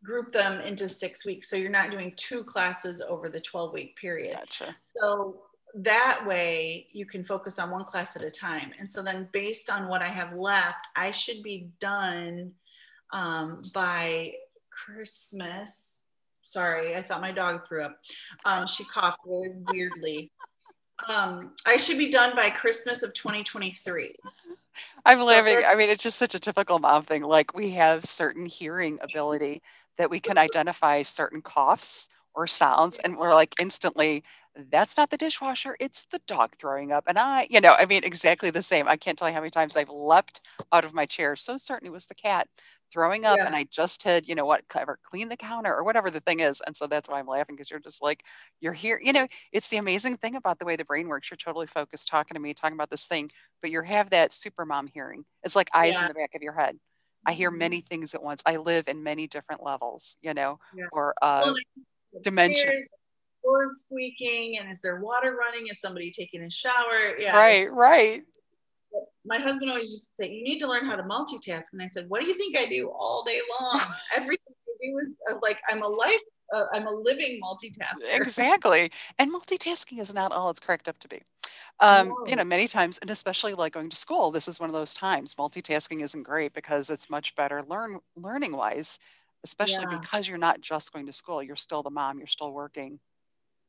group 0.04 0.32
them 0.32 0.60
into 0.60 0.88
six 0.88 1.24
weeks. 1.24 1.48
So 1.48 1.56
you're 1.56 1.70
not 1.70 1.90
doing 1.90 2.12
two 2.16 2.44
classes 2.44 3.00
over 3.00 3.28
the 3.28 3.40
12 3.40 3.72
week 3.72 3.96
period. 3.96 4.36
Gotcha. 4.36 4.76
So 4.80 5.40
that 5.76 6.24
way 6.26 6.86
you 6.92 7.06
can 7.06 7.24
focus 7.24 7.58
on 7.58 7.70
one 7.70 7.84
class 7.84 8.14
at 8.14 8.22
a 8.22 8.30
time. 8.30 8.70
And 8.78 8.88
so 8.88 9.02
then 9.02 9.28
based 9.32 9.70
on 9.70 9.88
what 9.88 10.02
I 10.02 10.08
have 10.08 10.34
left, 10.34 10.86
I 10.94 11.10
should 11.10 11.42
be 11.42 11.70
done 11.80 12.52
um, 13.12 13.62
by 13.72 14.34
Christmas. 14.70 16.00
Sorry, 16.42 16.94
I 16.94 17.02
thought 17.02 17.22
my 17.22 17.32
dog 17.32 17.66
threw 17.66 17.82
up. 17.82 17.98
Um, 18.44 18.66
she 18.66 18.84
coughed 18.84 19.18
really 19.24 19.50
weirdly. 19.72 20.30
Um, 21.08 21.54
I 21.66 21.76
should 21.76 21.98
be 21.98 22.10
done 22.10 22.36
by 22.36 22.50
Christmas 22.50 23.02
of 23.02 23.14
2023. 23.14 24.14
I'm 25.06 25.18
so 25.18 25.24
laughing. 25.24 25.62
I 25.66 25.74
mean, 25.74 25.90
it's 25.90 26.02
just 26.02 26.18
such 26.18 26.34
a 26.34 26.40
typical 26.40 26.78
mom 26.78 27.02
thing. 27.04 27.22
Like 27.22 27.54
we 27.54 27.70
have 27.70 28.04
certain 28.04 28.46
hearing 28.46 28.98
ability 29.02 29.62
that 29.98 30.10
we 30.10 30.20
can 30.20 30.38
identify 30.38 31.02
certain 31.02 31.42
coughs 31.42 32.08
or 32.34 32.46
sounds 32.46 32.98
and 33.04 33.16
we're 33.16 33.34
like 33.34 33.54
instantly 33.60 34.22
that's 34.70 34.96
not 34.96 35.10
the 35.10 35.16
dishwasher 35.16 35.76
it's 35.80 36.06
the 36.06 36.20
dog 36.26 36.54
throwing 36.58 36.92
up 36.92 37.04
and 37.06 37.18
i 37.18 37.46
you 37.50 37.60
know 37.60 37.74
i 37.78 37.86
mean 37.86 38.04
exactly 38.04 38.50
the 38.50 38.62
same 38.62 38.86
i 38.88 38.96
can't 38.96 39.18
tell 39.18 39.28
you 39.28 39.34
how 39.34 39.40
many 39.40 39.50
times 39.50 39.76
i've 39.76 39.88
leapt 39.88 40.40
out 40.72 40.84
of 40.84 40.94
my 40.94 41.06
chair 41.06 41.34
so 41.36 41.56
certain 41.56 41.86
it 41.86 41.92
was 41.92 42.06
the 42.06 42.14
cat 42.14 42.48
throwing 42.92 43.24
up 43.24 43.38
yeah. 43.38 43.46
and 43.46 43.56
i 43.56 43.64
just 43.70 44.02
had 44.04 44.28
you 44.28 44.34
know 44.34 44.44
what 44.44 44.62
ever 44.76 44.98
clean 45.02 45.28
the 45.28 45.36
counter 45.36 45.74
or 45.74 45.82
whatever 45.82 46.10
the 46.10 46.20
thing 46.20 46.40
is 46.40 46.60
and 46.66 46.76
so 46.76 46.86
that's 46.86 47.08
why 47.08 47.18
i'm 47.18 47.26
laughing 47.26 47.56
because 47.56 47.70
you're 47.70 47.80
just 47.80 48.02
like 48.02 48.22
you're 48.60 48.72
here 48.72 49.00
you 49.02 49.12
know 49.12 49.26
it's 49.52 49.68
the 49.68 49.76
amazing 49.76 50.16
thing 50.16 50.36
about 50.36 50.58
the 50.58 50.64
way 50.64 50.76
the 50.76 50.84
brain 50.84 51.08
works 51.08 51.30
you're 51.30 51.36
totally 51.36 51.66
focused 51.66 52.08
talking 52.08 52.34
to 52.34 52.40
me 52.40 52.54
talking 52.54 52.76
about 52.76 52.90
this 52.90 53.06
thing 53.06 53.30
but 53.60 53.70
you 53.70 53.82
have 53.82 54.10
that 54.10 54.32
super 54.32 54.64
mom 54.64 54.86
hearing 54.86 55.24
it's 55.42 55.56
like 55.56 55.68
eyes 55.74 55.94
yeah. 55.94 56.02
in 56.02 56.08
the 56.08 56.14
back 56.14 56.30
of 56.34 56.42
your 56.42 56.52
head 56.52 56.78
I 57.26 57.32
hear 57.32 57.50
many 57.50 57.80
things 57.80 58.14
at 58.14 58.22
once. 58.22 58.42
I 58.46 58.56
live 58.56 58.88
in 58.88 59.02
many 59.02 59.26
different 59.26 59.62
levels, 59.62 60.16
you 60.22 60.34
know, 60.34 60.58
yeah. 60.76 60.84
or 60.92 61.14
uh, 61.22 61.42
well, 61.44 61.54
dimension. 62.22 62.78
Door 63.42 63.68
squeaking, 63.72 64.58
and 64.58 64.70
is 64.70 64.80
there 64.80 65.00
water 65.00 65.36
running? 65.36 65.66
Is 65.66 65.80
somebody 65.80 66.10
taking 66.10 66.42
a 66.42 66.50
shower? 66.50 67.18
Yeah, 67.18 67.36
right, 67.36 67.70
right. 67.72 68.22
My 69.26 69.38
husband 69.38 69.70
always 69.70 69.92
used 69.92 70.10
to 70.16 70.22
say, 70.22 70.30
"You 70.30 70.44
need 70.44 70.60
to 70.60 70.68
learn 70.68 70.86
how 70.86 70.96
to 70.96 71.02
multitask." 71.02 71.72
And 71.72 71.82
I 71.82 71.88
said, 71.88 72.08
"What 72.08 72.22
do 72.22 72.26
you 72.26 72.34
think 72.36 72.56
I 72.58 72.64
do 72.66 72.90
all 72.90 73.22
day 73.24 73.40
long? 73.60 73.80
Everything 74.16 74.54
I 74.66 74.86
do 74.86 74.98
is 74.98 75.18
uh, 75.30 75.34
like 75.42 75.60
I'm 75.68 75.82
a 75.82 75.88
life 75.88 76.20
uh, 76.52 76.66
I'm 76.72 76.86
a 76.86 76.90
living 76.90 77.40
multitasker. 77.42 78.12
Exactly. 78.12 78.90
And 79.18 79.32
multitasking 79.32 80.00
is 80.00 80.14
not 80.14 80.32
all 80.32 80.50
it's 80.50 80.60
cracked 80.60 80.88
up 80.88 80.98
to 81.00 81.08
be. 81.08 81.22
Um. 81.80 82.14
You 82.26 82.36
know, 82.36 82.44
many 82.44 82.68
times, 82.68 82.98
and 82.98 83.10
especially 83.10 83.54
like 83.54 83.74
going 83.74 83.90
to 83.90 83.96
school, 83.96 84.30
this 84.30 84.48
is 84.48 84.60
one 84.60 84.68
of 84.68 84.74
those 84.74 84.94
times. 84.94 85.34
Multitasking 85.34 86.02
isn't 86.02 86.22
great 86.22 86.54
because 86.54 86.90
it's 86.90 87.10
much 87.10 87.34
better 87.34 87.62
learn 87.68 87.98
learning 88.16 88.56
wise, 88.56 88.98
especially 89.42 89.86
yeah. 89.90 89.98
because 89.98 90.28
you're 90.28 90.38
not 90.38 90.60
just 90.60 90.92
going 90.92 91.06
to 91.06 91.12
school. 91.12 91.42
You're 91.42 91.56
still 91.56 91.82
the 91.82 91.90
mom. 91.90 92.18
You're 92.18 92.28
still 92.28 92.52
working. 92.52 93.00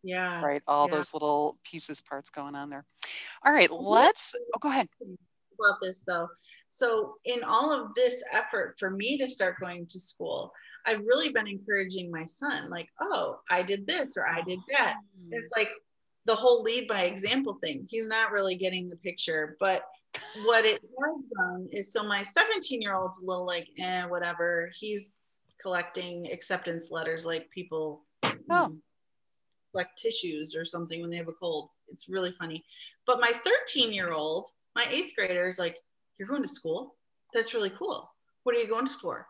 Yeah. 0.03 0.39
Right. 0.41 0.61
All 0.67 0.87
yeah. 0.87 0.95
those 0.95 1.13
little 1.13 1.57
pieces, 1.63 1.99
parts 1.99 2.29
going 2.29 2.53
on 2.53 2.69
there. 2.69 2.85
All 3.43 3.51
right. 3.51 3.71
Let's. 3.71 4.35
Oh, 4.53 4.59
go 4.59 4.69
ahead. 4.69 4.87
About 5.01 5.79
this 5.81 6.03
though. 6.03 6.27
So, 6.69 7.15
in 7.25 7.43
all 7.43 7.71
of 7.71 7.95
this 7.95 8.23
effort 8.33 8.75
for 8.77 8.89
me 8.91 9.17
to 9.17 9.27
start 9.27 9.55
going 9.59 9.87
to 9.87 9.99
school, 9.99 10.51
I've 10.85 11.05
really 11.05 11.29
been 11.29 11.47
encouraging 11.47 12.11
my 12.11 12.25
son, 12.25 12.69
like, 12.69 12.89
oh, 13.01 13.39
I 13.49 13.63
did 13.63 13.87
this 13.87 14.17
or 14.17 14.27
I 14.27 14.41
did 14.41 14.59
that. 14.69 14.97
Mm. 15.19 15.29
It's 15.31 15.53
like 15.55 15.69
the 16.25 16.35
whole 16.35 16.61
lead 16.63 16.87
by 16.87 17.03
example 17.03 17.57
thing. 17.63 17.87
He's 17.89 18.07
not 18.07 18.31
really 18.31 18.55
getting 18.55 18.89
the 18.89 18.95
picture, 18.97 19.57
but 19.59 19.83
what 20.43 20.65
it 20.65 20.81
has 20.81 21.23
done 21.37 21.67
is 21.71 21.91
so 21.91 22.03
my 22.03 22.23
17 22.23 22.81
year 22.81 22.95
old's 22.95 23.21
a 23.21 23.25
little 23.25 23.45
like, 23.45 23.67
eh, 23.79 24.05
whatever. 24.05 24.71
He's 24.77 25.39
collecting 25.61 26.31
acceptance 26.31 26.91
letters 26.91 27.25
like 27.25 27.49
people 27.49 28.03
oh. 28.51 28.75
collect 29.71 29.97
tissues 29.97 30.55
or 30.55 30.65
something 30.65 31.01
when 31.01 31.09
they 31.09 31.17
have 31.17 31.27
a 31.27 31.33
cold. 31.33 31.69
It's 31.87 32.09
really 32.09 32.33
funny. 32.39 32.63
But 33.05 33.19
my 33.19 33.31
13 33.31 33.93
year 33.93 34.11
old, 34.11 34.47
my 34.75 34.85
eighth 34.89 35.15
grader 35.15 35.47
is 35.47 35.59
like, 35.59 35.77
You're 36.17 36.27
going 36.27 36.43
to 36.43 36.47
school? 36.47 36.95
That's 37.33 37.53
really 37.53 37.71
cool. 37.71 38.09
What 38.43 38.55
are 38.55 38.59
you 38.59 38.67
going 38.67 38.85
to 38.85 38.91
school 38.91 39.11
for? 39.11 39.27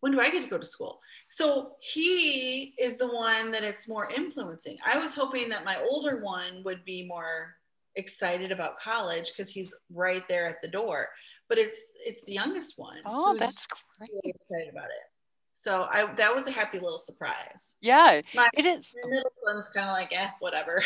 When 0.00 0.12
do 0.12 0.20
I 0.20 0.30
get 0.30 0.42
to 0.42 0.48
go 0.48 0.58
to 0.58 0.64
school? 0.64 1.00
So 1.28 1.72
he 1.80 2.74
is 2.78 2.96
the 2.96 3.08
one 3.08 3.50
that 3.50 3.64
it's 3.64 3.88
more 3.88 4.10
influencing. 4.10 4.78
I 4.84 4.98
was 4.98 5.14
hoping 5.14 5.48
that 5.50 5.64
my 5.64 5.76
older 5.90 6.22
one 6.22 6.62
would 6.64 6.84
be 6.84 7.06
more 7.06 7.54
excited 7.96 8.52
about 8.52 8.78
college 8.78 9.32
because 9.32 9.50
he's 9.50 9.74
right 9.92 10.26
there 10.28 10.46
at 10.46 10.62
the 10.62 10.68
door. 10.68 11.08
But 11.48 11.58
it's 11.58 11.92
it's 12.04 12.22
the 12.24 12.32
youngest 12.32 12.78
one. 12.78 12.98
Oh, 13.04 13.36
that's 13.38 13.66
great. 13.66 14.10
Really 14.10 14.34
excited 14.40 14.72
about 14.72 14.86
it. 14.86 15.10
So 15.52 15.86
I 15.90 16.10
that 16.14 16.34
was 16.34 16.46
a 16.46 16.52
happy 16.52 16.78
little 16.78 16.98
surprise. 16.98 17.76
Yeah, 17.82 18.22
my, 18.34 18.48
it 18.54 18.64
is. 18.64 18.94
My 19.02 19.10
middle 19.10 19.32
son's 19.44 19.68
kind 19.68 19.88
of 19.88 19.92
like, 19.92 20.16
eh, 20.16 20.30
whatever. 20.38 20.82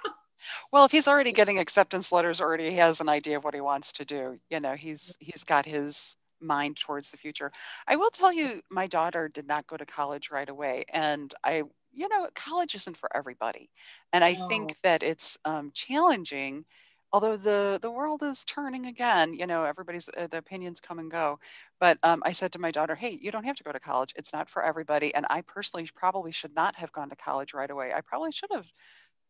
well, 0.72 0.84
if 0.84 0.92
he's 0.92 1.08
already 1.08 1.32
getting 1.32 1.58
acceptance 1.58 2.10
letters, 2.10 2.40
already 2.40 2.70
he 2.70 2.76
has 2.76 3.00
an 3.00 3.08
idea 3.08 3.36
of 3.36 3.44
what 3.44 3.54
he 3.54 3.60
wants 3.60 3.92
to 3.94 4.04
do. 4.04 4.38
You 4.48 4.60
know, 4.60 4.76
he's 4.76 5.14
he's 5.20 5.44
got 5.44 5.66
his 5.66 6.16
mind 6.40 6.76
towards 6.76 7.10
the 7.10 7.16
future. 7.16 7.52
I 7.86 7.96
will 7.96 8.10
tell 8.10 8.32
you, 8.32 8.62
my 8.70 8.86
daughter 8.86 9.28
did 9.28 9.46
not 9.46 9.66
go 9.66 9.76
to 9.76 9.86
college 9.86 10.30
right 10.30 10.48
away, 10.48 10.84
and 10.92 11.32
I 11.44 11.62
you 11.92 12.08
know, 12.08 12.28
college 12.34 12.74
isn't 12.74 12.96
for 12.96 13.14
everybody. 13.16 13.70
And 14.12 14.22
I 14.24 14.34
no. 14.34 14.48
think 14.48 14.76
that 14.82 15.02
it's 15.02 15.38
um, 15.44 15.72
challenging, 15.74 16.64
although 17.12 17.36
the, 17.36 17.78
the 17.82 17.90
world 17.90 18.22
is 18.22 18.44
turning 18.44 18.86
again, 18.86 19.34
you 19.34 19.46
know, 19.46 19.64
everybody's, 19.64 20.08
uh, 20.16 20.28
the 20.30 20.38
opinions 20.38 20.80
come 20.80 20.98
and 20.98 21.10
go. 21.10 21.38
But 21.80 21.98
um, 22.02 22.22
I 22.24 22.32
said 22.32 22.52
to 22.52 22.58
my 22.60 22.70
daughter, 22.70 22.94
hey, 22.94 23.18
you 23.20 23.30
don't 23.30 23.44
have 23.44 23.56
to 23.56 23.64
go 23.64 23.72
to 23.72 23.80
college. 23.80 24.12
It's 24.16 24.32
not 24.32 24.48
for 24.48 24.62
everybody. 24.62 25.14
And 25.14 25.26
I 25.30 25.40
personally 25.42 25.88
probably 25.94 26.32
should 26.32 26.54
not 26.54 26.76
have 26.76 26.92
gone 26.92 27.10
to 27.10 27.16
college 27.16 27.54
right 27.54 27.70
away. 27.70 27.92
I 27.92 28.00
probably 28.00 28.32
should 28.32 28.50
have 28.52 28.66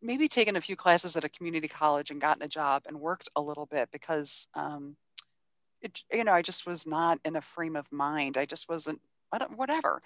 maybe 0.03 0.29
taken 0.29 0.57
a 0.57 0.61
few 0.61 0.77
classes 0.77 1.17
at 1.17 1.25
a 1.25 1.29
community 1.29 1.69
college 1.69 2.11
and 2.11 2.21
gotten 2.21 2.43
a 2.43 2.49
job 2.49 2.83
and 2.87 3.01
worked 3.01 3.29
a 3.35 3.41
little 3.41 3.67
bit 3.67 3.89
because, 3.93 4.49
um, 4.55 4.97
it, 5.83 6.03
you 6.13 6.25
know, 6.25 6.33
I 6.33 6.43
just 6.43 6.67
was 6.67 6.87
not 6.87 7.19
in 7.25 7.37
a 7.37 7.41
frame 7.41 7.77
of 7.77 7.91
mind. 7.93 8.37
I 8.37 8.45
just 8.45 8.69
wasn't 8.69 9.01
whatever. 9.55 10.03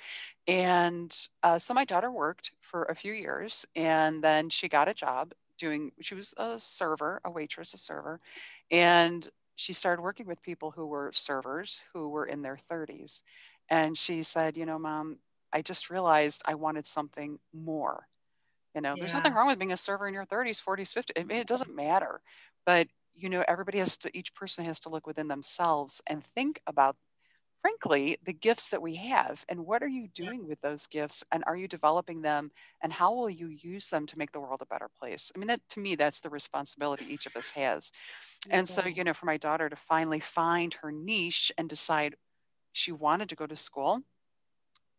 And 0.48 1.16
uh, 1.42 1.58
so 1.58 1.74
my 1.74 1.84
daughter 1.84 2.10
worked 2.10 2.50
for 2.60 2.84
a 2.84 2.94
few 2.94 3.12
years 3.12 3.66
and 3.76 4.22
then 4.22 4.48
she 4.48 4.68
got 4.68 4.88
a 4.88 4.94
job 4.94 5.32
doing, 5.58 5.92
she 6.00 6.14
was 6.14 6.34
a 6.36 6.58
server, 6.58 7.20
a 7.24 7.30
waitress, 7.30 7.72
a 7.74 7.78
server. 7.78 8.20
And 8.70 9.28
she 9.54 9.72
started 9.72 10.02
working 10.02 10.26
with 10.26 10.42
people 10.42 10.72
who 10.72 10.86
were 10.86 11.12
servers 11.14 11.82
who 11.92 12.08
were 12.08 12.26
in 12.26 12.42
their 12.42 12.58
30s. 12.70 13.22
And 13.68 13.96
she 13.96 14.22
said, 14.22 14.56
you 14.56 14.66
know, 14.66 14.78
mom, 14.78 15.18
I 15.52 15.62
just 15.62 15.90
realized 15.90 16.42
I 16.46 16.54
wanted 16.54 16.86
something 16.86 17.38
more. 17.52 18.08
You 18.74 18.80
know, 18.80 18.94
yeah. 18.96 19.00
there's 19.00 19.14
nothing 19.14 19.34
wrong 19.34 19.46
with 19.46 19.58
being 19.58 19.72
a 19.72 19.76
server 19.76 20.08
in 20.08 20.14
your 20.14 20.24
30s, 20.24 20.62
40s, 20.62 20.96
50s. 20.96 21.20
I 21.20 21.24
mean, 21.24 21.38
it 21.38 21.46
doesn't 21.46 21.74
matter. 21.74 22.22
But, 22.64 22.88
you 23.14 23.28
know, 23.28 23.44
everybody 23.46 23.78
has 23.78 23.96
to, 23.98 24.16
each 24.16 24.34
person 24.34 24.64
has 24.64 24.80
to 24.80 24.88
look 24.88 25.06
within 25.06 25.28
themselves 25.28 26.00
and 26.06 26.24
think 26.34 26.60
about 26.66 26.96
frankly, 27.62 28.18
the 28.24 28.32
gifts 28.32 28.70
that 28.70 28.82
we 28.82 28.96
have 28.96 29.44
and 29.48 29.64
what 29.64 29.84
are 29.84 29.88
you 29.88 30.08
doing 30.08 30.46
with 30.48 30.60
those 30.60 30.88
gifts 30.88 31.22
and 31.30 31.44
are 31.46 31.56
you 31.56 31.68
developing 31.68 32.20
them 32.20 32.50
and 32.82 32.92
how 32.92 33.14
will 33.14 33.30
you 33.30 33.46
use 33.46 33.88
them 33.88 34.04
to 34.04 34.18
make 34.18 34.32
the 34.32 34.40
world 34.40 34.60
a 34.60 34.66
better 34.66 34.90
place? 34.98 35.30
I 35.34 35.38
mean, 35.38 35.46
that, 35.46 35.60
to 35.70 35.80
me, 35.80 35.94
that's 35.94 36.18
the 36.18 36.28
responsibility 36.28 37.06
each 37.08 37.24
of 37.24 37.36
us 37.36 37.50
has. 37.50 37.92
And 38.50 38.68
so, 38.68 38.84
you 38.84 39.04
know, 39.04 39.14
for 39.14 39.26
my 39.26 39.36
daughter 39.36 39.68
to 39.68 39.76
finally 39.76 40.18
find 40.18 40.74
her 40.82 40.90
niche 40.90 41.52
and 41.56 41.68
decide 41.68 42.16
she 42.72 42.90
wanted 42.90 43.28
to 43.28 43.36
go 43.36 43.46
to 43.46 43.56
school, 43.56 44.00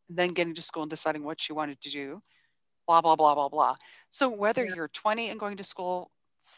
then 0.09 0.29
getting 0.29 0.55
to 0.55 0.61
school 0.61 0.83
and 0.83 0.89
deciding 0.89 1.23
what 1.25 1.41
she 1.41 1.51
wanted 1.51 1.81
to 1.81 1.89
do, 1.89 2.21
blah, 2.87 3.01
blah, 3.01 3.17
blah, 3.17 3.35
blah, 3.35 3.49
blah. 3.49 3.75
So 4.09 4.29
whether 4.29 4.63
yeah. 4.63 4.75
you're 4.75 4.87
20 4.87 5.29
and 5.29 5.39
going 5.39 5.57
to 5.57 5.65
school, 5.65 6.11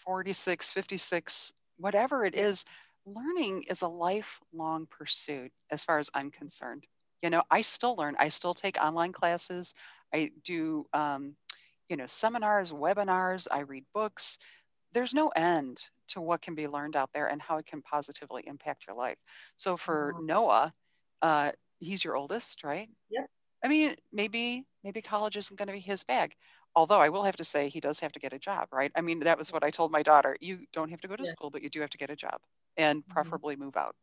46, 0.06 0.72
56, 0.72 1.54
whatever 1.78 2.26
it 2.26 2.36
is, 2.36 2.64
learning 3.06 3.64
is 3.70 3.82
a 3.82 3.88
lifelong 3.88 4.88
pursuit 4.90 5.52
as 5.70 5.84
far 5.84 6.00
as 6.00 6.10
I'm 6.14 6.32
concerned. 6.32 6.88
You 7.22 7.30
know, 7.30 7.44
I 7.50 7.62
still 7.62 7.96
learn, 7.96 8.16
I 8.20 8.30
still 8.30 8.54
take 8.54 8.78
online 8.82 9.12
classes, 9.12 9.74
I 10.14 10.32
do, 10.44 10.86
um, 10.94 11.36
you 11.90 11.98
know, 11.98 12.06
seminars, 12.08 12.72
webinars, 12.72 13.48
I 13.52 13.60
read 13.60 13.86
books. 13.94 14.38
There's 14.94 15.14
no 15.14 15.30
end 15.30 15.82
to 16.10 16.22
what 16.22 16.42
can 16.42 16.56
be 16.56 16.68
learned 16.68 16.96
out 16.96 17.10
there 17.14 17.28
and 17.28 17.42
how 17.42 17.58
it 17.58 17.66
can 17.66 17.82
positively 17.82 18.44
impact 18.46 18.86
your 18.88 18.96
life. 18.96 19.18
So 19.56 19.78
for 19.78 20.14
mm-hmm. 20.14 20.26
Noah, 20.26 20.74
uh, 21.22 21.52
he's 21.80 22.04
your 22.04 22.16
oldest, 22.16 22.64
right? 22.64 22.90
Yep. 23.10 23.26
I 23.64 23.68
mean, 23.68 23.96
maybe 24.14 24.66
maybe 24.84 25.02
college 25.02 25.36
isn't 25.36 25.58
going 25.58 25.68
to 25.68 25.74
be 25.74 25.80
his 25.80 26.04
bag. 26.04 26.36
Although 26.76 27.00
I 27.00 27.10
will 27.10 27.24
have 27.24 27.38
to 27.38 27.44
say 27.44 27.70
he 27.70 27.80
does 27.80 28.00
have 28.02 28.12
to 28.14 28.20
get 28.20 28.34
a 28.34 28.40
job, 28.40 28.68
right? 28.72 28.92
I 28.96 29.02
mean, 29.02 29.20
that 29.22 29.38
was 29.38 29.52
what 29.52 29.64
I 29.64 29.70
told 29.70 29.92
my 29.92 30.04
daughter. 30.04 30.36
You 30.42 30.60
don't 30.74 30.90
have 30.90 31.02
to 31.02 31.08
go 31.08 31.16
to 31.16 31.24
yeah. 31.24 31.30
school, 31.30 31.50
but 31.50 31.62
you 31.62 31.70
do 31.70 31.80
have 31.82 31.90
to 31.92 31.98
get 31.98 32.10
a 32.10 32.16
job 32.16 32.40
and 32.78 33.00
mm-hmm. 33.00 33.14
preferably 33.14 33.56
move 33.56 33.78
out. 33.78 33.96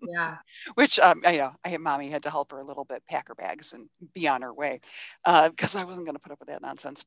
yeah. 0.00 0.36
Which 0.74 0.98
um, 0.98 1.22
I, 1.24 1.32
you 1.32 1.38
know, 1.38 1.52
I 1.64 1.70
had 1.70 1.80
mommy 1.80 2.10
had 2.10 2.22
to 2.24 2.30
help 2.30 2.52
her 2.52 2.58
a 2.58 2.64
little 2.64 2.84
bit 2.84 3.02
pack 3.08 3.28
her 3.28 3.34
bags 3.34 3.72
and 3.72 3.88
be 4.14 4.28
on 4.28 4.42
her 4.42 4.52
way 4.52 4.80
because 5.24 5.74
uh, 5.74 5.80
I 5.80 5.84
wasn't 5.84 6.06
going 6.06 6.16
to 6.16 6.20
put 6.20 6.32
up 6.32 6.40
with 6.40 6.48
that 6.48 6.62
nonsense. 6.62 7.04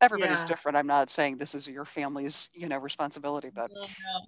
Everybody's 0.00 0.42
yeah. 0.42 0.46
different. 0.46 0.76
I'm 0.76 0.86
not 0.86 1.10
saying 1.10 1.38
this 1.38 1.56
is 1.56 1.66
your 1.66 1.84
family's, 1.84 2.50
you 2.54 2.68
know, 2.68 2.78
responsibility, 2.78 3.50
but 3.52 3.68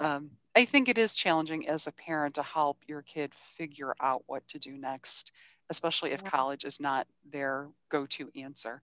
um, 0.00 0.30
I 0.56 0.64
think 0.64 0.88
it 0.88 0.98
is 0.98 1.14
challenging 1.14 1.68
as 1.68 1.86
a 1.86 1.92
parent 1.92 2.34
to 2.34 2.42
help 2.42 2.78
your 2.88 3.02
kid 3.02 3.32
figure 3.56 3.94
out 4.00 4.24
what 4.26 4.48
to 4.48 4.58
do 4.58 4.76
next, 4.76 5.30
especially 5.68 6.10
if 6.10 6.24
college 6.24 6.64
is 6.64 6.80
not 6.80 7.06
their 7.30 7.68
go-to 7.88 8.30
answer. 8.34 8.82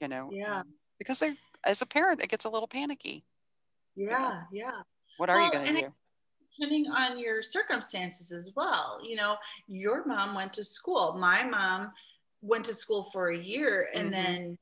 You 0.00 0.08
know, 0.08 0.30
yeah, 0.32 0.60
um, 0.60 0.68
because 0.98 1.18
they're 1.18 1.36
as 1.64 1.82
a 1.82 1.86
parent, 1.86 2.20
it 2.22 2.30
gets 2.30 2.44
a 2.44 2.50
little 2.50 2.68
panicky. 2.68 3.24
Yeah, 3.96 4.42
yeah. 4.52 4.80
What 5.16 5.28
are 5.28 5.36
well, 5.36 5.46
you 5.46 5.52
going 5.52 5.74
to 5.74 5.80
do? 5.82 5.92
depending 6.58 6.90
on 6.90 7.18
your 7.18 7.42
circumstances 7.42 8.32
as 8.32 8.52
well. 8.54 9.00
You 9.04 9.16
know, 9.16 9.36
your 9.66 10.04
mom 10.04 10.34
went 10.34 10.52
to 10.54 10.64
school. 10.64 11.16
My 11.18 11.44
mom 11.44 11.92
went 12.40 12.64
to 12.66 12.74
school 12.74 13.04
for 13.04 13.28
a 13.28 13.38
year 13.38 13.88
and 13.94 14.12
mm-hmm. 14.12 14.22
then 14.22 14.58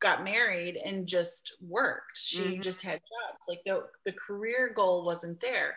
got 0.00 0.24
married 0.24 0.76
and 0.76 1.06
just 1.06 1.56
worked. 1.60 2.16
She 2.16 2.42
mm-hmm. 2.42 2.62
just 2.62 2.82
had 2.82 3.00
jobs. 3.00 3.44
Like 3.48 3.60
the, 3.64 3.84
the 4.04 4.12
career 4.12 4.72
goal 4.74 5.04
wasn't 5.04 5.40
there. 5.40 5.76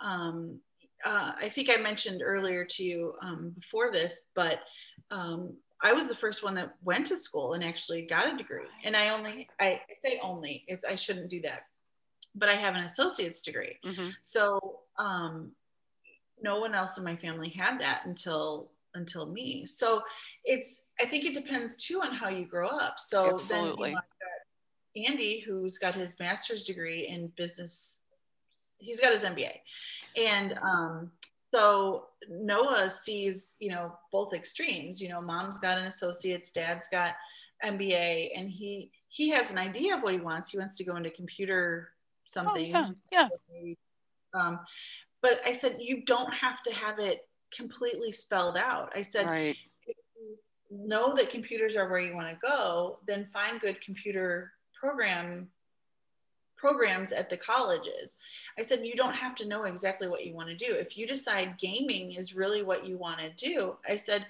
Um, 0.00 0.60
uh, 1.04 1.32
I 1.36 1.48
think 1.48 1.68
I 1.70 1.80
mentioned 1.80 2.22
earlier 2.24 2.64
to 2.64 2.84
you 2.84 3.14
um, 3.22 3.52
before 3.58 3.90
this, 3.90 4.28
but 4.34 4.60
um, 5.10 5.56
I 5.82 5.92
was 5.92 6.06
the 6.06 6.14
first 6.14 6.44
one 6.44 6.54
that 6.54 6.74
went 6.82 7.06
to 7.08 7.16
school 7.16 7.54
and 7.54 7.64
actually 7.64 8.02
got 8.02 8.32
a 8.32 8.36
degree. 8.36 8.66
And 8.84 8.96
I 8.96 9.08
only, 9.10 9.48
I 9.60 9.80
say 9.94 10.20
only, 10.22 10.64
it's, 10.68 10.84
I 10.84 10.94
shouldn't 10.94 11.28
do 11.28 11.40
that 11.42 11.64
but 12.34 12.48
I 12.48 12.54
have 12.54 12.74
an 12.74 12.84
associate's 12.84 13.42
degree. 13.42 13.78
Mm-hmm. 13.84 14.08
So 14.22 14.80
um, 14.98 15.52
no 16.40 16.60
one 16.60 16.74
else 16.74 16.98
in 16.98 17.04
my 17.04 17.16
family 17.16 17.50
had 17.50 17.80
that 17.80 18.02
until 18.06 18.70
until 18.94 19.26
me. 19.26 19.64
So 19.64 20.02
it's 20.44 20.90
I 21.00 21.04
think 21.04 21.24
it 21.24 21.34
depends 21.34 21.76
too 21.76 22.00
on 22.02 22.12
how 22.12 22.28
you 22.28 22.44
grow 22.44 22.68
up. 22.68 22.98
So 22.98 23.34
Absolutely. 23.34 23.90
then 23.90 24.02
you 24.94 25.04
know, 25.04 25.12
Andy, 25.12 25.40
who's 25.40 25.78
got 25.78 25.94
his 25.94 26.18
master's 26.20 26.64
degree 26.64 27.06
in 27.08 27.32
business, 27.36 28.00
he's 28.78 29.00
got 29.00 29.12
his 29.12 29.24
MBA, 29.24 29.52
and 30.16 30.58
um, 30.62 31.10
so 31.52 32.06
Noah 32.28 32.90
sees 32.90 33.56
you 33.60 33.70
know 33.70 33.92
both 34.10 34.34
extremes. 34.34 35.00
You 35.00 35.08
know, 35.08 35.20
mom's 35.20 35.58
got 35.58 35.78
an 35.78 35.84
associate's, 35.84 36.52
dad's 36.52 36.88
got 36.88 37.14
MBA, 37.64 38.30
and 38.36 38.50
he 38.50 38.90
he 39.08 39.28
has 39.30 39.50
an 39.50 39.58
idea 39.58 39.96
of 39.96 40.02
what 40.02 40.14
he 40.14 40.20
wants. 40.20 40.50
He 40.50 40.58
wants 40.58 40.76
to 40.78 40.84
go 40.84 40.96
into 40.96 41.10
computer 41.10 41.90
something. 42.24 42.74
Oh, 42.74 42.90
yeah. 43.10 43.28
yeah. 43.52 43.74
Um, 44.34 44.60
but 45.20 45.38
I 45.46 45.52
said, 45.52 45.76
you 45.78 46.02
don't 46.04 46.32
have 46.32 46.62
to 46.62 46.74
have 46.74 46.98
it 46.98 47.28
completely 47.54 48.10
spelled 48.10 48.56
out. 48.56 48.92
I 48.96 49.02
said, 49.02 49.26
right. 49.26 49.56
know 50.70 51.12
that 51.14 51.30
computers 51.30 51.76
are 51.76 51.88
where 51.90 52.00
you 52.00 52.16
want 52.16 52.28
to 52.28 52.36
go, 52.40 52.98
then 53.06 53.28
find 53.32 53.60
good 53.60 53.80
computer 53.82 54.52
program 54.74 55.48
programs 56.62 57.10
at 57.10 57.28
the 57.28 57.36
colleges. 57.36 58.16
I 58.56 58.62
said, 58.62 58.86
you 58.86 58.94
don't 58.94 59.16
have 59.16 59.34
to 59.34 59.48
know 59.48 59.64
exactly 59.64 60.08
what 60.08 60.24
you 60.24 60.32
want 60.32 60.48
to 60.48 60.54
do. 60.54 60.72
If 60.72 60.96
you 60.96 61.08
decide 61.08 61.58
gaming 61.58 62.12
is 62.12 62.36
really 62.36 62.62
what 62.62 62.86
you 62.86 62.96
want 62.96 63.18
to 63.18 63.30
do, 63.30 63.76
I 63.88 63.96
said, 63.96 64.24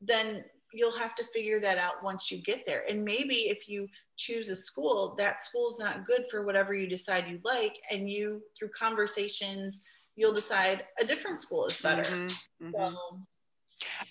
then 0.00 0.44
you'll 0.72 0.96
have 0.96 1.16
to 1.16 1.24
figure 1.24 1.58
that 1.58 1.78
out 1.78 2.04
once 2.04 2.30
you 2.30 2.38
get 2.38 2.64
there. 2.64 2.84
And 2.88 3.04
maybe 3.04 3.48
if 3.48 3.68
you 3.68 3.88
choose 4.16 4.50
a 4.50 4.56
school, 4.56 5.16
that 5.18 5.42
school's 5.42 5.80
not 5.80 6.06
good 6.06 6.26
for 6.30 6.46
whatever 6.46 6.74
you 6.74 6.86
decide 6.86 7.26
you 7.28 7.40
like. 7.44 7.80
And 7.90 8.08
you, 8.08 8.42
through 8.56 8.68
conversations, 8.68 9.82
you'll 10.14 10.32
decide 10.32 10.84
a 11.00 11.04
different 11.04 11.38
school 11.38 11.66
is 11.66 11.80
better. 11.80 12.02
Mm-hmm, 12.02 12.68
mm-hmm. 12.68 12.94
So, 12.94 13.18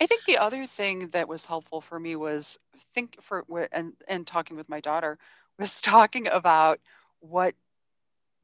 I 0.01 0.05
think 0.05 0.25
the 0.25 0.37
other 0.37 0.67
thing 0.67 1.07
that 1.11 1.29
was 1.29 1.45
helpful 1.45 1.79
for 1.79 1.97
me 1.97 2.17
was 2.17 2.59
think 2.93 3.17
for 3.21 3.45
and 3.71 3.93
and 4.09 4.27
talking 4.27 4.57
with 4.57 4.67
my 4.67 4.81
daughter 4.81 5.17
was 5.57 5.79
talking 5.81 6.27
about 6.27 6.79
what 7.23 7.55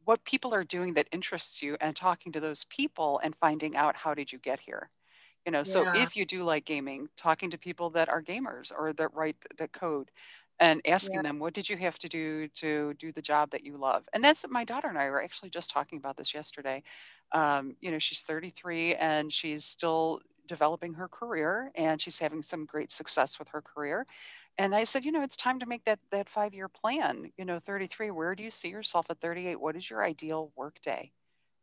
what 0.05 0.23
people 0.25 0.53
are 0.53 0.63
doing 0.63 0.93
that 0.95 1.07
interests 1.11 1.61
you 1.61 1.77
and 1.81 1.95
talking 1.95 2.31
to 2.31 2.39
those 2.39 2.65
people 2.65 3.19
and 3.23 3.35
finding 3.35 3.75
out 3.75 3.95
how 3.95 4.13
did 4.13 4.31
you 4.31 4.39
get 4.39 4.59
here. 4.61 4.89
You 5.45 5.51
know 5.53 5.63
so 5.63 5.87
if 5.93 6.15
you 6.15 6.25
do 6.25 6.43
like 6.43 6.65
gaming 6.65 7.09
talking 7.17 7.49
to 7.51 7.57
people 7.57 7.89
that 7.91 8.09
are 8.09 8.23
gamers 8.23 8.71
or 8.77 8.93
that 8.93 9.13
write 9.13 9.37
the 9.57 9.67
code 9.69 10.11
and 10.59 10.81
asking 10.87 11.21
Yeah. 11.21 11.23
them 11.23 11.39
what 11.39 11.53
did 11.55 11.69
you 11.69 11.77
have 11.77 11.97
to 11.99 12.09
do 12.09 12.47
to 12.49 12.93
do 12.95 13.11
the 13.13 13.21
job 13.21 13.51
that 13.51 13.63
you 13.65 13.77
love? 13.77 14.07
And 14.13 14.23
that's 14.23 14.45
my 14.49 14.65
daughter 14.65 14.87
and 14.89 14.97
i 14.99 15.09
were 15.09 15.23
actually 15.23 15.49
just 15.51 15.69
talking 15.71 15.97
about 15.97 16.17
this 16.17 16.33
yesterday. 16.33 16.83
Um, 17.31 17.75
you 17.81 17.91
know 17.91 17.99
she's 17.99 18.21
33 18.23 18.95
and 18.95 19.31
she's 19.33 19.65
still 19.65 20.21
developing 20.47 20.93
her 20.95 21.07
career 21.07 21.71
and 21.75 22.01
she's 22.01 22.19
having 22.19 22.41
some 22.41 22.65
great 22.65 22.91
success 22.91 23.39
with 23.39 23.49
her 23.49 23.61
career 23.61 24.05
and 24.59 24.75
i 24.75 24.83
said 24.83 25.05
you 25.05 25.11
know 25.11 25.23
it's 25.23 25.37
time 25.37 25.59
to 25.59 25.67
make 25.67 25.85
that 25.85 25.99
that 26.11 26.29
five 26.29 26.53
year 26.55 26.69
plan 26.69 27.31
you 27.37 27.45
know 27.45 27.59
33 27.59 28.11
where 28.11 28.35
do 28.35 28.43
you 28.43 28.51
see 28.51 28.69
yourself 28.69 29.07
at 29.09 29.21
38 29.21 29.61
what 29.61 29.77
is 29.77 29.89
your 29.89 30.03
ideal 30.05 30.51
work 30.57 30.77
day 30.83 31.11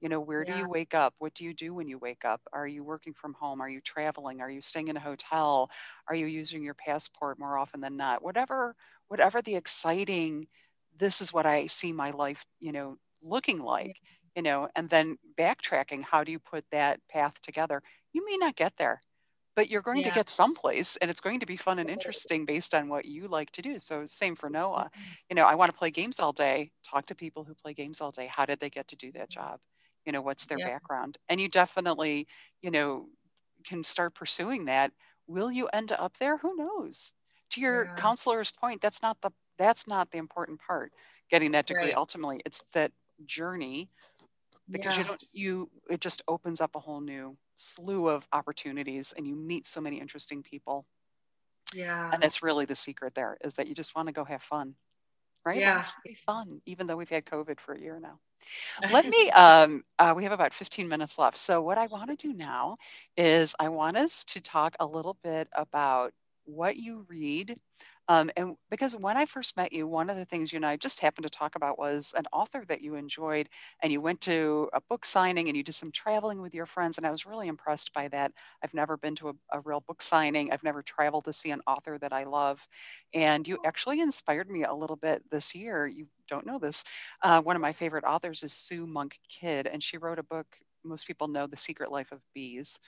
you 0.03 0.11
know, 0.11 0.21
where 0.21 0.45
do 0.45 0.53
you 0.53 0.69
wake 0.69 0.95
up? 0.95 1.15
What 1.19 1.35
do 1.35 1.45
you 1.45 1.55
do 1.55 1.75
when 1.75 1.89
you 1.89 1.99
wake 1.99 2.25
up? 2.25 2.41
Are 2.53 2.69
you 2.69 2.85
working 2.85 3.15
from 3.15 3.35
home? 3.35 3.61
Are 3.61 3.69
you 3.69 3.81
traveling? 3.83 4.41
Are 4.41 4.51
you 4.51 4.63
staying 4.63 4.89
in 4.89 4.97
a 4.97 5.01
hotel? 5.01 5.71
Are 6.09 6.15
you 6.15 6.27
using 6.27 6.63
your 6.63 6.75
passport 6.75 7.39
more 7.39 7.59
often 7.59 7.81
than 7.81 7.97
not? 7.97 8.23
Whatever, 8.23 8.77
whatever 9.09 9.43
the 9.43 9.57
exciting, 9.57 10.49
this 10.99 11.21
is 11.21 11.33
what 11.33 11.47
I 11.47 11.67
see 11.67 11.93
my 11.93 12.11
life, 12.13 12.45
you 12.61 12.73
know, 12.73 12.99
looking 13.23 13.59
Yeah. 13.59 13.65
like, 13.65 14.01
you 14.37 14.43
know, 14.43 14.69
and 14.77 14.91
then 14.91 15.19
backtracking, 15.39 16.05
how 16.05 16.25
do 16.25 16.33
you 16.33 16.39
put 16.41 16.65
that 16.73 17.01
path 17.11 17.41
together? 17.43 17.83
You 18.13 18.25
may 18.27 18.37
not 18.37 18.57
get 18.57 18.75
there, 18.79 19.03
but 19.57 19.71
you're 19.71 19.83
going 19.83 20.05
to 20.05 20.13
get 20.13 20.31
someplace 20.31 20.97
and 20.99 21.11
it's 21.11 21.21
going 21.21 21.41
to 21.41 21.47
be 21.47 21.57
fun 21.57 21.79
and 21.81 21.91
interesting 21.91 22.47
based 22.47 22.75
on 22.75 22.89
what 22.89 23.07
you 23.07 23.29
like 23.29 23.51
to 23.53 23.63
do. 23.63 23.81
So 23.81 24.07
same 24.07 24.37
for 24.37 24.51
Noah. 24.51 24.91
Mm-hmm. 24.97 25.17
You 25.31 25.37
know, 25.37 25.45
I 25.45 25.57
want 25.57 25.73
to 25.73 25.79
play 25.79 25.91
games 25.91 26.21
all 26.21 26.33
day. 26.33 26.73
Talk 26.89 27.07
to 27.07 27.17
people 27.17 27.45
who 27.45 27.55
play 27.55 27.75
games 27.75 28.01
all 28.01 28.13
day. 28.13 28.29
How 28.29 28.47
did 28.47 28.61
they 28.61 28.71
get 28.71 28.89
to 28.89 28.97
do 28.97 29.13
that 29.13 29.31
job? 29.31 29.61
you 30.07 30.13
know 30.13 30.23
what's 30.23 30.47
their 30.47 30.59
Yeah. 30.59 30.69
background 30.71 31.19
and 31.29 31.41
you 31.41 31.49
definitely 31.49 32.27
you 32.63 32.71
know 32.71 33.09
can 33.65 33.83
start 33.85 34.15
pursuing 34.15 34.67
that 34.67 34.93
will 35.27 35.51
you 35.51 35.67
end 35.69 35.93
up 35.93 36.19
there 36.19 36.39
who 36.39 36.55
knows 36.57 37.13
to 37.51 37.61
your 37.61 37.89
Yeah. 37.89 37.97
counselor's 37.97 38.51
point 38.53 38.81
that's 38.81 39.03
not 39.03 39.21
the 39.23 39.31
that's 39.59 39.87
not 39.87 40.11
the 40.11 40.19
important 40.19 40.61
part 40.61 40.93
getting 41.31 41.53
that 41.53 41.67
degree 41.67 41.93
Right. 41.93 41.97
ultimately 41.97 42.41
it's 42.47 42.63
that 42.73 42.93
journey 43.25 43.91
because 44.71 44.99
you 44.99 45.05
don't 45.05 45.25
you 45.33 45.71
it 45.89 46.01
just 46.01 46.23
opens 46.29 46.61
up 46.61 46.75
a 46.75 46.81
whole 46.81 47.01
new 47.01 47.37
slew 47.57 48.09
of 48.09 48.27
opportunities 48.33 49.15
and 49.17 49.27
you 49.27 49.35
meet 49.35 49.67
so 49.67 49.81
many 49.81 50.01
interesting 50.01 50.43
people. 50.43 50.87
Yeah. 51.75 52.11
and 52.13 52.23
that's 52.23 52.45
really 52.45 52.65
the 52.65 52.77
secret 52.77 53.15
there 53.17 53.37
is 53.43 53.55
that 53.55 53.67
you 53.67 53.75
just 53.75 53.97
want 53.97 54.07
to 54.07 54.13
go 54.13 54.25
have 54.25 54.43
fun 54.43 54.77
right? 55.45 55.61
Yeah. 55.61 55.85
Be 56.05 56.15
fun 56.15 56.61
even 56.67 56.87
though 56.87 56.97
we've 56.97 57.09
had 57.09 57.25
covid 57.25 57.61
for 57.61 57.73
a 57.75 57.81
year 57.81 57.99
now. 58.01 58.19
Let 58.93 59.07
me 59.07 59.31
um 59.31 59.85
uh, 59.99 60.13
we 60.15 60.25
have 60.25 60.33
about 60.33 60.53
15 60.53 60.89
minutes 60.89 61.19
left. 61.19 61.39
So 61.39 61.63
what 61.63 61.79
i 61.79 61.87
want 61.87 62.11
to 62.11 62.17
do 62.17 62.33
now 62.33 62.77
is 63.17 63.55
i 63.59 63.69
want 63.69 63.97
us 63.97 64.25
to 64.25 64.41
talk 64.41 64.77
a 64.79 64.87
little 64.87 65.17
bit 65.23 65.49
about 65.53 66.13
what 66.45 66.77
you 66.77 67.05
read 67.09 67.59
um, 68.09 68.31
and 68.37 68.57
because 68.71 68.95
when 68.97 69.17
i 69.17 69.25
first 69.25 69.57
met 69.57 69.73
you 69.73 69.87
one 69.87 70.11
of 70.11 70.17
the 70.17 70.25
things 70.25 70.53
you 70.53 70.57
and 70.57 70.67
i 70.67 70.77
just 70.77 71.01
happened 71.01 71.25
to 71.25 71.31
talk 71.31 71.55
about 71.57 71.79
was 71.79 72.15
an 72.17 72.25
author 72.33 72.65
that 72.69 72.81
you 72.83 72.95
enjoyed 72.95 73.49
and 73.83 73.93
you 73.93 74.01
went 74.01 74.21
to 74.21 74.69
a 74.73 74.81
book 74.81 75.05
signing 75.05 75.49
and 75.49 75.57
you 75.57 75.63
did 75.63 75.75
some 75.75 75.93
traveling 75.93 76.41
with 76.41 76.55
your 76.55 76.67
friends 76.67 76.99
and 76.99 77.07
i 77.07 77.11
was 77.11 77.27
really 77.27 77.49
impressed 77.49 77.93
by 77.93 78.09
that. 78.09 78.33
I've 78.63 78.75
never 78.75 78.97
been 78.97 79.15
to 79.17 79.29
a, 79.31 79.33
a 79.53 79.61
real 79.61 79.81
book 79.81 80.03
signing. 80.03 80.53
I've 80.53 80.63
never 80.63 80.83
traveled 80.83 81.25
to 81.27 81.33
see 81.33 81.51
an 81.51 81.61
author 81.67 81.99
that 81.99 82.13
i 82.13 82.25
love 82.25 82.67
and 83.15 83.47
you 83.47 83.59
actually 83.65 84.01
inspired 84.01 84.51
me 84.51 84.65
a 84.65 84.75
little 84.75 84.97
bit 84.97 85.23
this 85.31 85.55
year. 85.55 85.87
You 85.87 86.07
don't 86.29 86.47
know 86.47 86.59
this 86.59 86.85
uh, 87.23 87.41
one 87.41 87.57
of 87.57 87.63
my 87.63 87.73
favorite 87.73 88.05
authors 88.05 88.43
is 88.43 88.53
Sue 88.53 88.87
Monk 88.87 89.19
Kidd, 89.29 89.67
and 89.67 89.83
she 89.83 89.99
wrote 89.99 90.19
a 90.19 90.23
book 90.23 90.47
most 90.85 91.07
people 91.07 91.27
know, 91.27 91.49
The 91.49 91.57
Secret 91.57 91.91
Life 91.91 92.13
of 92.13 92.21
Bees. 92.33 92.79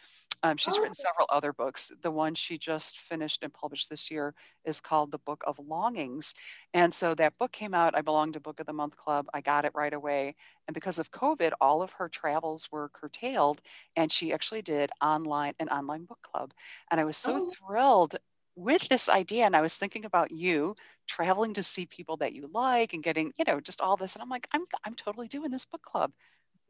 Um, 0.43 0.57
she's 0.57 0.79
Oh, 0.79 0.81
written 0.81 0.95
several 0.95 1.27
other 1.31 1.53
books. 1.53 1.91
The 2.03 2.11
one 2.11 2.35
she 2.35 2.59
just 2.59 2.99
finished 2.99 3.43
and 3.43 3.53
published 3.53 3.91
this 3.91 4.11
year 4.11 4.35
is 4.65 4.81
called 4.81 5.11
The 5.11 5.19
Book 5.19 5.43
of 5.47 5.59
Longings. 5.59 6.35
And 6.73 6.93
so 6.95 7.15
that 7.17 7.39
book 7.39 7.53
came 7.53 7.75
out. 7.75 7.97
I 7.97 8.03
belonged 8.03 8.35
to 8.35 8.41
Book 8.41 8.61
of 8.61 8.67
the 8.67 8.73
Month 8.73 8.97
Club. 8.97 9.27
I 9.35 9.41
got 9.41 9.65
it 9.65 9.73
right 9.75 9.93
away. 9.93 10.37
And 10.67 10.75
because 10.75 10.99
of 10.99 11.11
COVID, 11.11 11.53
all 11.61 11.83
of 11.83 11.93
her 11.93 12.09
travels 12.09 12.69
were 12.71 12.89
curtailed. 12.91 13.61
And 13.97 14.13
she 14.13 14.33
actually 14.33 14.63
did 14.63 14.91
online 15.03 15.55
an 15.59 15.69
online 15.69 16.05
book 16.05 16.21
club. 16.23 16.53
And 16.91 17.01
I 17.01 17.05
was 17.05 17.17
so 17.17 17.37
oh, 17.37 17.53
thrilled 17.59 18.17
with 18.55 18.89
this 18.89 19.09
idea. 19.09 19.45
And 19.45 19.57
I 19.57 19.61
was 19.61 19.77
thinking 19.77 20.05
about 20.05 20.31
you 20.31 20.75
traveling 21.09 21.55
to 21.55 21.63
see 21.63 21.87
people 21.87 22.17
that 22.19 22.33
you 22.33 22.49
like 22.53 22.93
and 22.93 23.03
getting, 23.03 23.33
you 23.39 23.45
know, 23.47 23.61
just 23.61 23.81
all 23.81 23.97
this. 23.97 24.15
And 24.15 24.23
I'm 24.23 24.29
like, 24.29 24.47
I'm 24.53 24.65
I'm 24.85 24.95
totally 24.95 25.29
doing 25.29 25.51
this 25.51 25.65
book 25.65 25.83
club. 25.83 26.13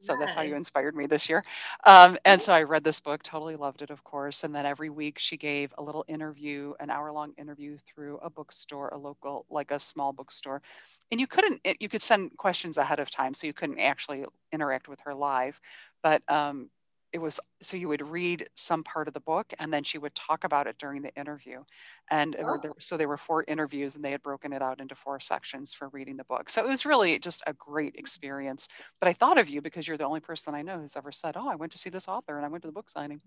So 0.01 0.17
that's 0.19 0.35
how 0.35 0.43
you 0.43 0.55
inspired 0.55 0.95
me 0.95 1.07
this 1.07 1.29
year. 1.29 1.43
Um, 1.85 2.19
and 2.25 2.41
so 2.41 2.53
I 2.53 2.63
read 2.63 2.85
this 2.85 3.01
book, 3.01 3.23
totally 3.23 3.57
loved 3.57 3.83
it, 3.83 3.91
of 3.91 4.05
course. 4.05 4.45
And 4.45 4.55
then 4.55 4.65
every 4.65 4.91
week 4.91 5.19
she 5.19 5.37
gave 5.37 5.75
a 5.77 5.83
little 5.83 6.05
interview, 6.09 6.75
an 6.81 6.91
hour 6.91 7.11
long 7.13 7.33
interview 7.37 7.79
through 7.87 8.19
a 8.19 8.31
bookstore, 8.31 8.89
a 8.89 8.99
local, 8.99 9.45
like 9.51 9.71
a 9.71 9.81
small 9.81 10.13
bookstore. 10.13 10.63
And 11.11 11.21
you 11.21 11.27
couldn't, 11.27 11.61
it, 11.65 11.79
you 11.81 11.89
could 11.89 12.03
send 12.03 12.37
questions 12.37 12.79
ahead 12.79 13.01
of 13.01 13.11
time, 13.11 13.35
so 13.35 13.47
you 13.47 13.53
couldn't 13.53 13.81
actually 13.81 14.25
interact 14.53 14.89
with 14.89 15.01
her 15.01 15.15
live. 15.15 15.61
But 16.03 16.23
um, 16.31 16.71
it 17.13 17.19
was 17.19 17.41
so 17.63 17.77
you 17.77 17.89
would 17.89 18.07
read 18.07 18.49
some 18.55 18.85
part 18.85 19.09
of 19.09 19.15
the 19.15 19.21
book 19.21 19.53
and 19.59 19.73
then 19.73 19.83
she 19.83 19.99
would 19.99 20.15
talk 20.15 20.45
about 20.45 20.67
it 20.67 20.77
during 20.79 21.01
the 21.03 21.15
interview. 21.15 21.63
And 22.11 22.37
Oh, 22.39 22.59
there, 22.63 22.73
so 22.79 22.97
there 22.97 23.09
were 23.09 23.17
four 23.17 23.45
interviews 23.49 23.97
and 23.97 24.05
they 24.05 24.11
had 24.11 24.23
broken 24.23 24.53
it 24.53 24.63
out 24.63 24.81
into 24.81 24.95
four 24.95 25.19
sections 25.21 25.73
for 25.73 25.89
reading 25.89 26.17
the 26.17 26.25
book. 26.25 26.51
So 26.51 26.63
it 26.65 26.69
was 26.69 26.85
really 26.85 27.19
just 27.19 27.43
a 27.47 27.55
great 27.55 27.95
experience. 27.97 28.69
But 29.01 29.09
i 29.09 29.13
thought 29.13 29.39
of 29.39 29.49
you 29.49 29.63
because 29.63 29.89
you're 29.89 29.97
the 29.97 30.05
only 30.05 30.21
person 30.21 30.55
i 30.55 30.63
know 30.63 30.79
who's 30.79 30.97
ever 30.97 31.13
said 31.13 31.37
oh 31.37 31.49
i 31.49 31.55
went 31.55 31.73
to 31.73 31.79
see 31.79 31.91
this 31.91 32.09
author 32.09 32.37
and 32.37 32.45
i 32.45 32.49
went 32.49 32.63
to 32.63 32.69
the 32.69 32.73
book 32.73 32.91
signing. 32.91 33.21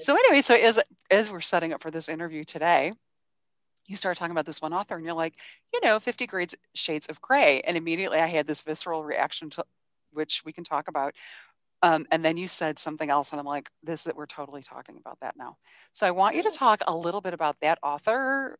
So 0.00 0.14
anyway 0.14 0.42
so 0.42 0.54
as 0.54 0.78
as 1.10 1.30
we're 1.30 1.40
setting 1.40 1.72
up 1.72 1.82
for 1.82 1.90
this 1.90 2.08
interview 2.08 2.44
today 2.44 2.92
you 3.86 3.96
start 3.96 4.16
talking 4.16 4.30
about 4.32 4.46
this 4.46 4.62
one 4.62 4.72
author 4.72 4.94
and 4.96 5.04
you're 5.04 5.14
like 5.14 5.34
you 5.72 5.80
know 5.82 5.98
50 5.98 6.26
grades 6.26 6.54
shades 6.74 7.06
of 7.06 7.20
gray. 7.20 7.60
And 7.62 7.76
immediately 7.76 8.18
i 8.18 8.26
had 8.26 8.46
this 8.46 8.60
visceral 8.60 9.04
reaction 9.04 9.50
to 9.50 9.64
which 10.12 10.42
we 10.44 10.52
can 10.52 10.64
talk 10.64 10.88
about 10.88 11.14
um, 11.82 12.06
and 12.10 12.24
then 12.24 12.36
you 12.36 12.48
said 12.48 12.78
something 12.78 13.10
else, 13.10 13.30
and 13.32 13.40
I'm 13.40 13.46
like, 13.46 13.70
this 13.82 14.00
is 14.00 14.04
that 14.04 14.16
we're 14.16 14.26
totally 14.26 14.62
talking 14.62 14.96
about 14.96 15.18
that 15.20 15.36
now. 15.36 15.56
So 15.92 16.06
I 16.06 16.10
want 16.12 16.36
you 16.36 16.42
to 16.44 16.50
talk 16.50 16.82
a 16.86 16.96
little 16.96 17.20
bit 17.20 17.34
about 17.34 17.56
that 17.60 17.78
author, 17.82 18.58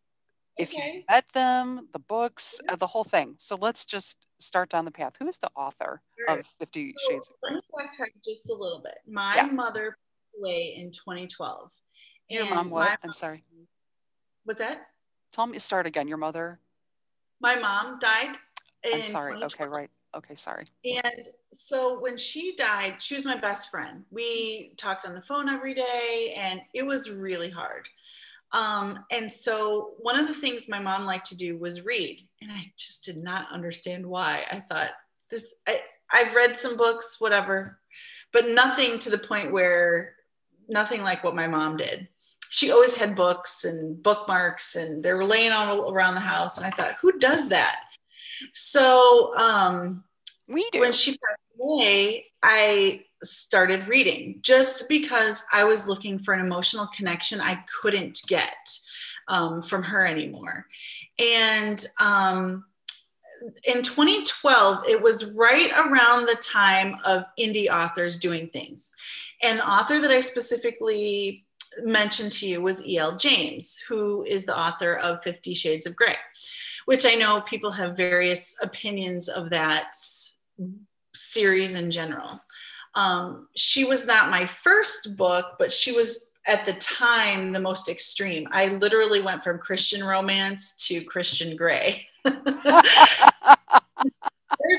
if 0.59 0.73
you 0.75 1.03
met 1.09 1.27
them, 1.33 1.89
the 1.93 1.99
books, 1.99 2.61
uh, 2.69 2.77
the 2.77 2.87
whole 2.87 3.05
thing. 3.05 3.37
So 3.39 3.57
let's 3.57 3.85
just 3.87 4.27
start 4.39 4.69
down 4.69 4.85
the 4.85 4.91
path. 4.91 5.15
Who 5.19 5.29
is 5.29 5.39
the 5.39 5.51
author 5.57 6.03
Sure. 6.29 6.39
of 6.39 6.47
Fifty 6.59 6.95
So 6.99 7.13
Shades 7.15 7.31
of 7.31 7.37
let 7.43 7.55
me 7.55 7.61
backtrack 7.79 8.11
just 8.25 8.51
a 8.51 8.55
little 8.55 8.81
bit. 8.81 8.99
My 9.07 9.37
Yeah. 9.37 9.47
mother 9.47 9.93
passed 9.93 10.39
away 10.39 10.75
in 10.77 10.91
2012. 10.93 11.73
Your 12.29 12.47
mom 12.47 12.71
what? 12.71 12.99
I'm 13.03 13.13
sorry. 13.13 13.45
what's 14.45 14.61
that? 14.61 14.89
Tell 15.33 15.47
me, 15.47 15.59
start 15.59 15.87
again. 15.87 16.07
Your 16.09 16.19
mother? 16.19 16.61
My 17.41 17.57
mom 17.57 17.99
died 17.99 18.37
I'm 18.93 19.03
sorry. 19.03 19.43
Okay, 19.43 19.65
right. 19.65 19.91
Okay, 20.15 20.35
sorry. 20.35 20.67
And 20.85 21.29
so 21.53 21.99
when 21.99 22.17
she 22.17 22.55
died, 22.57 22.97
she 23.01 23.15
was 23.15 23.25
my 23.25 23.37
best 23.37 23.71
friend. 23.71 24.05
We 24.11 24.75
talked 24.77 25.07
on 25.07 25.15
the 25.15 25.23
phone 25.23 25.49
every 25.49 25.75
day, 25.75 26.35
and 26.37 26.61
it 26.75 26.85
was 26.85 27.11
really 27.11 27.49
hard. 27.49 27.89
Um, 28.53 29.05
and 29.11 29.33
so 29.33 29.93
one 29.99 30.19
of 30.19 30.29
the 30.29 30.35
things 30.35 30.69
my 30.69 30.79
mom 30.79 31.07
liked 31.07 31.29
to 31.29 31.37
do 31.37 31.57
was 31.57 31.87
read, 31.87 32.21
and 32.43 32.53
I 32.53 32.71
just 32.77 33.05
did 33.05 33.17
not 33.17 33.51
understand 33.51 34.07
why. 34.07 34.45
I 34.51 34.61
thought 34.61 34.91
this, 35.31 35.55
I, 35.67 35.81
I've 36.13 36.35
read 36.35 36.59
some 36.59 36.77
books, 36.77 37.17
whatever, 37.19 37.79
but 38.33 38.49
nothing 38.49 38.99
to 39.01 39.11
the 39.11 39.17
point 39.17 39.53
where 39.53 40.17
nothing 40.69 41.03
like 41.03 41.25
what 41.25 41.35
my 41.35 41.49
mom 41.49 41.79
did. 41.79 42.09
She 42.51 42.71
always 42.71 42.95
had 42.95 43.17
books 43.17 43.65
and 43.65 44.03
bookmarks, 44.03 44.77
and 44.77 45.03
they 45.03 45.15
were 45.15 45.25
laying 45.25 45.53
all 45.53 45.91
around 45.91 46.15
the 46.15 46.21
house. 46.21 46.59
And 46.59 46.67
I 46.67 46.71
thought, 46.71 46.97
who 47.01 47.19
does 47.19 47.49
that? 47.49 47.81
So 48.53 49.33
um, 49.37 50.05
We 50.49 50.69
do. 50.73 50.81
when 50.81 50.93
she 50.93 51.13
passed 51.13 51.41
away, 51.61 52.27
I 52.43 53.05
started 53.23 53.87
reading 53.87 54.41
just 54.43 54.89
because 54.89 55.45
I 55.53 55.65
was 55.65 55.87
looking 55.89 56.19
for 56.19 56.35
an 56.35 56.45
emotional 56.45 56.89
connection 56.89 57.41
I 57.41 57.63
couldn't 57.81 58.21
get 58.27 58.69
um, 59.29 59.63
from 59.63 59.83
her 59.85 60.05
anymore. 60.05 60.67
And 61.19 61.85
um, 62.01 62.65
in 63.69 63.83
2012, 63.83 64.89
it 64.89 65.01
was 65.01 65.31
right 65.33 65.71
around 65.73 66.27
the 66.27 66.41
time 66.43 66.95
of 67.07 67.25
indie 67.39 67.69
authors 67.69 68.19
doing 68.19 68.49
things. 68.49 68.93
And 69.43 69.59
the 69.59 69.69
author 69.69 70.01
that 70.01 70.11
I 70.11 70.21
specifically 70.21 71.45
mentioned 71.83 72.33
to 72.33 72.47
you 72.47 72.61
was 72.61 72.87
E.L. 72.87 73.17
James, 73.17 73.79
who 73.89 74.23
is 74.25 74.45
the 74.45 74.57
author 74.57 74.95
of 74.95 75.23
Fifty 75.23 75.55
Shades 75.55 75.87
of 75.87 75.97
Grey, 75.97 76.17
which 76.87 77.07
I 77.07 77.15
know 77.15 77.41
people 77.43 77.71
have 77.71 77.97
various 77.97 78.57
opinions 78.63 79.29
of 79.29 79.51
that 79.51 79.93
series 81.15 81.75
in 81.75 81.91
general. 81.91 82.41
Um, 82.95 83.49
she 83.57 83.85
was 83.85 84.07
not 84.07 84.31
my 84.31 84.45
first 84.47 85.17
book, 85.17 85.57
but 85.59 85.73
she 85.73 85.93
was 85.93 86.31
at 86.47 86.67
the 86.67 86.75
time 86.75 87.51
the 87.51 87.61
most 87.61 87.89
extreme. 87.89 88.47
I 88.51 88.69
literally 88.69 89.23
went 89.23 89.45
from 89.45 89.59
Christian 89.59 90.05
romance 90.05 90.75
to 90.89 91.03
Christian 91.05 91.57
Grey. 91.57 92.07
There's 92.25 92.41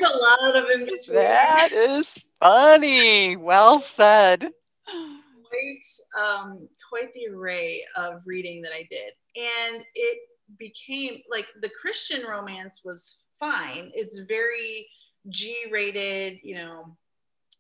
a 0.02 0.18
lot 0.18 0.56
of 0.56 0.70
in 0.70 0.86
between. 0.86 1.18
That 1.18 1.72
is 1.72 2.20
funny. 2.40 3.36
Well 3.36 3.80
said. 3.80 4.50
Quite, 4.86 5.84
um, 6.22 6.68
quite 6.90 7.14
the 7.14 7.28
array 7.34 7.86
of 7.96 8.22
reading 8.26 8.62
that 8.64 8.74
I 8.74 8.88
did, 8.90 9.14
and 9.36 9.84
it 9.96 10.20
became 10.58 11.22
like 11.30 11.48
the 11.62 11.70
Christian 11.70 12.24
romance 12.26 12.82
was 12.84 13.22
fine. 13.40 13.92
It's 13.94 14.20
very 14.20 14.88
G-rated, 15.30 16.40
you 16.44 16.56
know, 16.56 16.98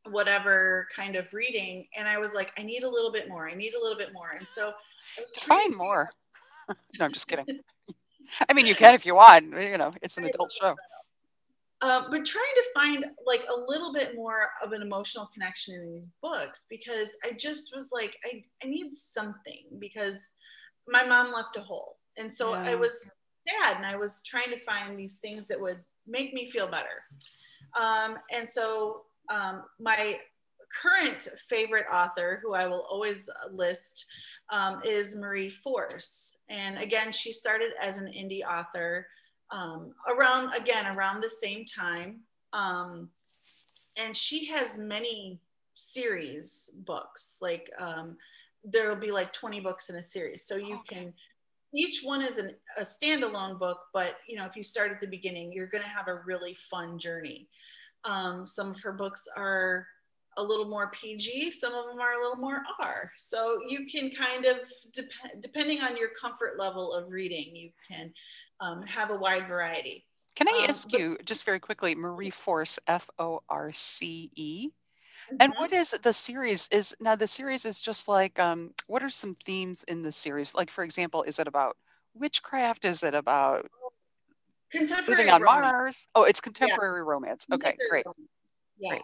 whatever 0.09 0.87
kind 0.93 1.15
of 1.15 1.33
reading, 1.33 1.87
and 1.97 2.07
I 2.07 2.17
was 2.17 2.33
like, 2.33 2.51
I 2.57 2.63
need 2.63 2.83
a 2.83 2.89
little 2.89 3.11
bit 3.11 3.29
more. 3.29 3.49
I 3.49 3.53
need 3.53 3.73
a 3.73 3.79
little 3.79 3.97
bit 3.97 4.11
more, 4.13 4.31
and 4.37 4.45
so 4.45 4.73
I 5.17 5.21
was 5.21 5.35
Find 5.35 5.75
more. 5.75 6.09
no, 6.99 7.05
I'm 7.05 7.11
just 7.11 7.27
kidding. 7.27 7.45
I 8.49 8.53
mean, 8.53 8.65
you 8.65 8.75
can 8.75 8.93
if 8.93 9.05
you 9.05 9.15
want. 9.15 9.45
You 9.45 9.77
know, 9.77 9.93
it's 10.01 10.17
an 10.17 10.25
adult 10.25 10.51
show. 10.51 10.75
Um, 11.83 12.05
but 12.09 12.25
trying 12.25 12.55
to 12.55 12.63
find 12.73 13.05
like 13.25 13.43
a 13.49 13.59
little 13.67 13.91
bit 13.91 14.15
more 14.15 14.49
of 14.63 14.71
an 14.71 14.81
emotional 14.81 15.27
connection 15.33 15.75
in 15.75 15.93
these 15.93 16.07
books 16.21 16.65
because 16.69 17.09
I 17.25 17.33
just 17.37 17.75
was 17.75 17.89
like, 17.91 18.15
I, 18.23 18.43
I 18.63 18.67
need 18.67 18.93
something 18.93 19.65
because 19.79 20.33
my 20.87 21.03
mom 21.05 21.33
left 21.33 21.57
a 21.57 21.61
hole. 21.61 21.97
And 22.17 22.33
so 22.33 22.53
yeah. 22.53 22.71
I 22.71 22.75
was 22.75 23.03
sad 23.47 23.77
and 23.77 23.85
I 23.85 23.95
was 23.95 24.23
trying 24.23 24.49
to 24.51 24.59
find 24.59 24.97
these 24.97 25.17
things 25.17 25.47
that 25.47 25.59
would 25.59 25.79
make 26.07 26.33
me 26.33 26.49
feel 26.49 26.67
better. 26.67 27.03
Um, 27.79 28.17
and 28.33 28.47
so 28.47 29.03
um, 29.29 29.63
my 29.79 30.19
current 30.81 31.27
favorite 31.47 31.85
author, 31.91 32.39
who 32.43 32.53
I 32.53 32.65
will 32.65 32.85
always 32.89 33.29
list, 33.51 34.05
um, 34.49 34.79
is 34.85 35.15
Marie 35.15 35.49
Force. 35.49 36.37
And 36.49 36.77
again, 36.77 37.11
she 37.11 37.31
started 37.31 37.71
as 37.81 37.97
an 37.97 38.07
indie 38.07 38.43
author 38.43 39.07
um, 39.51 39.91
around, 40.07 40.53
again, 40.55 40.87
around 40.87 41.21
the 41.21 41.29
same 41.29 41.65
time. 41.65 42.21
Um, 42.53 43.09
and 43.97 44.15
she 44.15 44.45
has 44.47 44.77
many 44.77 45.39
series 45.71 46.71
books, 46.85 47.37
like 47.41 47.69
um, 47.79 48.17
there'll 48.63 48.95
be 48.95 49.11
like 49.11 49.31
20 49.33 49.59
books 49.59 49.89
in 49.89 49.97
a 49.97 50.03
series. 50.03 50.45
So 50.45 50.55
you 50.55 50.79
can, 50.87 51.13
each 51.73 52.01
one 52.03 52.21
is 52.21 52.37
an, 52.37 52.51
a 52.77 52.81
standalone 52.81 53.57
book, 53.57 53.79
but 53.93 54.17
you 54.27 54.37
know, 54.37 54.45
if 54.45 54.55
you 54.55 54.63
start 54.63 54.91
at 54.91 55.01
the 55.01 55.07
beginning, 55.07 55.51
you're 55.51 55.67
going 55.67 55.83
to 55.83 55.89
have 55.89 56.07
a 56.07 56.21
really 56.25 56.55
fun 56.69 56.99
journey. 56.99 57.49
Um, 58.05 58.45
some 58.45 58.71
of 58.71 58.81
her 58.81 58.91
books 58.91 59.27
are 59.35 59.87
a 60.37 60.43
little 60.43 60.67
more 60.67 60.91
PG, 60.91 61.51
some 61.51 61.73
of 61.73 61.85
them 61.87 61.99
are 61.99 62.13
a 62.13 62.21
little 62.21 62.37
more 62.37 62.63
R. 62.79 63.11
So 63.15 63.59
you 63.67 63.85
can 63.85 64.09
kind 64.09 64.45
of, 64.45 64.57
dep- 64.93 65.41
depending 65.41 65.81
on 65.81 65.95
your 65.95 66.09
comfort 66.19 66.57
level 66.57 66.93
of 66.93 67.09
reading, 67.09 67.55
you 67.55 67.69
can 67.87 68.13
um, 68.59 68.83
have 68.83 69.11
a 69.11 69.15
wide 69.15 69.47
variety. 69.47 70.05
Can 70.35 70.47
I 70.47 70.63
um, 70.63 70.69
ask 70.69 70.89
but, 70.89 70.99
you 70.99 71.17
just 71.23 71.43
very 71.43 71.59
quickly, 71.59 71.93
Marie 71.93 72.31
Force, 72.31 72.79
F 72.87 73.07
O 73.19 73.43
R 73.49 73.71
C 73.71 74.31
E? 74.35 74.71
And 75.39 75.53
mm-hmm. 75.53 75.61
what 75.61 75.73
is 75.73 75.91
the 75.91 76.13
series? 76.13 76.67
Is 76.69 76.95
now 76.99 77.15
the 77.15 77.27
series 77.27 77.65
is 77.65 77.79
just 77.79 78.07
like 78.07 78.39
um, 78.39 78.71
what 78.87 79.03
are 79.03 79.09
some 79.09 79.35
themes 79.45 79.83
in 79.87 80.03
the 80.03 80.11
series? 80.11 80.55
Like 80.55 80.71
for 80.71 80.83
example, 80.83 81.23
is 81.23 81.39
it 81.39 81.47
about 81.47 81.77
witchcraft? 82.13 82.85
Is 82.85 83.03
it 83.03 83.13
about 83.13 83.69
contemporary 84.71 85.19
living 85.19 85.33
on 85.33 85.41
romance. 85.41 85.63
Mars? 85.63 86.07
Oh, 86.15 86.23
it's 86.23 86.41
contemporary 86.41 87.01
yeah. 87.01 87.09
romance. 87.09 87.45
Okay, 87.51 87.71
contemporary 87.71 87.89
great. 87.89 88.05
Romance. 88.05 88.29
Yeah. 88.79 88.89
Great 88.89 89.03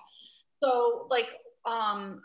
so 0.62 1.08
like 1.10 1.30
um 1.66 2.20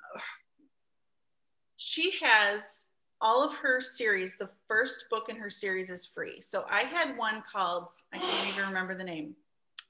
she 1.77 2.13
has 2.21 2.87
all 3.21 3.45
of 3.45 3.55
her 3.55 3.81
series 3.81 4.37
the 4.37 4.51
first 4.69 5.07
book 5.11 5.29
in 5.29 5.37
her 5.37 5.51
series 5.51 5.91
is 5.91 6.07
free 6.07 6.41
so 6.41 6.65
i 6.71 6.81
had 6.81 7.17
one 7.17 7.43
called 7.51 7.87
i 8.13 8.19
can't 8.19 8.49
even 8.49 8.67
remember 8.67 8.95
the 8.95 9.05
name 9.05 9.35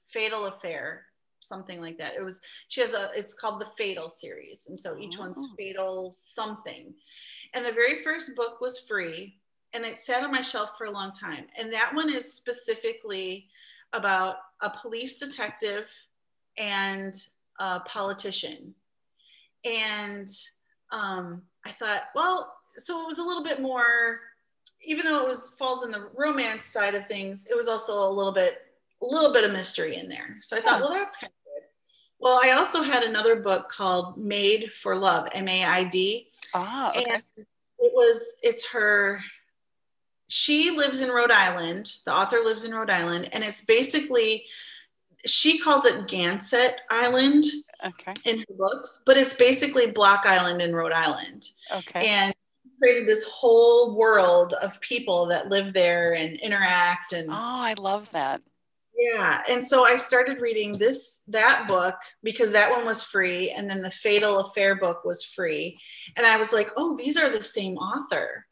fatal 0.07 0.45
affair 0.45 1.05
something 1.47 1.79
like 1.79 1.97
that 1.97 2.15
it 2.15 2.23
was 2.23 2.39
she 2.67 2.81
has 2.81 2.93
a 2.93 3.09
it's 3.15 3.33
called 3.33 3.59
the 3.59 3.67
fatal 3.77 4.09
series 4.09 4.67
and 4.67 4.79
so 4.79 4.97
each 4.97 5.15
oh. 5.17 5.21
one's 5.21 5.49
fatal 5.57 6.13
something 6.17 6.93
and 7.53 7.65
the 7.65 7.71
very 7.71 7.99
first 7.99 8.35
book 8.35 8.59
was 8.61 8.79
free 8.79 9.37
and 9.73 9.85
it 9.85 9.99
sat 9.99 10.23
on 10.23 10.31
my 10.31 10.41
shelf 10.41 10.71
for 10.77 10.85
a 10.85 10.91
long 10.91 11.11
time 11.11 11.45
and 11.59 11.71
that 11.71 11.93
one 11.93 12.11
is 12.11 12.33
specifically 12.33 13.47
about 13.93 14.37
a 14.61 14.69
police 14.69 15.19
detective 15.19 15.89
and 16.57 17.13
a 17.59 17.79
politician. 17.81 18.73
And 19.63 20.27
um, 20.91 21.43
I 21.65 21.71
thought, 21.71 22.03
well, 22.13 22.53
so 22.77 23.01
it 23.01 23.07
was 23.07 23.19
a 23.19 23.23
little 23.23 23.43
bit 23.43 23.61
more, 23.61 24.19
even 24.85 25.05
though 25.05 25.23
it 25.23 25.27
was 25.27 25.55
falls 25.57 25.85
in 25.85 25.91
the 25.91 26.09
romance 26.15 26.65
side 26.65 26.95
of 26.95 27.07
things, 27.07 27.45
it 27.49 27.55
was 27.55 27.67
also 27.67 28.07
a 28.07 28.11
little 28.11 28.33
bit, 28.33 28.59
a 29.01 29.05
little 29.05 29.33
bit 29.33 29.43
of 29.43 29.51
mystery 29.51 29.95
in 29.95 30.07
there. 30.07 30.37
So 30.41 30.57
I 30.57 30.61
thought, 30.61 30.81
well, 30.81 30.91
that's 30.91 31.17
kind. 31.17 31.31
Well, 32.19 32.39
I 32.41 32.51
also 32.51 32.81
had 32.81 33.03
another 33.03 33.35
book 33.35 33.69
called 33.69 34.17
Maid 34.17 34.71
for 34.73 34.95
Love, 34.95 35.27
M-A-I-D. 35.33 36.27
Ah, 36.53 36.91
okay. 36.91 37.05
And 37.09 37.23
it 37.37 37.91
was, 37.93 38.39
it's 38.41 38.71
her, 38.71 39.21
she 40.27 40.71
lives 40.71 41.01
in 41.01 41.09
Rhode 41.09 41.31
Island. 41.31 41.93
The 42.05 42.13
author 42.13 42.39
lives 42.43 42.65
in 42.65 42.73
Rhode 42.73 42.89
Island, 42.89 43.29
and 43.33 43.43
it's 43.43 43.63
basically 43.65 44.45
she 45.25 45.57
calls 45.57 45.85
it 45.85 46.07
Gansett 46.07 46.75
Island 46.91 47.45
okay. 47.83 48.13
in 48.25 48.39
her 48.39 48.55
books, 48.57 49.01
but 49.05 49.17
it's 49.17 49.33
basically 49.33 49.87
Block 49.87 50.23
Island 50.25 50.61
in 50.61 50.75
Rhode 50.75 50.91
Island. 50.91 51.47
Okay. 51.71 52.07
And 52.07 52.33
created 52.79 53.07
this 53.07 53.23
whole 53.29 53.95
world 53.95 54.53
of 54.61 54.79
people 54.81 55.25
that 55.27 55.49
live 55.49 55.73
there 55.73 56.13
and 56.13 56.35
interact 56.41 57.13
and 57.13 57.29
oh 57.29 57.33
i 57.33 57.73
love 57.77 58.09
that 58.11 58.41
yeah 58.97 59.41
and 59.49 59.63
so 59.63 59.85
i 59.85 59.95
started 59.95 60.39
reading 60.39 60.77
this 60.77 61.21
that 61.27 61.65
book 61.67 61.95
because 62.23 62.51
that 62.51 62.71
one 62.71 62.85
was 62.85 63.03
free 63.03 63.51
and 63.51 63.69
then 63.69 63.81
the 63.81 63.91
fatal 63.91 64.39
affair 64.39 64.75
book 64.75 65.03
was 65.03 65.23
free 65.23 65.77
and 66.15 66.25
i 66.25 66.37
was 66.37 66.53
like 66.53 66.69
oh 66.77 66.95
these 66.97 67.17
are 67.17 67.29
the 67.29 67.41
same 67.41 67.75
author 67.77 68.45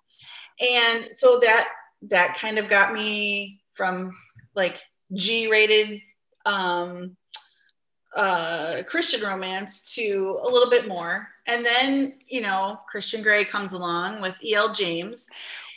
and 0.60 1.06
so 1.06 1.40
that 1.40 1.70
that 2.02 2.38
kind 2.38 2.58
of 2.58 2.68
got 2.68 2.94
me 2.94 3.62
from 3.74 4.16
like 4.56 4.82
g 5.14 5.48
rated 5.48 6.02
um, 6.46 7.16
uh, 8.16 8.84
Christian 8.86 9.22
romance 9.22 9.94
to 9.96 10.38
a 10.44 10.50
little 10.50 10.70
bit 10.70 10.88
more. 10.88 11.30
And 11.48 11.66
then, 11.66 12.14
you 12.28 12.42
know, 12.42 12.80
Christian 12.90 13.22
Grey 13.22 13.44
comes 13.44 13.74
along 13.74 14.22
with 14.22 14.42
E.L. 14.44 14.74
James. 14.74 15.28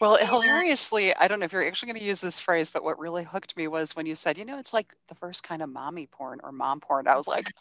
Well, 0.01 0.17
hilariously, 0.17 1.15
I 1.15 1.29
don't 1.29 1.41
know 1.41 1.47
if 1.47 1.53
you're 1.53 1.67
actually 1.67 1.93
going 1.93 2.01
to 2.01 2.07
use 2.07 2.21
this 2.21 2.41
phrase, 2.41 2.71
but 2.71 2.85
what 2.85 2.99
really 2.99 3.25
hooked 3.25 3.57
me 3.57 3.69
was 3.69 3.97
when 3.97 4.07
you 4.07 4.15
said, 4.15 4.37
you 4.37 4.45
know, 4.45 4.59
it's 4.59 4.75
like 4.75 4.95
the 5.09 5.15
first 5.15 5.43
kind 5.43 5.63
of 5.63 5.71
mommy 5.71 6.07
porn 6.07 6.41
or 6.43 6.53
mom 6.53 6.81
porn. 6.81 7.09
I 7.09 7.17
was 7.17 7.27
like, 7.27 7.53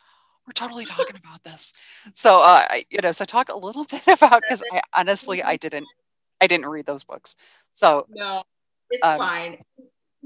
we're 0.46 0.54
totally 0.54 0.86
talking 0.86 1.16
about 1.16 1.44
this. 1.44 1.74
So, 2.14 2.40
uh, 2.40 2.66
I, 2.70 2.86
you 2.90 3.00
know, 3.02 3.12
so 3.12 3.26
talk 3.26 3.50
a 3.50 3.58
little 3.58 3.86
bit 3.90 4.04
about 4.08 4.42
because 4.42 4.62
I 4.72 4.82
honestly 4.94 5.42
I 5.42 5.58
didn't 5.58 5.88
I 6.42 6.48
didn't 6.48 6.68
read 6.68 6.86
those 6.86 7.04
books. 7.04 7.36
So 7.74 8.06
no, 8.10 8.44
it's 8.90 9.08
um, 9.08 9.18
fine 9.18 9.58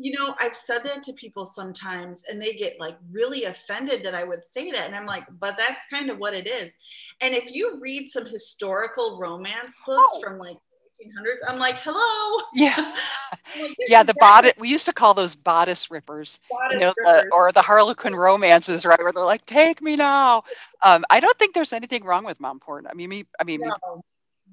you 0.02 0.18
know, 0.18 0.34
I've 0.40 0.56
said 0.56 0.80
that 0.86 1.04
to 1.04 1.14
people 1.14 1.46
sometimes 1.46 2.24
and 2.30 2.42
they 2.42 2.54
get 2.54 2.80
like 2.80 2.98
really 3.12 3.44
offended 3.44 4.04
that 4.06 4.16
I 4.16 4.24
would 4.24 4.46
say 4.46 4.72
that. 4.72 4.88
And 4.88 4.96
I'm 4.96 5.06
like, 5.06 5.26
but 5.40 5.58
that's 5.58 5.88
kind 5.88 6.10
of 6.10 6.18
what 6.18 6.34
it 6.34 6.48
is. 6.48 6.76
And 7.22 7.36
if 7.36 7.54
you 7.54 7.80
read 7.82 8.08
some 8.08 8.26
historical 8.26 9.20
romance 9.20 9.82
books 9.86 10.14
oh. 10.16 10.22
from 10.22 10.40
like 10.40 10.56
1800s, 11.06 11.50
I'm 11.50 11.60
like, 11.60 11.78
hello. 11.80 12.44
Yeah. 12.54 12.76
like, 13.62 13.76
yeah. 13.88 14.04
The 14.04 14.14
bodice, 14.20 14.54
we 14.58 14.70
used 14.70 14.86
to 14.86 14.94
call 14.94 15.14
those 15.14 15.36
bodice 15.36 15.90
rippers, 15.90 16.40
bodice 16.50 16.74
you 16.74 16.80
know, 16.80 16.94
rippers. 16.98 17.24
The, 17.24 17.30
or 17.32 17.52
the 17.52 17.62
Harlequin 17.62 18.16
romances, 18.16 18.86
right? 18.86 19.00
Where 19.00 19.12
they're 19.12 19.24
like, 19.24 19.46
take 19.46 19.82
me 19.82 19.96
now. 19.96 20.44
Um, 20.84 21.06
I 21.10 21.20
don't 21.20 21.38
think 21.38 21.54
there's 21.54 21.74
anything 21.74 22.04
wrong 22.04 22.26
with 22.26 22.40
mom 22.40 22.60
porn. 22.60 22.88
I 22.88 22.94
mean, 22.94 23.10
me, 23.10 23.26
I 23.40 23.44
mean, 23.44 23.62
no 23.62 24.02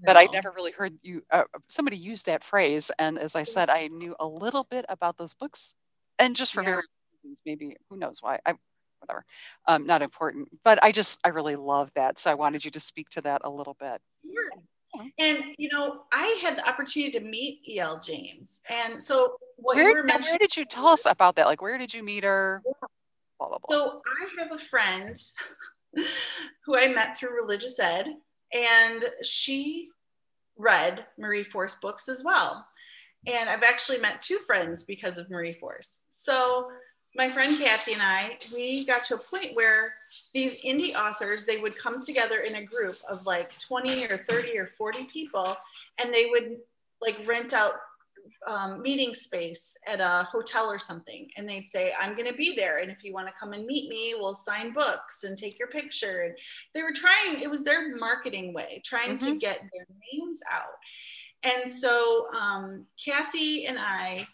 but 0.05 0.17
I 0.17 0.25
never 0.33 0.53
really 0.55 0.73
heard 0.73 0.95
you 1.03 1.23
uh, 1.31 1.45
somebody 1.69 1.97
use 1.97 2.23
that 2.25 2.45
phrase. 2.45 2.91
And 2.99 3.19
as 3.19 3.35
I 3.35 3.43
said, 3.43 3.71
I 3.71 3.89
knew 3.89 4.15
a 4.19 4.27
little 4.27 4.65
bit 4.65 4.85
about 4.89 5.17
those 5.17 5.35
books, 5.35 5.75
and 6.19 6.37
just 6.37 6.53
for 6.53 6.63
yeah. 6.63 6.67
various 6.67 6.87
reasons, 7.25 7.41
maybe 7.47 7.77
who 7.89 7.97
knows 7.97 8.19
why. 8.21 8.39
I 8.45 8.55
whatever, 9.01 9.25
um, 9.67 9.87
not 9.87 10.03
important. 10.03 10.49
But 10.65 10.83
I 10.83 10.93
just 10.93 11.19
I 11.25 11.29
really 11.29 11.57
love 11.57 11.91
that, 11.95 12.19
so 12.19 12.31
I 12.31 12.35
wanted 12.35 12.65
you 12.65 12.71
to 12.73 12.81
speak 12.81 13.09
to 13.11 13.21
that 13.23 13.43
a 13.45 13.51
little 13.51 13.77
bit. 13.79 14.01
And 15.19 15.55
you 15.59 15.69
know, 15.73 16.03
I 16.13 16.39
had 16.43 16.59
the 16.59 16.69
opportunity 16.69 17.19
to 17.19 17.25
meet 17.25 17.61
E.L. 17.69 18.01
James, 18.01 18.63
and 18.69 19.03
so 19.03 19.37
what 19.57 19.77
where, 19.77 20.05
where 20.05 20.39
did 20.39 20.57
you 20.57 20.65
tell 20.65 20.87
us 20.87 21.07
about 21.07 21.37
that? 21.37 21.47
Like, 21.47 21.63
where 21.63 21.79
did 21.79 21.93
you 21.93 22.03
meet 22.03 22.25
her? 22.25 22.63
Blah, 23.39 23.49
blah, 23.49 23.59
blah. 23.59 23.77
So 23.77 24.03
I 24.07 24.43
have 24.43 24.53
a 24.53 24.59
friend 24.59 25.17
who 26.65 26.79
I 26.79 26.89
met 26.89 27.17
through 27.17 27.35
religious 27.35 27.79
ed, 27.79 28.07
and 28.55 29.05
she 29.23 29.89
read 30.57 31.07
Marie 31.19 31.45
Force 31.45 31.75
books 31.75 32.09
as 32.09 32.23
well. 32.25 32.67
And 33.27 33.51
I've 33.51 33.63
actually 33.63 33.99
met 33.99 34.21
two 34.21 34.39
friends 34.39 34.85
because 34.85 35.19
of 35.19 35.29
Marie 35.31 35.53
Force. 35.53 36.03
So 36.11 36.69
my 37.17 37.29
friend 37.29 37.59
Kathy 37.59 37.95
and 37.95 38.03
I, 38.03 38.39
we 38.55 38.87
got 38.87 39.05
to 39.05 39.15
a 39.15 39.19
point 39.19 39.55
where 39.55 39.95
these 40.35 40.63
indie 40.65 40.95
authors, 40.95 41.47
they 41.47 41.59
would 41.59 41.77
come 41.79 42.01
together 42.03 42.41
in 42.41 42.55
a 42.57 42.65
group 42.65 42.97
of 43.09 43.25
like 43.27 43.59
20 43.59 44.05
or 44.07 44.19
30 44.19 44.59
or 44.59 44.67
40 44.67 45.05
people, 45.05 45.57
and 46.03 46.13
they 46.13 46.27
would 46.27 46.59
like 47.01 47.17
rent 47.27 47.53
out 47.53 47.75
um, 48.47 48.83
meeting 48.83 49.15
space 49.15 49.77
at 49.87 50.01
a 50.01 50.27
hotel 50.31 50.67
or 50.71 50.79
something. 50.79 51.29
And 51.37 51.49
they'd 51.49 51.71
say 51.71 51.93
i'm 52.01 52.15
going 52.15 52.31
to 52.31 52.37
be 52.37 52.55
there 52.55 52.79
and 52.79 52.91
if 52.91 53.05
you 53.05 53.13
want 53.13 53.29
to 53.29 53.35
come 53.39 53.53
and 53.53 53.67
meet 53.67 53.89
me 53.89 54.15
we'll 54.19 54.35
sign 54.35 54.73
books 54.73 55.25
and 55.25 55.37
take 55.37 55.59
your 55.59 55.69
picture. 55.69 56.23
And 56.23 56.35
they 56.75 56.83
were 56.83 56.93
trying 56.93 57.41
it 57.41 57.51
was 57.51 57.63
their 57.63 57.97
marketing 57.97 58.53
way 58.53 58.83
trying 58.85 59.19
mm-hmm. 59.19 59.33
to 59.33 59.39
get 59.39 59.59
their 59.73 59.87
names 60.13 60.41
out. 60.53 60.75
And 61.43 61.71
so 61.71 62.27
um, 62.35 62.87
kathy 63.03 63.67
and 63.67 63.79
i 63.79 64.27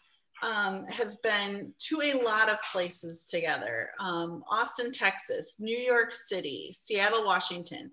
um, 0.42 0.84
have 0.86 1.20
been 1.22 1.72
to 1.78 2.00
a 2.02 2.20
lot 2.22 2.48
of 2.48 2.56
places 2.72 3.24
together 3.24 3.90
um, 4.00 4.42
Austin, 4.50 4.90
Texas, 4.90 5.58
New 5.60 5.76
York 5.76 6.12
City, 6.12 6.70
Seattle, 6.72 7.24
Washington. 7.24 7.90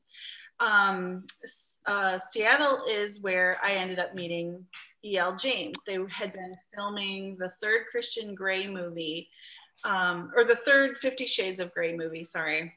Um, 0.59 1.25
uh, 1.85 2.17
Seattle 2.17 2.79
is 2.89 3.21
where 3.21 3.57
I 3.63 3.73
ended 3.73 3.99
up 3.99 4.13
meeting 4.13 4.65
E.L. 5.05 5.35
James. 5.37 5.77
They 5.87 5.97
had 6.09 6.33
been 6.33 6.53
filming 6.75 7.37
the 7.39 7.49
third 7.61 7.85
Christian 7.89 8.35
Grey 8.35 8.67
movie, 8.67 9.29
um, 9.85 10.31
or 10.35 10.43
the 10.43 10.59
third 10.65 10.97
Fifty 10.97 11.25
Shades 11.25 11.59
of 11.59 11.73
Grey 11.73 11.95
movie, 11.95 12.25
sorry, 12.25 12.73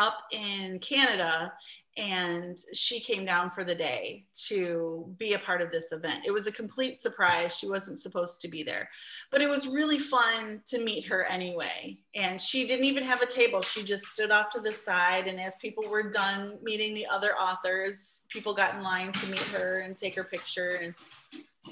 up 0.00 0.18
in 0.32 0.78
Canada 0.80 1.52
and 1.98 2.58
she 2.74 3.00
came 3.00 3.24
down 3.24 3.50
for 3.50 3.64
the 3.64 3.74
day 3.74 4.26
to 4.48 5.10
be 5.18 5.32
a 5.32 5.38
part 5.38 5.62
of 5.62 5.72
this 5.72 5.92
event. 5.92 6.24
It 6.26 6.30
was 6.30 6.46
a 6.46 6.52
complete 6.52 7.00
surprise. 7.00 7.56
She 7.56 7.68
wasn't 7.68 7.98
supposed 7.98 8.40
to 8.42 8.48
be 8.48 8.62
there, 8.62 8.90
but 9.30 9.40
it 9.40 9.48
was 9.48 9.66
really 9.66 9.98
fun 9.98 10.60
to 10.66 10.78
meet 10.78 11.06
her 11.06 11.24
anyway. 11.24 11.98
And 12.14 12.38
she 12.38 12.66
didn't 12.66 12.84
even 12.84 13.02
have 13.02 13.22
a 13.22 13.26
table. 13.26 13.62
She 13.62 13.82
just 13.82 14.06
stood 14.06 14.30
off 14.30 14.50
to 14.50 14.60
the 14.60 14.74
side. 14.74 15.26
And 15.26 15.40
as 15.40 15.56
people 15.56 15.88
were 15.88 16.10
done 16.10 16.58
meeting 16.62 16.94
the 16.94 17.06
other 17.06 17.34
authors, 17.34 18.24
people 18.28 18.52
got 18.52 18.74
in 18.74 18.82
line 18.82 19.12
to 19.12 19.26
meet 19.28 19.40
her 19.44 19.78
and 19.78 19.96
take 19.96 20.14
her 20.16 20.24
picture 20.24 20.78
and 20.82 20.94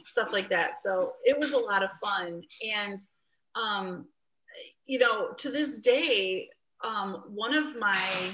stuff 0.04 0.32
like 0.32 0.48
that. 0.48 0.80
So 0.80 1.12
it 1.24 1.38
was 1.38 1.52
a 1.52 1.58
lot 1.58 1.82
of 1.82 1.90
fun. 2.02 2.42
And, 2.74 2.98
um, 3.54 4.06
you 4.86 4.98
know, 4.98 5.32
to 5.36 5.50
this 5.50 5.80
day, 5.80 6.48
um, 6.85 7.24
one 7.26 7.55
of 7.55 7.78
my 7.78 8.32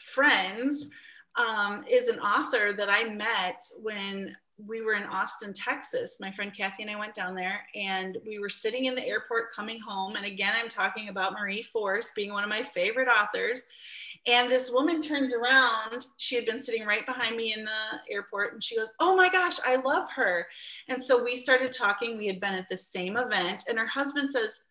friends 0.00 0.88
um, 1.36 1.82
is 1.90 2.08
an 2.08 2.20
author 2.20 2.72
that 2.72 2.88
I 2.90 3.04
met 3.08 3.64
when 3.82 4.36
we 4.64 4.82
were 4.82 4.94
in 4.94 5.04
Austin, 5.04 5.52
Texas. 5.52 6.18
My 6.20 6.30
friend 6.30 6.52
Kathy 6.56 6.82
and 6.82 6.90
I 6.90 6.98
went 6.98 7.14
down 7.14 7.34
there 7.34 7.66
and 7.74 8.18
we 8.24 8.38
were 8.38 8.48
sitting 8.48 8.84
in 8.84 8.94
the 8.94 9.06
airport 9.06 9.52
coming 9.52 9.80
home. 9.80 10.14
And 10.14 10.24
again, 10.24 10.54
I'm 10.56 10.68
talking 10.68 11.08
about 11.08 11.32
Marie 11.32 11.62
Force 11.62 12.12
being 12.14 12.32
one 12.32 12.44
of 12.44 12.50
my 12.50 12.62
favorite 12.62 13.08
authors. 13.08 13.64
And 14.26 14.50
this 14.50 14.70
woman 14.70 15.00
turns 15.00 15.32
around. 15.32 16.06
She 16.18 16.36
had 16.36 16.44
been 16.44 16.60
sitting 16.60 16.86
right 16.86 17.04
behind 17.06 17.36
me 17.36 17.54
in 17.56 17.64
the 17.64 18.12
airport 18.12 18.52
and 18.54 18.62
she 18.62 18.76
goes, 18.76 18.92
Oh 19.00 19.16
my 19.16 19.28
gosh, 19.30 19.58
I 19.66 19.76
love 19.76 20.08
her. 20.12 20.46
And 20.88 21.02
so 21.02 21.22
we 21.22 21.36
started 21.36 21.72
talking. 21.72 22.16
We 22.16 22.28
had 22.28 22.40
been 22.40 22.54
at 22.54 22.68
the 22.68 22.76
same 22.76 23.16
event. 23.16 23.64
And 23.68 23.78
her 23.78 23.86
husband 23.86 24.30
says, 24.30 24.64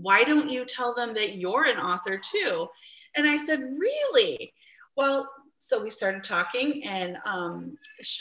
Why 0.00 0.24
don't 0.24 0.50
you 0.50 0.64
tell 0.64 0.94
them 0.94 1.14
that 1.14 1.36
you're 1.36 1.64
an 1.64 1.78
author 1.78 2.18
too? 2.18 2.68
And 3.16 3.26
I 3.26 3.36
said, 3.36 3.60
Really? 3.60 4.52
Well, 4.96 5.28
so 5.58 5.82
we 5.82 5.90
started 5.90 6.22
talking, 6.22 6.84
and 6.84 7.16
um, 7.26 7.76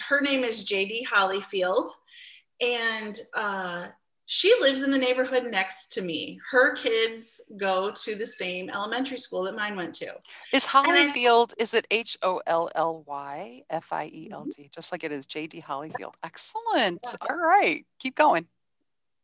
her 0.07 0.21
name 0.21 0.43
is 0.43 0.65
JD 0.65 1.05
Hollyfield, 1.05 1.89
and 2.61 3.19
uh, 3.35 3.87
she 4.25 4.53
lives 4.59 4.83
in 4.83 4.91
the 4.91 4.97
neighborhood 4.97 5.49
next 5.51 5.91
to 5.93 6.01
me. 6.01 6.39
Her 6.49 6.75
kids 6.75 7.41
go 7.57 7.91
to 7.91 8.15
the 8.15 8.25
same 8.25 8.69
elementary 8.71 9.17
school 9.17 9.43
that 9.43 9.55
mine 9.55 9.75
went 9.75 9.93
to. 9.95 10.15
Is 10.51 10.65
Hollyfield, 10.65 11.53
I, 11.59 11.61
is 11.61 11.73
it 11.73 11.87
H 11.91 12.17
O 12.23 12.41
L 12.47 12.69
L 12.75 13.03
Y 13.07 13.63
F 13.69 13.93
I 13.93 14.05
E 14.05 14.29
L 14.31 14.45
D, 14.55 14.69
just 14.73 14.91
like 14.91 15.03
it 15.03 15.11
is 15.11 15.27
JD 15.27 15.63
Hollyfield? 15.63 16.15
Excellent. 16.23 16.99
Yeah. 17.03 17.27
All 17.29 17.37
right, 17.37 17.85
keep 17.99 18.15
going 18.15 18.47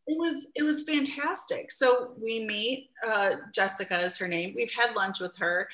it 0.06 0.18
was 0.18 0.48
it 0.56 0.64
was 0.64 0.84
fantastic. 0.84 1.72
So 1.72 2.12
we 2.22 2.44
meet 2.44 2.90
uh, 3.08 3.36
jessica 3.54 4.00
is 4.02 4.18
her 4.18 4.28
name. 4.28 4.54
We've 4.56 4.72
had 4.72 4.96
lunch 4.96 5.20
with 5.20 5.36
her. 5.38 5.70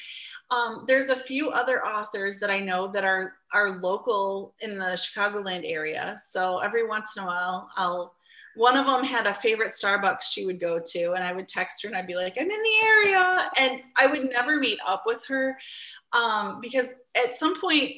Um, 0.51 0.85
there's 0.87 1.09
a 1.09 1.15
few 1.15 1.49
other 1.49 1.83
authors 1.85 2.39
that 2.39 2.51
i 2.51 2.59
know 2.59 2.87
that 2.87 3.03
are 3.03 3.33
are 3.53 3.79
local 3.79 4.53
in 4.61 4.77
the 4.77 4.91
chicagoland 4.91 5.63
area. 5.65 6.15
So 6.23 6.59
every 6.59 6.87
once 6.87 7.17
in 7.17 7.23
a 7.23 7.25
while 7.25 7.69
i'll 7.75 8.13
one 8.55 8.75
of 8.75 8.85
them 8.85 9.03
had 9.03 9.27
a 9.27 9.33
favorite 9.33 9.71
starbucks 9.71 10.23
she 10.23 10.45
would 10.45 10.59
go 10.59 10.79
to 10.83 11.13
and 11.13 11.23
i 11.23 11.31
would 11.31 11.47
text 11.47 11.81
her 11.81 11.87
and 11.87 11.97
i'd 11.97 12.07
be 12.07 12.15
like 12.15 12.35
i'm 12.37 12.49
in 12.49 12.63
the 12.63 12.79
area. 12.83 13.49
And 13.59 13.81
i 13.97 14.07
would 14.07 14.29
never 14.29 14.57
meet 14.57 14.79
up 14.87 15.03
with 15.05 15.25
her 15.27 15.57
um, 16.13 16.59
because 16.61 16.93
at 17.15 17.37
some 17.37 17.59
point 17.59 17.93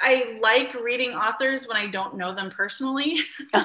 i 0.00 0.38
like 0.42 0.74
reading 0.74 1.10
authors 1.10 1.68
when 1.68 1.76
i 1.76 1.86
don't 1.86 2.16
know 2.16 2.32
them 2.32 2.50
personally 2.50 3.18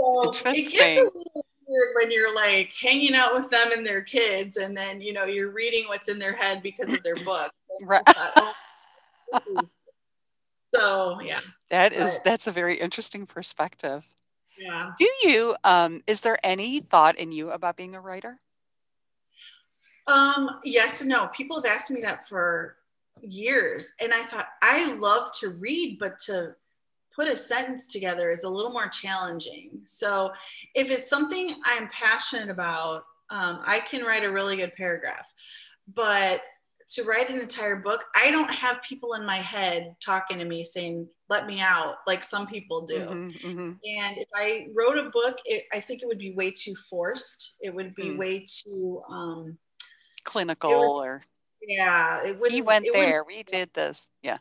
So 0.00 0.30
it 0.46 0.54
gets 0.54 0.74
a 0.74 1.04
little 1.04 1.46
weird 1.66 1.88
when 1.94 2.10
you're 2.10 2.34
like 2.34 2.72
hanging 2.74 3.14
out 3.14 3.34
with 3.34 3.50
them 3.50 3.72
and 3.72 3.84
their 3.84 4.02
kids, 4.02 4.56
and 4.56 4.76
then 4.76 5.00
you 5.00 5.12
know 5.12 5.24
you're 5.24 5.50
reading 5.50 5.86
what's 5.88 6.08
in 6.08 6.18
their 6.18 6.32
head 6.32 6.62
because 6.62 6.92
of 6.92 7.02
their 7.02 7.14
book. 7.24 7.52
right. 7.82 8.02
oh, 8.06 8.54
is... 9.60 9.82
so 10.74 11.20
yeah. 11.20 11.40
That 11.70 11.92
is 11.92 12.14
but, 12.14 12.24
that's 12.24 12.46
a 12.46 12.52
very 12.52 12.80
interesting 12.80 13.26
perspective. 13.26 14.04
Yeah. 14.58 14.92
Do 14.98 15.08
you 15.22 15.56
um 15.64 16.02
is 16.06 16.20
there 16.20 16.38
any 16.44 16.80
thought 16.80 17.16
in 17.16 17.32
you 17.32 17.50
about 17.50 17.76
being 17.76 17.94
a 17.94 18.00
writer? 18.00 18.40
Um 20.06 20.50
yes 20.64 21.00
and 21.00 21.10
no. 21.10 21.28
People 21.28 21.56
have 21.56 21.70
asked 21.70 21.90
me 21.90 22.00
that 22.02 22.28
for 22.28 22.76
years 23.22 23.92
and 24.00 24.14
I 24.14 24.22
thought 24.22 24.48
I 24.62 24.94
love 24.94 25.30
to 25.40 25.50
read 25.50 25.98
but 25.98 26.18
to 26.20 26.54
put 27.14 27.28
a 27.28 27.36
sentence 27.36 27.86
together 27.86 28.30
is 28.30 28.44
a 28.44 28.48
little 28.48 28.72
more 28.72 28.88
challenging. 28.88 29.80
So 29.84 30.32
if 30.74 30.90
it's 30.90 31.08
something 31.08 31.50
I'm 31.64 31.88
passionate 31.88 32.50
about, 32.50 33.04
um, 33.30 33.60
I 33.64 33.80
can 33.80 34.04
write 34.04 34.24
a 34.24 34.32
really 34.32 34.56
good 34.56 34.74
paragraph. 34.74 35.32
But 35.94 36.42
to 36.90 37.04
write 37.04 37.30
an 37.30 37.38
entire 37.38 37.76
book, 37.76 38.04
I 38.16 38.30
don't 38.30 38.50
have 38.50 38.82
people 38.82 39.14
in 39.14 39.24
my 39.24 39.36
head 39.36 39.94
talking 40.04 40.38
to 40.38 40.44
me 40.44 40.64
saying, 40.64 41.08
let 41.28 41.46
me 41.46 41.60
out, 41.60 41.96
like 42.06 42.24
some 42.24 42.46
people 42.46 42.82
do. 42.82 42.98
Mm-hmm, 42.98 43.48
mm-hmm. 43.48 43.70
And 43.98 44.18
if 44.18 44.28
I 44.34 44.66
wrote 44.74 44.98
a 44.98 45.10
book, 45.10 45.38
it, 45.44 45.64
I 45.72 45.78
think 45.78 46.02
it 46.02 46.06
would 46.06 46.18
be 46.18 46.32
way 46.32 46.50
too 46.50 46.74
forced. 46.88 47.54
It 47.60 47.72
would 47.72 47.94
be 47.94 48.10
mm. 48.10 48.18
way 48.18 48.44
too 48.44 49.00
um, 49.08 49.58
clinical 50.24 50.72
would, 50.72 51.04
or. 51.04 51.22
Yeah, 51.62 52.24
it 52.24 52.40
would. 52.40 52.52
We 52.52 52.62
went 52.62 52.86
there. 52.92 53.22
We 53.22 53.44
did 53.44 53.72
this. 53.72 54.08
Yeah. 54.22 54.38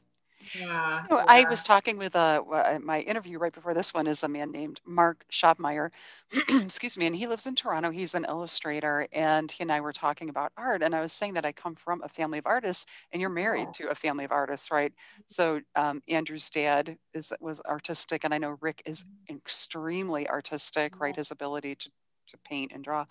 Yeah, 0.58 1.04
you 1.04 1.10
know, 1.10 1.20
yeah. 1.20 1.26
I 1.28 1.50
was 1.50 1.64
talking 1.64 1.98
with 1.98 2.16
uh, 2.16 2.42
uh, 2.52 2.80
my 2.82 3.02
interview 3.02 3.38
right 3.38 3.54
before 3.54 3.74
this 3.74 3.94
one 3.94 4.08
is 4.08 4.24
a 4.24 4.28
man 4.28 4.52
named 4.52 4.82
Mark 4.86 5.26
Shopmeyer, 5.32 5.92
excuse 6.50 6.98
me, 6.98 7.06
and 7.06 7.16
he 7.16 7.28
lives 7.28 7.46
in 7.46 7.56
Toronto. 7.56 7.92
He's 7.92 8.16
an 8.16 8.26
illustrator, 8.28 9.08
and 9.12 9.52
he 9.52 9.64
and 9.64 9.72
I 9.72 9.82
were 9.82 9.94
talking 9.94 10.30
about 10.30 10.52
art. 10.58 10.82
And 10.82 10.96
I 10.96 11.02
was 11.02 11.14
saying 11.14 11.34
that 11.34 11.46
I 11.46 11.52
come 11.52 11.76
from 11.76 12.02
a 12.02 12.10
family 12.10 12.40
of 12.40 12.46
artists, 12.46 12.86
and 13.12 13.22
you're 13.22 13.30
married 13.30 13.68
oh. 13.70 13.74
to 13.76 13.90
a 13.90 13.96
family 13.96 14.26
of 14.26 14.32
artists, 14.32 14.72
right? 14.72 14.94
So 15.28 15.62
um, 15.76 16.02
Andrew's 16.08 16.50
dad 16.50 16.98
is 17.14 17.34
was 17.40 17.62
artistic, 17.62 18.24
and 18.24 18.34
I 18.34 18.38
know 18.38 18.58
Rick 18.62 18.84
is 18.86 19.04
mm-hmm. 19.04 19.36
extremely 19.36 20.28
artistic, 20.28 21.00
right? 21.00 21.16
His 21.16 21.32
ability 21.32 21.76
to 21.76 21.90
to 22.30 22.38
paint 22.46 22.72
and 22.74 22.84
draw, 22.84 23.06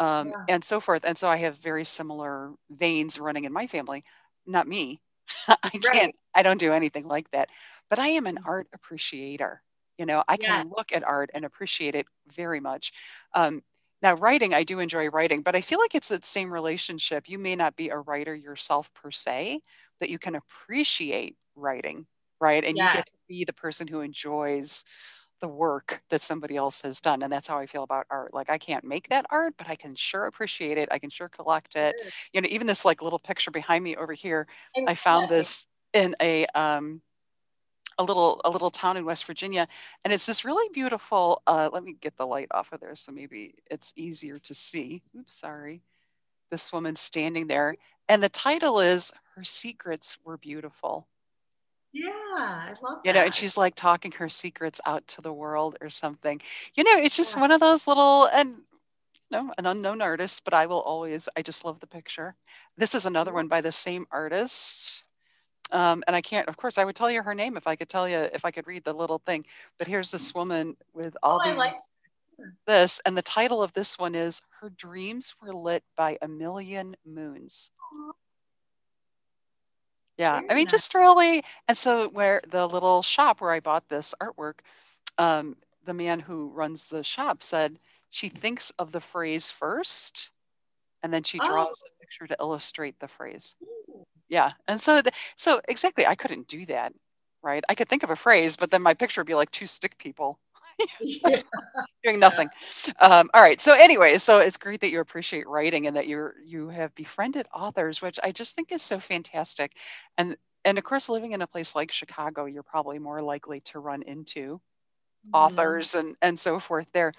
um, 0.00 0.28
yeah. 0.28 0.44
and 0.48 0.64
so 0.64 0.80
forth. 0.80 1.02
And 1.04 1.16
so 1.16 1.28
I 1.28 1.36
have 1.38 1.58
very 1.58 1.84
similar 1.84 2.52
veins 2.70 3.18
running 3.18 3.44
in 3.44 3.52
my 3.52 3.66
family. 3.66 4.04
Not 4.46 4.68
me, 4.68 5.00
I 5.48 5.70
can't, 5.70 5.84
right. 5.84 6.16
I 6.34 6.42
don't 6.42 6.60
do 6.60 6.72
anything 6.72 7.06
like 7.06 7.30
that. 7.30 7.48
But 7.88 7.98
I 7.98 8.08
am 8.08 8.26
an 8.26 8.36
mm-hmm. 8.36 8.48
art 8.48 8.68
appreciator. 8.74 9.62
You 9.98 10.06
know, 10.06 10.22
I 10.28 10.36
can 10.36 10.66
yeah. 10.66 10.72
look 10.76 10.92
at 10.92 11.04
art 11.04 11.30
and 11.32 11.44
appreciate 11.44 11.94
it 11.94 12.06
very 12.34 12.60
much. 12.60 12.92
Um, 13.34 13.62
now, 14.02 14.14
writing, 14.14 14.52
I 14.52 14.62
do 14.62 14.78
enjoy 14.78 15.08
writing, 15.08 15.40
but 15.40 15.56
I 15.56 15.62
feel 15.62 15.78
like 15.78 15.94
it's 15.94 16.08
the 16.08 16.20
same 16.22 16.52
relationship. 16.52 17.28
You 17.28 17.38
may 17.38 17.56
not 17.56 17.76
be 17.76 17.88
a 17.88 17.98
writer 17.98 18.34
yourself 18.34 18.92
per 18.92 19.10
se, 19.10 19.62
but 19.98 20.10
you 20.10 20.18
can 20.18 20.34
appreciate 20.34 21.36
writing, 21.54 22.06
right? 22.38 22.62
And 22.62 22.76
yeah. 22.76 22.88
you 22.88 22.94
get 22.94 23.06
to 23.06 23.12
be 23.26 23.44
the 23.46 23.54
person 23.54 23.88
who 23.88 24.00
enjoys 24.00 24.84
the 25.40 25.48
work 25.48 26.02
that 26.10 26.22
somebody 26.22 26.56
else 26.56 26.82
has 26.82 27.00
done. 27.00 27.22
And 27.22 27.32
that's 27.32 27.48
how 27.48 27.58
I 27.58 27.66
feel 27.66 27.82
about 27.82 28.06
art. 28.10 28.32
Like 28.32 28.50
I 28.50 28.58
can't 28.58 28.84
make 28.84 29.08
that 29.10 29.26
art, 29.30 29.54
but 29.58 29.68
I 29.68 29.76
can 29.76 29.94
sure 29.94 30.26
appreciate 30.26 30.78
it. 30.78 30.88
I 30.90 30.98
can 30.98 31.10
sure 31.10 31.28
collect 31.28 31.76
it. 31.76 31.94
Sure. 32.00 32.10
You 32.32 32.40
know, 32.40 32.48
even 32.50 32.66
this 32.66 32.84
like 32.84 33.02
little 33.02 33.18
picture 33.18 33.50
behind 33.50 33.84
me 33.84 33.96
over 33.96 34.12
here, 34.12 34.46
I 34.86 34.94
found 34.94 35.28
this 35.28 35.66
in 35.92 36.16
a 36.20 36.46
um 36.46 37.02
a 37.98 38.04
little 38.04 38.40
a 38.44 38.50
little 38.50 38.70
town 38.70 38.96
in 38.96 39.04
West 39.04 39.24
Virginia. 39.24 39.68
And 40.04 40.12
it's 40.12 40.26
this 40.26 40.44
really 40.44 40.68
beautiful, 40.72 41.42
uh, 41.46 41.70
let 41.72 41.82
me 41.82 41.96
get 42.00 42.16
the 42.16 42.26
light 42.26 42.48
off 42.50 42.72
of 42.72 42.80
there 42.80 42.94
so 42.94 43.12
maybe 43.12 43.54
it's 43.70 43.92
easier 43.96 44.36
to 44.36 44.54
see. 44.54 45.02
Oops, 45.18 45.36
sorry. 45.36 45.82
This 46.50 46.72
woman 46.72 46.96
standing 46.96 47.46
there. 47.46 47.76
And 48.08 48.22
the 48.22 48.28
title 48.28 48.80
is 48.80 49.12
Her 49.34 49.44
Secrets 49.44 50.18
Were 50.24 50.36
Beautiful. 50.36 51.08
Yeah, 51.98 52.10
I 52.10 52.74
love 52.82 52.98
You 53.04 53.12
know, 53.12 53.20
and 53.24 53.34
she's 53.34 53.56
like 53.56 53.74
talking 53.74 54.12
her 54.12 54.28
secrets 54.28 54.80
out 54.86 55.06
to 55.08 55.20
the 55.22 55.32
world 55.32 55.76
or 55.80 55.90
something. 55.90 56.40
You 56.74 56.84
know, 56.84 56.96
it's 56.98 57.16
just 57.16 57.36
Yeah. 57.36 57.42
one 57.42 57.50
of 57.52 57.60
those 57.60 57.86
little 57.86 58.26
and 58.26 58.56
you 59.30 59.38
know, 59.38 59.52
an 59.58 59.66
unknown 59.66 60.02
artist, 60.02 60.42
but 60.44 60.54
I 60.54 60.66
will 60.66 60.82
always 60.82 61.28
I 61.36 61.42
just 61.42 61.64
love 61.64 61.80
the 61.80 61.86
picture. 61.86 62.36
This 62.76 62.94
is 62.94 63.06
another 63.06 63.32
one 63.32 63.48
by 63.48 63.60
the 63.60 63.72
same 63.72 64.06
artist. 64.10 65.04
Um, 65.72 66.04
and 66.06 66.14
I 66.16 66.20
can't, 66.22 66.48
of 66.48 66.56
course, 66.56 66.78
I 66.78 66.84
would 66.84 66.96
tell 66.96 67.10
you 67.10 67.22
her 67.22 67.34
name 67.34 67.56
if 67.56 67.66
I 67.66 67.76
could 67.76 67.88
tell 67.88 68.08
you, 68.08 68.18
if 68.18 68.44
I 68.44 68.52
could 68.52 68.66
read 68.68 68.84
the 68.84 68.92
little 68.94 69.18
thing. 69.26 69.46
But 69.78 69.88
here's 69.88 70.12
this 70.12 70.34
woman 70.34 70.76
with 70.94 71.16
all 71.22 71.40
Oh, 71.42 71.48
these, 71.50 71.58
like 71.58 71.74
this, 72.66 73.00
and 73.06 73.16
the 73.16 73.22
title 73.22 73.62
of 73.62 73.72
this 73.74 73.98
one 73.98 74.14
is 74.14 74.42
Her 74.60 74.70
Dreams 74.70 75.34
Were 75.42 75.52
Lit 75.54 75.84
by 75.96 76.18
a 76.22 76.28
Million 76.28 76.96
Moons. 77.06 77.70
Yeah, 80.18 80.40
I 80.48 80.54
mean, 80.54 80.64
nice. 80.64 80.70
just 80.70 80.94
really, 80.94 81.44
and 81.68 81.76
so 81.76 82.08
where 82.08 82.40
the 82.48 82.66
little 82.66 83.02
shop 83.02 83.40
where 83.40 83.52
I 83.52 83.60
bought 83.60 83.88
this 83.88 84.14
artwork, 84.20 84.60
um, 85.18 85.56
the 85.84 85.94
man 85.94 86.20
who 86.20 86.48
runs 86.50 86.86
the 86.86 87.04
shop 87.04 87.42
said 87.42 87.78
she 88.10 88.28
thinks 88.28 88.70
of 88.78 88.92
the 88.92 89.00
phrase 89.00 89.50
first, 89.50 90.30
and 91.02 91.12
then 91.12 91.22
she 91.22 91.38
Oh, 91.40 91.46
draws 91.46 91.82
a 91.86 92.00
picture 92.00 92.26
to 92.26 92.36
illustrate 92.40 92.98
the 93.00 93.08
phrase. 93.08 93.56
Yeah. 94.28 94.52
And 94.66 94.80
so, 94.80 95.02
the, 95.02 95.12
so 95.36 95.60
exactly, 95.68 96.06
I 96.06 96.14
couldn't 96.14 96.48
do 96.48 96.66
that, 96.66 96.92
right? 97.42 97.64
I 97.68 97.74
could 97.74 97.88
think 97.88 98.02
of 98.02 98.10
a 98.10 98.16
phrase, 98.16 98.56
but 98.56 98.70
then 98.70 98.82
my 98.82 98.94
picture 98.94 99.20
would 99.20 99.26
be 99.26 99.34
like 99.34 99.50
two 99.50 99.66
stick 99.66 99.98
people 99.98 100.38
yeah. 101.00 101.40
doing 102.04 102.20
nothing. 102.20 102.50
Um, 103.00 103.30
all 103.34 103.42
right. 103.42 103.60
So 103.60 103.74
anyway, 103.74 104.18
so 104.18 104.38
it's 104.38 104.56
great 104.56 104.80
that 104.80 104.90
you 104.90 105.00
appreciate 105.00 105.48
writing 105.48 105.86
and 105.86 105.96
that 105.96 106.06
you're 106.08 106.34
you 106.44 106.68
have 106.68 106.94
befriended 106.94 107.46
authors, 107.54 108.02
which 108.02 108.18
I 108.22 108.32
just 108.32 108.54
think 108.54 108.72
is 108.72 108.82
so 108.82 108.98
fantastic. 109.00 109.72
And 110.18 110.36
and 110.64 110.78
of 110.78 110.84
course, 110.84 111.08
living 111.08 111.32
in 111.32 111.42
a 111.42 111.46
place 111.46 111.74
like 111.74 111.92
Chicago, 111.92 112.46
you're 112.46 112.62
probably 112.62 112.98
more 112.98 113.22
likely 113.22 113.60
to 113.62 113.78
run 113.80 114.02
into 114.02 114.60
Mhm. 115.24 115.32
authors 115.34 115.94
and 115.94 116.16
and 116.22 116.38
so 116.38 116.60
forth 116.60 116.88
there. 116.92 117.12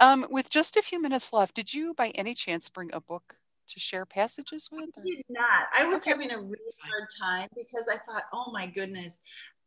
Um, 0.00 0.26
with 0.30 0.50
just 0.50 0.76
a 0.76 0.82
few 0.82 1.00
minutes 1.02 1.32
left, 1.32 1.54
did 1.54 1.72
you 1.74 1.94
by 1.94 2.10
any 2.10 2.34
chance 2.34 2.68
bring 2.68 2.90
a 2.92 3.00
book 3.00 3.36
to 3.70 3.80
share 3.80 4.06
passages 4.06 4.68
with? 4.72 4.90
Or? 4.96 5.04
did 5.04 5.24
not. 5.28 5.66
I 5.76 5.84
was 5.86 6.00
Okay, 6.00 6.10
having 6.12 6.30
a 6.30 6.38
really 6.38 6.74
hard 6.82 7.08
time 7.20 7.48
because 7.56 7.88
I 7.92 7.96
thought, 7.98 8.24
oh 8.32 8.50
my 8.52 8.66
goodness, 8.66 9.20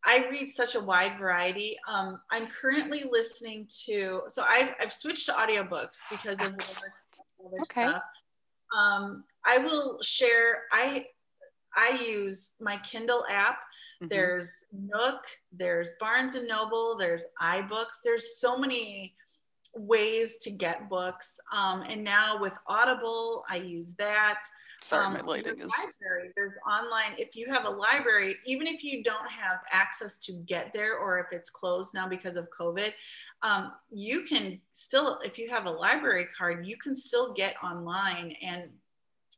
I 0.05 0.27
read 0.31 0.51
such 0.51 0.75
a 0.75 0.79
wide 0.79 1.17
variety. 1.19 1.77
Um, 1.87 2.19
I'm 2.31 2.47
currently 2.47 3.03
listening 3.09 3.67
to, 3.85 4.21
so 4.27 4.43
I've, 4.49 4.73
I've 4.79 4.93
switched 4.93 5.27
to 5.27 5.33
audiobooks 5.33 5.99
because 6.09 6.41
of 6.41 6.53
other 7.45 7.59
Okay. 7.61 7.87
stuff. 7.87 8.03
Um, 8.75 9.23
I 9.45 9.59
will 9.59 10.01
share, 10.01 10.63
I, 10.71 11.05
I 11.75 12.01
use 12.03 12.55
my 12.59 12.77
Kindle 12.77 13.23
app. 13.29 13.59
hmm 13.99 14.07
There's 14.07 14.65
Nook, 14.71 15.23
there's 15.51 15.93
Barnes 15.99 16.35
and 16.35 16.47
Noble, 16.47 16.95
there's 16.97 17.25
iBooks. 17.41 18.01
There's 18.03 18.37
so 18.39 18.57
many 18.57 19.13
ways 19.75 20.37
to 20.39 20.51
get 20.51 20.89
books. 20.89 21.39
Um, 21.55 21.83
and 21.87 22.03
now 22.03 22.39
with 22.39 22.57
Audible, 22.67 23.43
I 23.49 23.57
use 23.57 23.93
that. 23.95 24.41
Sorry, 24.81 25.07
my 25.09 25.19
Um, 25.19 25.25
lighting 25.27 25.57
there's 25.57 25.73
is. 25.73 25.77
library, 25.77 26.33
there's 26.35 26.53
online. 26.67 27.15
If 27.17 27.35
you 27.35 27.45
have 27.47 27.65
a 27.65 27.69
library, 27.69 28.37
even 28.45 28.65
if 28.67 28.83
you 28.83 29.03
don't 29.03 29.29
have 29.29 29.59
access 29.71 30.17
to 30.25 30.33
get 30.33 30.73
there, 30.73 30.97
or 30.97 31.19
if 31.19 31.27
it's 31.31 31.49
closed 31.49 31.93
now 31.93 32.07
because 32.07 32.35
of 32.35 32.47
COVID, 32.49 32.93
um, 33.43 33.71
you 33.91 34.23
can 34.23 34.59
still, 34.73 35.19
if 35.23 35.37
you 35.37 35.49
have 35.49 35.65
a 35.67 35.71
library 35.71 36.25
card, 36.35 36.65
you 36.65 36.77
can 36.77 36.95
still 36.95 37.31
get 37.33 37.55
online. 37.63 38.35
And 38.41 38.71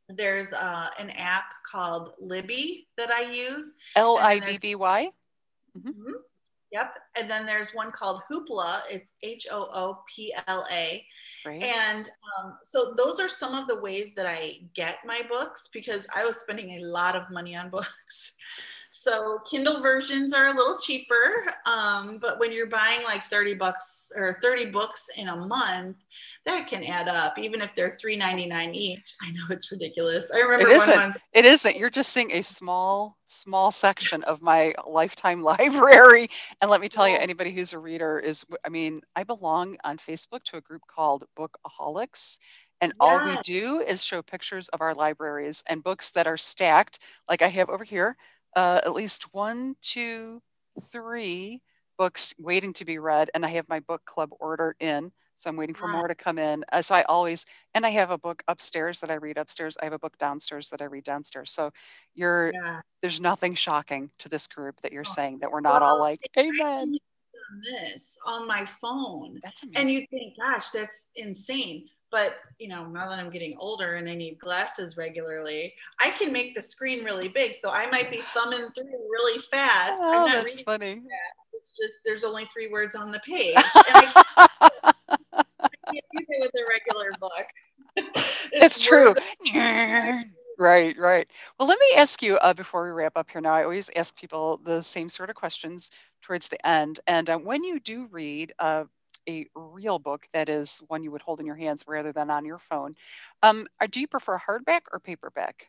there's 0.10 0.54
uh, 0.54 0.89
an 0.98 1.10
app 1.12 1.46
called 1.70 2.16
Libby 2.20 2.88
that 2.98 3.12
I 3.12 3.32
use, 3.32 3.76
L 3.96 4.18
I 4.18 4.39
B 4.39 4.39
B 4.39 4.39
Y. 4.39 4.41
and 4.41 4.44
I 4.44 4.46
then 4.46 4.48
B 4.48 4.58
there's 4.58 4.60
B 4.60 4.76
Y. 4.76 5.12
Mhm. 5.78 6.14
Yep. 6.74 6.96
And 7.16 7.30
then 7.30 7.46
there's 7.46 7.76
one 7.76 7.92
called 7.92 8.24
Hoopla. 8.30 8.80
It's 8.90 9.14
H 9.22 9.48
O 9.52 9.70
O 9.72 10.00
P 10.14 10.34
L 10.48 10.66
A. 10.74 11.06
Great. 11.44 11.64
And 11.64 12.10
um, 12.40 12.58
so 12.64 12.96
those 12.98 13.20
are 13.20 13.30
some 13.30 13.54
of 13.54 13.68
the 13.68 13.80
ways 13.80 14.16
that 14.16 14.26
I 14.26 14.62
get 14.74 14.98
my 15.06 15.22
books 15.30 15.70
because 15.72 16.08
I 16.16 16.26
was 16.26 16.38
spending 16.38 16.72
a 16.72 16.86
lot 16.86 17.16
of 17.16 17.30
money 17.30 17.56
on 17.56 17.70
books. 17.72 18.34
So 18.96 19.39
Kindle 19.50 19.82
versions 19.82 20.34
are 20.36 20.50
a 20.50 20.54
little 20.54 20.78
cheaper, 20.78 21.44
um, 21.66 22.20
but 22.20 22.39
when 22.39 22.54
you're 22.54 22.68
buying 22.68 23.04
like 23.04 23.24
30 23.24 23.56
bucks 23.56 24.12
or 24.16 24.38
30 24.39 24.66
books 24.66 25.10
in 25.18 25.30
a 25.30 25.36
month, 25.36 26.06
that 26.46 26.68
can 26.68 26.84
add 26.84 27.08
up, 27.08 27.39
even 27.39 27.60
if 27.60 27.74
they're 27.74 27.98
$3.99 27.98 28.76
each. 28.76 29.16
I 29.20 29.32
know 29.32 29.46
it's 29.50 29.72
ridiculous. 29.72 30.32
I 30.32 30.41
remember 30.41 30.66
one 30.66 30.76
isn't. 30.76 30.96
month. 30.96 31.18
It 31.34 31.44
isn't. 31.44 31.76
You're 31.76 31.89
just 31.89 32.14
seeing 32.14 32.34
a 32.34 32.44
small, 32.44 33.18
small 33.26 33.72
section 33.72 34.22
of 34.26 34.44
my 34.44 34.76
lifetime 34.88 35.41
library. 35.44 36.30
And 36.62 36.70
let 36.70 36.80
me 36.80 36.88
tell 36.88 37.10
you, 37.10 37.18
anybody 37.18 37.52
who's 37.52 37.74
a 37.74 37.80
reader 37.80 38.20
is, 38.20 38.46
I 38.64 38.70
mean, 38.70 39.02
I 39.16 39.24
belong 39.24 39.76
on 39.84 39.98
Facebook 39.98 40.44
to 40.44 40.58
a 40.58 40.62
group 40.62 40.84
called 40.88 41.24
Bookaholics. 41.36 42.38
And 42.80 42.94
all 43.00 43.26
we 43.26 43.38
do 43.44 43.80
is 43.80 44.04
show 44.04 44.22
pictures 44.22 44.68
of 44.70 44.82
our 44.82 44.94
libraries 44.94 45.64
and 45.68 45.84
books 45.84 46.12
that 46.12 46.28
are 46.28 46.38
stacked, 46.38 47.00
like 47.30 47.41
I 47.41 47.48
have 47.48 47.70
over 47.70 47.86
here, 47.86 48.18
uh, 48.56 48.82
at 48.84 48.93
least 48.93 49.34
one, 49.34 49.76
two, 49.82 50.41
three 50.91 51.62
books 51.97 52.34
waiting 52.39 52.74
to 52.74 52.86
be 52.86 52.97
read. 52.97 53.30
And 53.34 53.45
I 53.45 53.49
have 53.49 53.70
my 53.70 53.80
book 53.80 54.04
club 54.06 54.30
order 54.39 54.76
in. 54.80 55.12
So 55.36 55.49
I'm 55.49 55.58
waiting 55.58 55.76
for 55.76 55.88
Yeah. 55.88 55.93
more 55.97 56.08
to 56.08 56.16
come 56.16 56.38
in. 56.38 56.64
As 56.72 56.91
I 56.91 57.04
always, 57.04 57.45
and 57.74 57.86
I 57.86 57.89
have 57.89 58.12
a 58.12 58.18
book 58.18 58.43
upstairs 58.47 58.99
that 58.99 59.12
I 59.12 59.16
read 59.16 59.38
upstairs. 59.38 59.78
I 59.82 59.86
have 59.86 59.93
a 59.93 59.99
book 59.99 60.18
downstairs 60.18 60.70
that 60.70 60.82
I 60.82 60.86
read 60.86 61.04
downstairs. 61.04 61.51
So 61.51 61.72
you're, 62.14 62.51
Yeah. 62.54 62.82
there's 63.01 63.20
nothing 63.20 63.56
shocking 63.56 64.12
to 64.20 64.30
this 64.30 64.47
group 64.47 64.82
that 64.82 64.91
you're 64.91 65.04
Oh, 65.08 65.14
saying 65.14 65.39
that 65.39 65.51
we're 65.51 65.62
not 65.62 65.82
all 65.82 65.99
like, 65.99 66.20
amen. 66.38 66.95
this 67.64 68.18
on 68.26 68.47
my 68.47 68.66
phone. 68.66 69.39
That's 69.43 69.64
amazing. 69.64 69.82
And 69.82 69.91
you 69.91 70.08
think, 70.10 70.38
gosh, 70.39 70.72
that's 70.72 71.10
insane. 71.16 71.89
But 72.14 72.36
you 72.59 72.68
know, 72.68 72.86
now 72.86 73.09
that 73.09 73.18
I'm 73.18 73.32
getting 73.32 73.57
older 73.59 73.95
and 73.95 74.07
I 74.07 74.14
need 74.14 74.38
glasses 74.38 74.97
regularly, 74.97 75.74
I 75.99 76.11
can 76.11 76.32
make 76.32 76.53
the 76.53 76.61
screen 76.61 77.03
really 77.03 77.28
big. 77.28 77.55
So 77.55 77.72
I 77.72 77.89
might 77.89 78.11
be 78.11 78.22
thumbing 78.36 78.70
through 78.76 78.86
really 78.86 79.41
fast. 79.51 79.99
I'm 79.99 80.22
Oh, 80.22 80.26
not 80.28 80.43
that's 80.43 80.61
funny. 80.61 81.01
It's 81.53 81.76
just 81.76 81.95
there's 82.05 82.24
only 82.24 82.45
three 82.53 82.68
words 82.68 82.93
on 82.93 83.09
the 83.09 83.20
page. 83.28 83.55
And 83.55 83.66
I 83.95 84.11
can't 84.38 86.05
do 86.11 86.26
that 86.30 86.38
with 86.39 86.51
a 86.55 86.64
regular 86.70 87.11
book. 87.20 87.45
It's 88.55 88.80
true. 88.80 89.14
Right, 90.59 90.95
right. 90.97 91.28
Well, 91.57 91.68
let 91.68 91.80
me 91.80 91.88
ask 91.97 92.22
you 92.22 92.38
uh, 92.38 92.53
before 92.53 92.86
we 92.86 92.91
wrap 92.91 93.18
up 93.18 93.32
here 93.32 93.41
now. 93.41 93.53
I 93.55 93.64
always 93.64 93.89
ask 93.95 94.16
people 94.16 94.61
the 94.64 94.84
same 94.84 95.09
sort 95.09 95.32
of 95.32 95.36
questions 95.36 95.89
towards 96.22 96.47
the 96.47 96.64
end. 96.68 96.99
And 97.07 97.28
uh, 97.30 97.38
when 97.39 97.64
you 97.64 97.80
do 97.80 98.07
read 98.11 98.53
uh, 98.59 98.84
a 99.28 99.48
real 99.56 100.00
book, 100.00 100.28
that 100.34 100.50
is 100.50 100.82
one 100.88 101.04
you 101.04 101.12
would 101.12 101.22
hold 101.22 101.40
in 101.40 101.46
your 101.46 101.56
hands 101.56 101.84
rather 101.88 102.12
than 102.12 102.30
on 102.30 102.46
your 102.46 102.60
phone, 102.60 102.94
um, 103.42 103.68
uh, 103.82 103.88
do 103.90 104.00
you 104.00 104.08
prefer 104.08 104.40
hardback 104.40 104.82
or 104.92 105.00
paperback? 105.00 105.68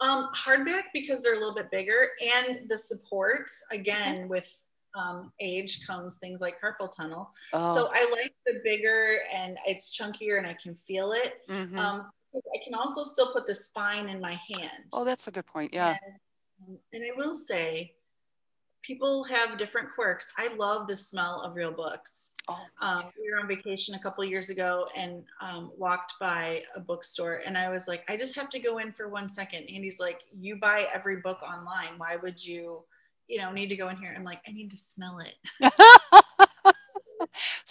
Um, 0.00 0.28
hardback 0.34 0.84
because 0.94 1.20
they're 1.22 1.34
a 1.34 1.38
little 1.38 1.54
bit 1.54 1.70
bigger 1.70 2.08
and 2.34 2.68
the 2.68 2.78
supports 2.78 3.62
again 3.70 4.28
with 4.28 4.68
um, 4.94 5.30
age 5.40 5.86
comes 5.86 6.16
things 6.16 6.40
like 6.40 6.56
carpal 6.60 6.90
tunnel. 6.90 7.30
Oh, 7.52 7.74
So 7.74 7.88
I 7.92 8.10
like 8.10 8.34
the 8.46 8.60
bigger 8.64 9.18
and 9.32 9.56
it's 9.66 9.96
chunkier 9.96 10.38
and 10.38 10.46
I 10.46 10.54
can 10.54 10.74
feel 10.74 11.12
it. 11.12 11.42
mhm. 11.48 11.76
Um, 11.78 12.10
I 12.34 12.64
can 12.64 12.74
also 12.74 13.02
still 13.04 13.32
put 13.32 13.46
the 13.46 13.54
spine 13.54 14.08
in 14.08 14.20
my 14.20 14.38
hand. 14.54 14.84
oh, 14.94 15.04
that's 15.04 15.26
a 15.28 15.30
good 15.30 15.46
point. 15.46 15.74
Yeah. 15.74 15.96
And, 16.66 16.78
and 16.92 17.04
I 17.04 17.10
will 17.16 17.34
say, 17.34 17.94
people 18.82 19.24
have 19.24 19.58
different 19.58 19.88
quirks. 19.94 20.32
I 20.36 20.54
love 20.54 20.86
the 20.86 20.96
smell 20.96 21.40
of 21.42 21.54
real 21.54 21.72
books. 21.72 22.32
Oh, 22.48 22.58
Um, 22.80 23.04
we 23.18 23.30
were 23.30 23.38
on 23.40 23.46
vacation 23.48 23.94
a 23.94 23.98
couple 23.98 24.24
years 24.24 24.50
ago 24.50 24.86
and 24.96 25.22
um, 25.40 25.70
walked 25.76 26.14
by 26.20 26.62
a 26.74 26.80
bookstore, 26.80 27.42
and 27.44 27.56
I 27.56 27.68
was 27.68 27.86
like, 27.88 28.04
I 28.10 28.16
just 28.16 28.34
have 28.36 28.50
to 28.50 28.58
go 28.58 28.78
in 28.78 28.92
for 28.92 29.08
one 29.08 29.28
second. 29.28 29.64
Andy's 29.68 30.00
like, 30.00 30.22
You 30.38 30.56
buy 30.56 30.86
every 30.94 31.16
book 31.16 31.42
online. 31.42 31.98
Why 31.98 32.16
would 32.16 32.44
you, 32.44 32.84
you 33.28 33.38
know, 33.38 33.52
need 33.52 33.68
to 33.68 33.76
go 33.76 33.88
in 33.88 33.96
here? 33.96 34.14
I'm 34.16 34.24
like, 34.24 34.40
I 34.48 34.52
need 34.52 34.70
to 34.70 34.76
smell 34.76 35.20
it. 35.20 35.34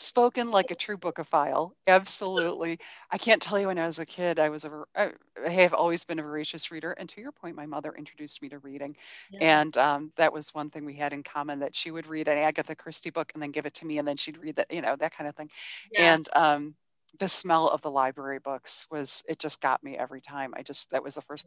Spoken 0.09 0.49
like 0.49 0.71
a 0.71 0.75
true 0.75 0.97
bookophile. 0.97 1.73
Absolutely. 1.85 2.79
I 3.11 3.19
can't 3.19 3.39
tell 3.39 3.59
you 3.59 3.67
when 3.67 3.77
I 3.77 3.85
was 3.85 3.99
a 3.99 4.07
kid, 4.07 4.39
I 4.39 4.49
was 4.49 4.65
a, 4.65 4.71
I 4.95 5.11
have 5.47 5.75
always 5.75 6.03
been 6.03 6.17
a 6.17 6.23
voracious 6.23 6.71
reader. 6.71 6.93
And 6.93 7.07
to 7.09 7.21
your 7.21 7.31
point, 7.31 7.55
my 7.55 7.67
mother 7.67 7.93
introduced 7.95 8.41
me 8.41 8.49
to 8.49 8.57
reading. 8.57 8.95
Yeah. 9.29 9.59
And 9.59 9.77
um, 9.77 10.11
that 10.17 10.33
was 10.33 10.51
one 10.51 10.71
thing 10.71 10.83
we 10.83 10.95
had 10.95 11.13
in 11.13 11.21
common 11.21 11.59
that 11.59 11.75
she 11.75 11.91
would 11.91 12.07
read 12.07 12.27
an 12.27 12.39
Agatha 12.39 12.73
Christie 12.73 13.11
book 13.11 13.31
and 13.35 13.43
then 13.43 13.51
give 13.51 13.67
it 13.67 13.75
to 13.75 13.85
me, 13.85 13.99
and 13.99 14.07
then 14.07 14.17
she'd 14.17 14.39
read 14.39 14.55
that, 14.55 14.73
you 14.73 14.81
know, 14.81 14.95
that 14.95 15.15
kind 15.15 15.27
of 15.27 15.35
thing. 15.35 15.51
yeah. 15.91 16.15
And 16.15 16.27
um, 16.35 16.75
the 17.19 17.27
smell 17.27 17.69
of 17.69 17.81
the 17.81 17.91
library 17.91 18.39
books 18.39 18.87
was, 18.89 19.23
it 19.29 19.37
just 19.37 19.61
got 19.61 19.83
me 19.83 19.95
every 19.95 20.21
time. 20.21 20.53
I 20.57 20.63
just, 20.63 20.89
that 20.89 21.03
was 21.03 21.15
the 21.15 21.21
first, 21.21 21.45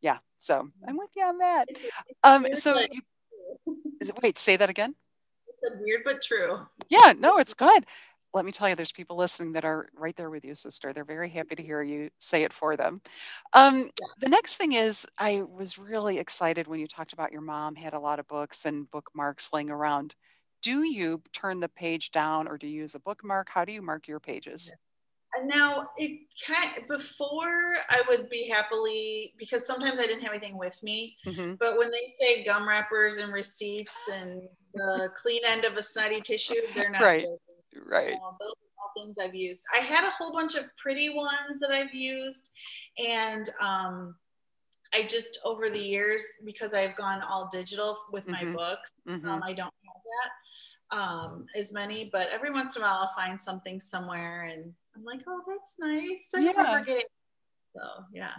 yeah. 0.00 0.18
So 0.40 0.68
I'm 0.88 0.96
with 0.96 1.10
you 1.14 1.24
on 1.24 1.38
that. 1.38 1.68
Um, 2.24 2.46
so 2.54 2.80
you, 2.80 3.02
wait, 4.20 4.38
say 4.38 4.56
that 4.56 4.70
again. 4.70 4.96
It's 5.62 5.76
weird 5.80 6.02
but 6.04 6.22
true. 6.22 6.66
Yeah, 6.88 7.12
no, 7.18 7.38
it's 7.38 7.54
good. 7.54 7.86
Let 8.34 8.44
me 8.46 8.52
tell 8.52 8.68
you, 8.68 8.74
there's 8.74 8.92
people 8.92 9.16
listening 9.16 9.52
that 9.52 9.64
are 9.64 9.88
right 9.94 10.16
there 10.16 10.30
with 10.30 10.44
you, 10.44 10.54
sister. 10.54 10.92
They're 10.92 11.04
very 11.04 11.28
happy 11.28 11.54
to 11.54 11.62
hear 11.62 11.82
you 11.82 12.08
say 12.18 12.44
it 12.44 12.52
for 12.52 12.76
them. 12.76 13.02
Um, 13.52 13.90
Yeah. 14.00 14.06
the 14.20 14.28
next 14.30 14.56
thing 14.56 14.72
is, 14.72 15.06
I 15.18 15.42
was 15.42 15.78
really 15.78 16.18
excited 16.18 16.66
when 16.66 16.80
you 16.80 16.86
talked 16.86 17.12
about 17.12 17.30
your 17.32 17.42
mom 17.42 17.74
had 17.74 17.92
a 17.92 18.00
lot 18.00 18.18
of 18.18 18.26
books 18.28 18.64
and 18.64 18.90
bookmarks 18.90 19.52
laying 19.52 19.70
around. 19.70 20.14
Do 20.62 20.82
you 20.82 21.22
turn 21.34 21.60
the 21.60 21.68
page 21.68 22.10
down 22.10 22.48
or 22.48 22.56
do 22.56 22.66
you 22.66 22.80
use 22.82 22.94
a 22.94 23.00
bookmark? 23.00 23.48
How 23.50 23.64
do 23.64 23.72
you 23.72 23.82
mark 23.82 24.08
your 24.08 24.20
pages? 24.20 24.72
Now 25.44 25.88
it 25.96 26.20
kind 26.46 26.86
before 26.88 27.74
I 27.88 28.02
would 28.08 28.28
be 28.28 28.48
happily 28.48 29.34
because 29.38 29.66
sometimes 29.66 29.98
I 29.98 30.06
didn't 30.06 30.22
have 30.22 30.32
anything 30.32 30.58
with 30.58 30.78
me. 30.82 31.16
Mm-hmm. 31.26 31.54
But 31.58 31.78
when 31.78 31.90
they 31.90 32.12
say 32.20 32.44
gum 32.44 32.68
wrappers 32.68 33.18
and 33.18 33.32
receipts 33.32 33.96
and 34.12 34.42
the 34.74 35.10
clean 35.16 35.40
end 35.46 35.64
of 35.64 35.74
a 35.74 35.82
snotty 35.82 36.20
tissue, 36.20 36.54
they're 36.74 36.90
not 36.90 37.02
right. 37.02 37.26
Right. 37.86 38.12
Uh, 38.12 38.32
those 38.38 38.52
are 38.52 38.82
all 38.82 38.92
things 38.96 39.16
I've 39.18 39.34
used. 39.34 39.64
I 39.74 39.78
had 39.78 40.04
a 40.04 40.10
whole 40.10 40.32
bunch 40.32 40.54
of 40.54 40.64
pretty 40.76 41.08
ones 41.08 41.58
that 41.60 41.70
I've 41.70 41.94
used, 41.94 42.50
and 42.98 43.48
um, 43.60 44.14
I 44.94 45.04
just 45.04 45.38
over 45.44 45.70
the 45.70 45.80
years 45.80 46.24
because 46.44 46.74
I've 46.74 46.96
gone 46.96 47.22
all 47.22 47.48
digital 47.50 47.96
with 48.12 48.28
my 48.28 48.42
mm-hmm. 48.42 48.56
books, 48.56 48.92
mm-hmm. 49.08 49.26
Um, 49.26 49.42
I 49.42 49.54
don't 49.54 49.64
have 49.64 50.02
that 50.04 50.30
um, 50.92 51.46
as 51.56 51.72
many, 51.72 52.10
but 52.12 52.28
every 52.32 52.52
once 52.52 52.76
in 52.76 52.82
a 52.82 52.84
while 52.84 53.00
I'll 53.02 53.08
find 53.08 53.40
something 53.40 53.80
somewhere 53.80 54.42
and 54.44 54.72
I'm 54.94 55.04
like, 55.04 55.22
oh, 55.26 55.40
that's 55.46 55.76
nice. 55.80 56.28
I 56.36 56.40
yeah. 56.40 56.50
remember 56.50 56.84
getting. 56.84 57.04
So 57.74 57.82
yeah. 58.12 58.34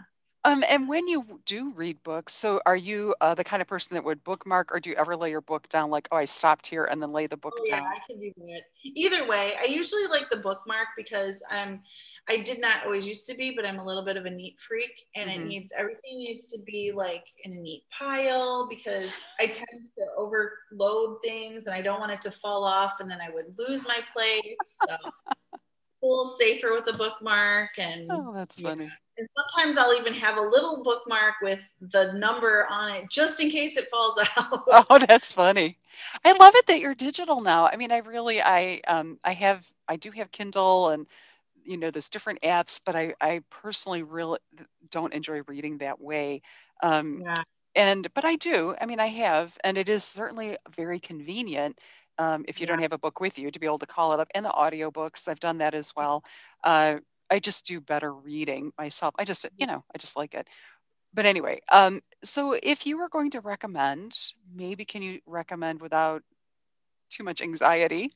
Um, 0.45 0.63
and 0.67 0.89
when 0.89 1.07
you 1.07 1.39
do 1.45 1.71
read 1.71 2.03
books, 2.03 2.33
so 2.33 2.59
are 2.65 2.75
you 2.75 3.15
uh, 3.21 3.33
the 3.33 3.45
kind 3.45 3.61
of 3.61 3.67
person 3.67 3.95
that 3.95 4.03
would 4.03 4.23
bookmark, 4.25 4.73
or 4.73 4.79
do 4.81 4.89
you 4.89 4.95
ever 4.97 5.15
lay 5.15 5.29
your 5.29 5.39
book 5.39 5.69
down 5.69 5.89
like, 5.89 6.09
oh, 6.11 6.17
I 6.17 6.25
stopped 6.25 6.67
here, 6.67 6.83
and 6.83 7.01
then 7.01 7.13
lay 7.13 7.27
the 7.27 7.37
book 7.37 7.53
oh, 7.57 7.65
down? 7.69 7.81
Yeah, 7.81 7.87
I 7.87 7.99
can 8.05 8.19
do 8.19 8.31
that. 8.35 8.61
Either 8.83 9.25
way, 9.25 9.53
I 9.57 9.65
usually 9.65 10.05
like 10.07 10.29
the 10.29 10.37
bookmark 10.37 10.89
because 10.97 11.41
I'm, 11.49 11.81
I 12.27 12.37
did 12.37 12.59
not 12.59 12.83
always 12.83 13.07
used 13.07 13.25
to 13.29 13.35
be, 13.35 13.51
but 13.51 13.65
I'm 13.65 13.79
a 13.79 13.85
little 13.85 14.03
bit 14.03 14.17
of 14.17 14.25
a 14.25 14.29
neat 14.29 14.59
freak, 14.59 15.05
and 15.15 15.29
mm-hmm. 15.29 15.41
it 15.43 15.47
needs 15.47 15.73
everything 15.77 16.17
needs 16.17 16.47
to 16.47 16.59
be 16.59 16.91
like 16.93 17.23
in 17.45 17.53
a 17.53 17.61
neat 17.61 17.83
pile 17.97 18.67
because 18.69 19.11
I 19.39 19.45
tend 19.45 19.83
to 19.97 20.05
overload 20.17 21.19
things, 21.23 21.67
and 21.67 21.75
I 21.75 21.81
don't 21.81 22.01
want 22.01 22.11
it 22.11 22.21
to 22.23 22.31
fall 22.31 22.65
off, 22.65 22.99
and 22.99 23.09
then 23.09 23.19
I 23.21 23.29
would 23.33 23.55
lose 23.57 23.87
my 23.87 23.99
place. 24.13 24.77
So. 24.87 24.97
a 26.03 26.05
little 26.05 26.25
safer 26.25 26.73
with 26.73 26.93
a 26.93 26.97
bookmark 26.97 27.69
and 27.77 28.07
oh 28.11 28.33
that's 28.33 28.59
funny 28.59 28.91
and 29.17 29.27
sometimes 29.37 29.77
i'll 29.77 29.93
even 29.93 30.13
have 30.13 30.37
a 30.37 30.41
little 30.41 30.83
bookmark 30.83 31.35
with 31.41 31.59
the 31.79 32.13
number 32.13 32.67
on 32.69 32.93
it 32.93 33.09
just 33.09 33.39
in 33.41 33.49
case 33.49 33.77
it 33.77 33.87
falls 33.91 34.19
out. 34.37 34.63
Oh 34.89 34.99
that's 35.07 35.31
funny. 35.31 35.77
I 36.25 36.33
love 36.33 36.55
it 36.55 36.67
that 36.67 36.79
you're 36.79 36.95
digital 36.95 37.41
now. 37.41 37.67
I 37.67 37.75
mean 37.75 37.91
i 37.91 37.97
really 37.97 38.41
i 38.41 38.81
um 38.87 39.19
i 39.23 39.33
have 39.33 39.65
i 39.87 39.95
do 39.95 40.11
have 40.11 40.31
kindle 40.31 40.89
and 40.89 41.07
you 41.63 41.77
know 41.77 41.91
there's 41.91 42.09
different 42.09 42.41
apps 42.41 42.81
but 42.83 42.95
i 42.95 43.13
i 43.21 43.41
personally 43.49 44.03
really 44.03 44.39
don't 44.89 45.13
enjoy 45.13 45.41
reading 45.47 45.77
that 45.79 46.01
way. 46.01 46.41
Um 46.81 47.21
yeah. 47.23 47.43
and 47.75 48.13
but 48.13 48.25
i 48.25 48.35
do. 48.35 48.75
I 48.79 48.85
mean 48.85 48.99
i 48.99 49.07
have 49.07 49.57
and 49.63 49.77
it 49.77 49.89
is 49.89 50.03
certainly 50.03 50.57
very 50.75 50.99
convenient 50.99 51.79
um, 52.19 52.45
if 52.47 52.59
you 52.59 52.65
yeah. 52.65 52.73
don't 52.73 52.81
have 52.83 52.93
a 52.93 52.97
book 52.99 53.19
with 53.19 53.39
you 53.39 53.49
to 53.49 53.59
be 53.59 53.65
able 53.65 53.79
to 53.79 53.87
call 53.87 54.13
it 54.13 54.19
up 54.19 54.27
and 54.35 54.45
the 54.45 54.49
audiobooks 54.49 55.27
i've 55.27 55.39
done 55.39 55.57
that 55.59 55.73
as 55.73 55.93
well. 55.95 56.23
Uh, 56.63 56.97
i 57.29 57.39
just 57.39 57.65
do 57.65 57.79
better 57.79 58.13
reading 58.13 58.71
myself 58.77 59.13
i 59.17 59.25
just 59.25 59.45
you 59.57 59.65
know 59.65 59.83
i 59.93 59.97
just 59.97 60.15
like 60.15 60.33
it 60.33 60.47
but 61.13 61.25
anyway 61.25 61.59
um, 61.71 62.01
so 62.23 62.57
if 62.63 62.85
you 62.85 62.97
were 62.97 63.09
going 63.09 63.31
to 63.31 63.39
recommend 63.39 64.15
maybe 64.53 64.85
can 64.85 65.01
you 65.01 65.19
recommend 65.25 65.81
without 65.81 66.23
too 67.09 67.23
much 67.23 67.41
anxiety 67.41 68.11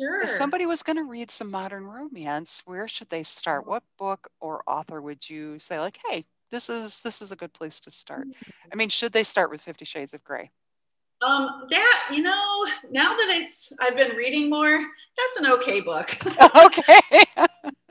Sure. 0.00 0.22
If 0.22 0.30
somebody 0.30 0.66
was 0.66 0.82
going 0.82 0.96
to 0.96 1.04
read 1.04 1.30
some 1.30 1.50
modern 1.50 1.84
romance, 1.86 2.62
where 2.64 2.88
should 2.88 3.10
they 3.10 3.22
start? 3.22 3.66
What 3.66 3.82
book 3.98 4.28
or 4.40 4.62
author 4.66 5.00
would 5.00 5.28
you 5.28 5.58
say 5.58 5.78
like, 5.78 5.98
"Hey, 6.08 6.24
this 6.50 6.70
is 6.70 7.00
this 7.00 7.20
is 7.20 7.30
a 7.30 7.36
good 7.36 7.52
place 7.52 7.78
to 7.80 7.90
start." 7.90 8.26
Mm-hmm. 8.26 8.50
I 8.72 8.76
mean, 8.76 8.88
should 8.88 9.12
they 9.12 9.22
start 9.22 9.50
with 9.50 9.60
50 9.60 9.84
Shades 9.84 10.14
of 10.14 10.24
Grey? 10.24 10.50
Um, 11.24 11.66
that 11.70 12.08
you 12.10 12.22
know, 12.22 12.66
now 12.90 13.10
that 13.10 13.28
it's 13.28 13.72
I've 13.80 13.96
been 13.96 14.16
reading 14.16 14.50
more, 14.50 14.76
that's 14.76 15.36
an 15.38 15.46
okay 15.52 15.80
book. 15.80 16.16
okay. 16.56 17.00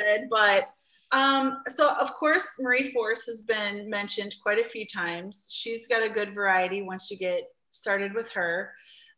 Good, 0.00 0.28
but 0.30 0.70
um, 1.12 1.62
so 1.68 1.92
of 2.00 2.14
course 2.14 2.56
Marie 2.60 2.90
Force 2.92 3.26
has 3.26 3.42
been 3.42 3.90
mentioned 3.90 4.36
quite 4.42 4.58
a 4.58 4.64
few 4.64 4.86
times. 4.86 5.48
She's 5.50 5.88
got 5.88 6.02
a 6.02 6.08
good 6.08 6.34
variety 6.34 6.82
once 6.82 7.10
you 7.10 7.18
get 7.18 7.44
started 7.70 8.14
with 8.14 8.30
her. 8.30 8.72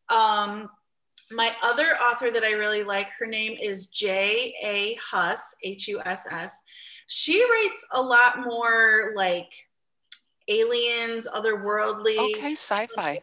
Um, 0.09 0.69
my 1.31 1.55
other 1.63 1.89
author 1.97 2.31
that 2.31 2.45
I 2.45 2.53
really 2.53 2.83
like, 2.83 3.09
her 3.19 3.27
name 3.27 3.57
is 3.61 3.89
J. 3.89 4.55
A. 4.63 4.95
Huss, 4.95 5.55
H 5.63 5.89
U 5.89 6.01
S 6.05 6.27
S. 6.31 6.63
She 7.07 7.43
writes 7.51 7.87
a 7.93 8.03
lot 8.03 8.41
more 8.41 9.13
like 9.15 9.53
aliens, 10.49 11.29
otherworldly. 11.29 12.19
Okay, 12.37 12.53
sci-fi. 12.53 13.23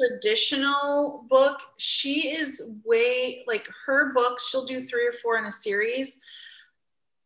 Traditional 0.00 1.24
book. 1.30 1.60
She 1.78 2.28
is 2.28 2.70
way 2.84 3.44
like 3.46 3.68
her 3.86 4.12
books. 4.12 4.48
She'll 4.48 4.64
do 4.64 4.82
three 4.82 5.06
or 5.06 5.12
four 5.12 5.38
in 5.38 5.44
a 5.46 5.52
series. 5.52 6.20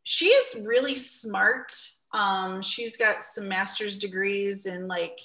She 0.02 0.26
is 0.26 0.62
really 0.64 0.96
smart. 0.96 1.72
Um, 2.12 2.62
she's 2.62 2.96
got 2.96 3.22
some 3.22 3.48
master's 3.48 3.98
degrees 3.98 4.66
in 4.66 4.88
like 4.88 5.18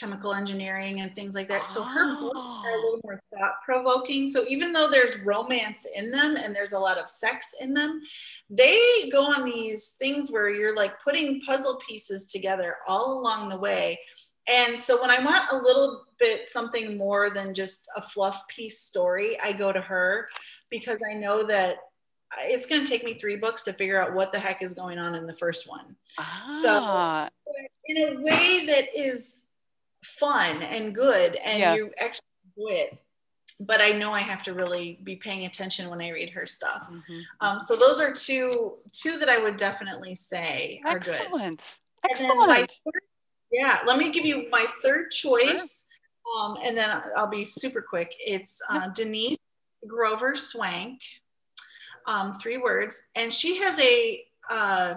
chemical 0.00 0.32
engineering 0.32 1.00
and 1.00 1.14
things 1.14 1.34
like 1.34 1.48
that. 1.48 1.70
So 1.70 1.82
her 1.82 2.18
books 2.18 2.38
are 2.38 2.70
a 2.70 2.76
little 2.76 2.96
oh. 2.96 3.00
more 3.04 3.20
thought 3.36 3.54
provoking. 3.64 4.28
So 4.28 4.44
even 4.48 4.72
though 4.72 4.88
there's 4.88 5.20
romance 5.20 5.86
in 5.94 6.10
them 6.10 6.36
and 6.36 6.56
there's 6.56 6.72
a 6.72 6.78
lot 6.78 6.96
of 6.96 7.10
sex 7.10 7.54
in 7.60 7.74
them, 7.74 8.00
they 8.48 9.10
go 9.12 9.24
on 9.24 9.44
these 9.44 9.96
things 9.98 10.30
where 10.30 10.48
you're 10.48 10.74
like 10.74 11.02
putting 11.02 11.40
puzzle 11.42 11.78
pieces 11.86 12.26
together 12.26 12.76
all 12.88 13.20
along 13.20 13.50
the 13.50 13.58
way. 13.58 13.98
And 14.48 14.78
so 14.78 15.00
when 15.00 15.10
I 15.10 15.22
want 15.22 15.52
a 15.52 15.56
little 15.56 16.06
bit 16.18 16.48
something 16.48 16.96
more 16.96 17.30
than 17.30 17.52
just 17.52 17.88
a 17.94 18.02
fluff 18.02 18.46
piece 18.48 18.80
story, 18.80 19.38
I 19.40 19.52
go 19.52 19.70
to 19.70 19.80
her 19.80 20.28
because 20.70 20.98
I 21.08 21.14
know 21.14 21.44
that 21.46 21.76
it's 22.42 22.66
going 22.66 22.84
to 22.84 22.88
take 22.88 23.04
me 23.04 23.14
three 23.14 23.36
books 23.36 23.64
to 23.64 23.72
figure 23.72 24.00
out 24.00 24.14
what 24.14 24.32
the 24.32 24.38
heck 24.38 24.62
is 24.62 24.74
going 24.74 24.98
on 24.98 25.14
in 25.14 25.26
the 25.26 25.34
first 25.34 25.68
one. 25.68 25.96
Ah. 26.18 27.30
So 27.42 27.68
in 27.86 27.96
a 27.96 28.20
way 28.20 28.66
that 28.66 28.86
is 28.96 29.44
fun 30.04 30.62
and 30.62 30.94
good 30.94 31.36
and 31.36 31.58
yeah. 31.58 31.74
you 31.74 31.90
actually 31.98 32.26
enjoy 32.56 32.74
it 32.74 32.98
but 33.60 33.82
I 33.82 33.90
know 33.92 34.12
I 34.12 34.20
have 34.20 34.42
to 34.44 34.54
really 34.54 34.98
be 35.04 35.16
paying 35.16 35.44
attention 35.44 35.90
when 35.90 36.00
I 36.00 36.08
read 36.10 36.30
her 36.30 36.46
stuff. 36.46 36.88
Mm-hmm. 36.90 37.20
Um, 37.42 37.60
so 37.60 37.76
those 37.76 38.00
are 38.00 38.10
two 38.10 38.74
two 38.92 39.18
that 39.18 39.28
I 39.28 39.38
would 39.38 39.56
definitely 39.56 40.14
say 40.14 40.80
are 40.86 40.96
Excellent. 40.96 41.30
good. 42.02 42.10
Excellent. 42.10 42.70
Third, 42.84 43.02
yeah, 43.52 43.80
let 43.86 43.98
me 43.98 44.10
give 44.10 44.24
you 44.24 44.48
my 44.50 44.64
third 44.82 45.10
choice, 45.10 45.86
sure. 46.24 46.42
um, 46.42 46.56
and 46.64 46.76
then 46.76 47.02
I'll 47.16 47.28
be 47.28 47.44
super 47.44 47.82
quick. 47.82 48.14
It's 48.18 48.62
uh. 48.70 48.88
Denise 48.88 49.36
Grover 49.86 50.34
Swank, 50.34 51.00
um, 52.06 52.34
three 52.34 52.56
words, 52.56 53.08
and 53.16 53.32
she 53.32 53.56
has 53.58 53.78
a 53.80 54.24
uh, 54.50 54.94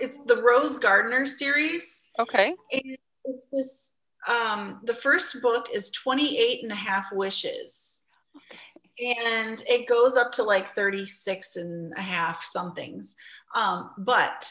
it's 0.00 0.22
the 0.24 0.42
Rose 0.42 0.78
Gardner 0.78 1.24
series. 1.24 2.04
Okay. 2.18 2.54
And 2.72 2.98
it's 3.24 3.48
this 3.48 3.94
um, 4.28 4.80
the 4.84 4.94
first 4.94 5.42
book 5.42 5.68
is 5.72 5.90
28 5.90 6.62
and 6.62 6.72
a 6.72 6.76
half 6.76 7.12
wishes. 7.12 8.04
Okay. 8.36 9.08
And 9.18 9.62
it 9.68 9.88
goes 9.88 10.16
up 10.16 10.32
to 10.32 10.42
like 10.42 10.68
36 10.68 11.56
and 11.56 11.92
a 11.96 12.00
half 12.00 12.44
somethings. 12.44 13.16
Um, 13.54 13.90
but 13.98 14.48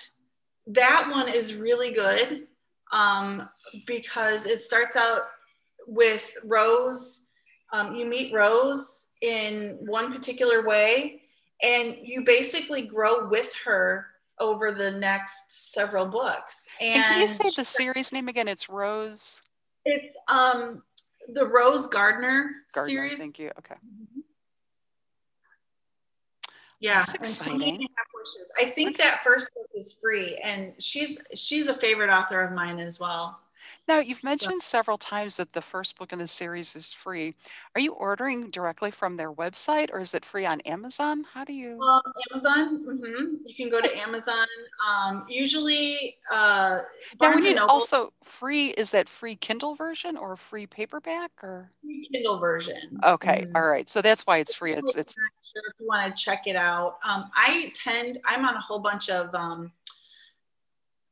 that 0.68 1.07
one 1.09 1.30
is 1.30 1.55
really 1.55 1.91
good 1.91 2.47
um, 2.91 3.47
because 3.88 4.45
it 4.45 4.62
starts 4.62 4.95
out 4.95 5.24
with 5.88 6.34
Rose. 6.43 7.28
Um, 7.72 7.95
you 7.95 8.05
meet 8.05 8.34
Rose 8.34 9.07
in 9.22 9.78
one 9.82 10.12
particular 10.12 10.66
way, 10.66 11.20
and 11.64 11.97
you 12.01 12.24
basically 12.26 12.84
grow 12.84 13.28
with 13.28 13.53
her 13.66 14.07
over 14.39 14.72
the 14.72 14.91
next 14.91 15.74
several 15.74 16.05
books. 16.05 16.68
And, 16.80 16.95
and 16.95 17.03
can 17.05 17.22
you 17.22 17.28
say 17.28 17.49
the 17.55 17.66
series 17.66 18.12
name 18.12 18.28
again? 18.28 18.47
It's 18.47 18.70
Rose. 18.70 19.41
It's 19.86 20.16
um 20.28 20.84
the 21.34 21.45
Rose 21.45 21.88
Gardner, 21.88 22.51
Gardner 22.74 22.89
series. 22.89 23.20
Thank 23.20 23.39
you. 23.39 23.51
Okay. 23.59 23.76
Mm-hmm. 23.76 24.22
Yeah, 26.80 27.05
That's 27.05 27.14
exciting. 27.14 27.88
I 28.59 28.66
think 28.66 28.95
okay. 28.95 29.03
that 29.03 29.24
first 29.24 29.53
book 29.53 29.68
is 29.76 29.93
free, 30.01 30.38
and 30.43 30.74
she's 30.80 31.24
she's 31.36 31.68
a 31.68 31.76
favorite 31.76 32.09
author 32.09 32.41
of 32.41 32.53
mine 32.53 32.80
as 32.80 32.99
well. 32.99 33.39
Now, 33.88 33.99
you've 33.99 34.23
mentioned 34.23 34.61
several 34.63 34.97
times 34.97 35.38
that 35.38 35.53
the 35.53 35.61
first 35.61 35.97
book 35.97 36.13
in 36.13 36.19
the 36.19 36.27
series 36.27 36.75
is 36.75 36.93
free. 36.93 37.36
Are 37.75 37.82
you 37.82 37.93
ordering 37.93 38.49
directly 38.49 38.91
from 38.91 39.17
their 39.17 39.32
website 39.32 39.89
or 39.91 39.99
is 39.99 40.13
it 40.13 40.23
free 40.23 40.45
on 40.45 40.61
Amazon? 40.61 41.25
How 41.34 41.43
do 41.43 41.53
you? 41.53 41.79
Amazon. 42.32 42.86
Mm-hmm. 42.86 43.36
You 43.45 43.55
can 43.55 43.69
go 43.69 43.82
to 43.82 43.97
Amazon. 43.97 44.47
Um, 44.88 45.25
usually, 45.27 46.17
uh, 46.32 46.79
now, 47.19 47.34
when 47.34 47.43
you 47.43 47.57
also 47.59 48.13
free, 48.23 48.69
is 48.69 48.91
that 48.91 49.09
free 49.09 49.36
Kindle 49.36 49.75
version 49.75 50.15
or 50.15 50.36
free 50.36 50.67
paperback 50.67 51.32
or? 51.43 51.71
Free 51.82 52.07
Kindle 52.11 52.39
version. 52.39 52.99
Okay. 53.03 53.43
Mm-hmm. 53.45 53.55
All 53.55 53.67
right. 53.67 53.89
So 53.89 54.01
that's 54.01 54.23
why 54.23 54.38
it's 54.38 54.53
free. 54.53 54.73
It's, 54.73 54.95
it's... 54.95 55.13
Sure 55.13 55.63
if 55.73 55.79
you 55.82 55.88
want 55.88 56.15
to 56.15 56.23
check 56.23 56.47
it 56.47 56.55
out. 56.55 56.97
Um, 57.05 57.29
I 57.36 57.73
tend, 57.75 58.19
I'm 58.25 58.45
on 58.45 58.55
a 58.55 58.61
whole 58.61 58.79
bunch 58.79 59.09
of, 59.09 59.36
um, 59.36 59.71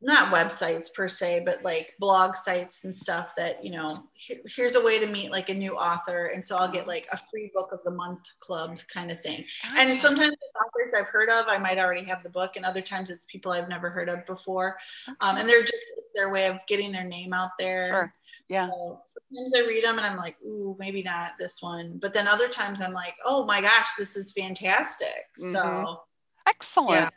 not 0.01 0.33
websites 0.33 0.93
per 0.93 1.09
se, 1.09 1.41
but 1.45 1.61
like 1.61 1.93
blog 1.99 2.33
sites 2.33 2.85
and 2.85 2.95
stuff 2.95 3.31
that, 3.35 3.63
you 3.63 3.69
know, 3.69 4.01
here's 4.45 4.75
a 4.75 4.81
way 4.81 4.97
to 4.97 5.05
meet 5.05 5.29
like 5.29 5.49
a 5.49 5.53
new 5.53 5.73
author. 5.73 6.25
And 6.33 6.45
so 6.45 6.55
I'll 6.55 6.71
get 6.71 6.87
like 6.87 7.05
a 7.11 7.17
free 7.17 7.51
book 7.53 7.73
of 7.73 7.79
the 7.83 7.91
month 7.91 8.29
club 8.39 8.79
kind 8.93 9.11
of 9.11 9.21
thing. 9.21 9.43
Okay. 9.69 9.75
And 9.77 9.97
sometimes 9.97 10.31
it's 10.31 10.53
authors 10.55 10.93
I've 10.97 11.09
heard 11.09 11.29
of, 11.29 11.47
I 11.49 11.57
might 11.57 11.79
already 11.79 12.05
have 12.05 12.23
the 12.23 12.29
book. 12.29 12.55
And 12.55 12.65
other 12.65 12.81
times 12.81 13.09
it's 13.09 13.25
people 13.25 13.51
I've 13.51 13.67
never 13.67 13.89
heard 13.89 14.07
of 14.07 14.25
before. 14.25 14.77
Okay. 15.07 15.17
Um, 15.19 15.35
and 15.35 15.49
they're 15.49 15.63
just, 15.63 15.83
it's 15.97 16.13
their 16.15 16.31
way 16.31 16.47
of 16.47 16.65
getting 16.65 16.93
their 16.93 17.03
name 17.03 17.33
out 17.33 17.51
there. 17.59 17.89
Sure. 17.89 18.13
Yeah. 18.47 18.69
So 18.69 19.01
sometimes 19.05 19.53
I 19.53 19.67
read 19.67 19.83
them 19.83 19.97
and 19.97 20.07
I'm 20.07 20.17
like, 20.17 20.37
ooh, 20.45 20.77
maybe 20.79 21.03
not 21.03 21.33
this 21.37 21.61
one. 21.61 21.97
But 22.01 22.13
then 22.13 22.25
other 22.25 22.47
times 22.47 22.79
I'm 22.79 22.93
like, 22.93 23.15
oh 23.25 23.43
my 23.43 23.59
gosh, 23.59 23.95
this 23.97 24.15
is 24.15 24.31
fantastic. 24.31 25.27
Mm-hmm. 25.37 25.51
So 25.51 26.03
excellent. 26.47 26.91
Yeah. 26.91 27.09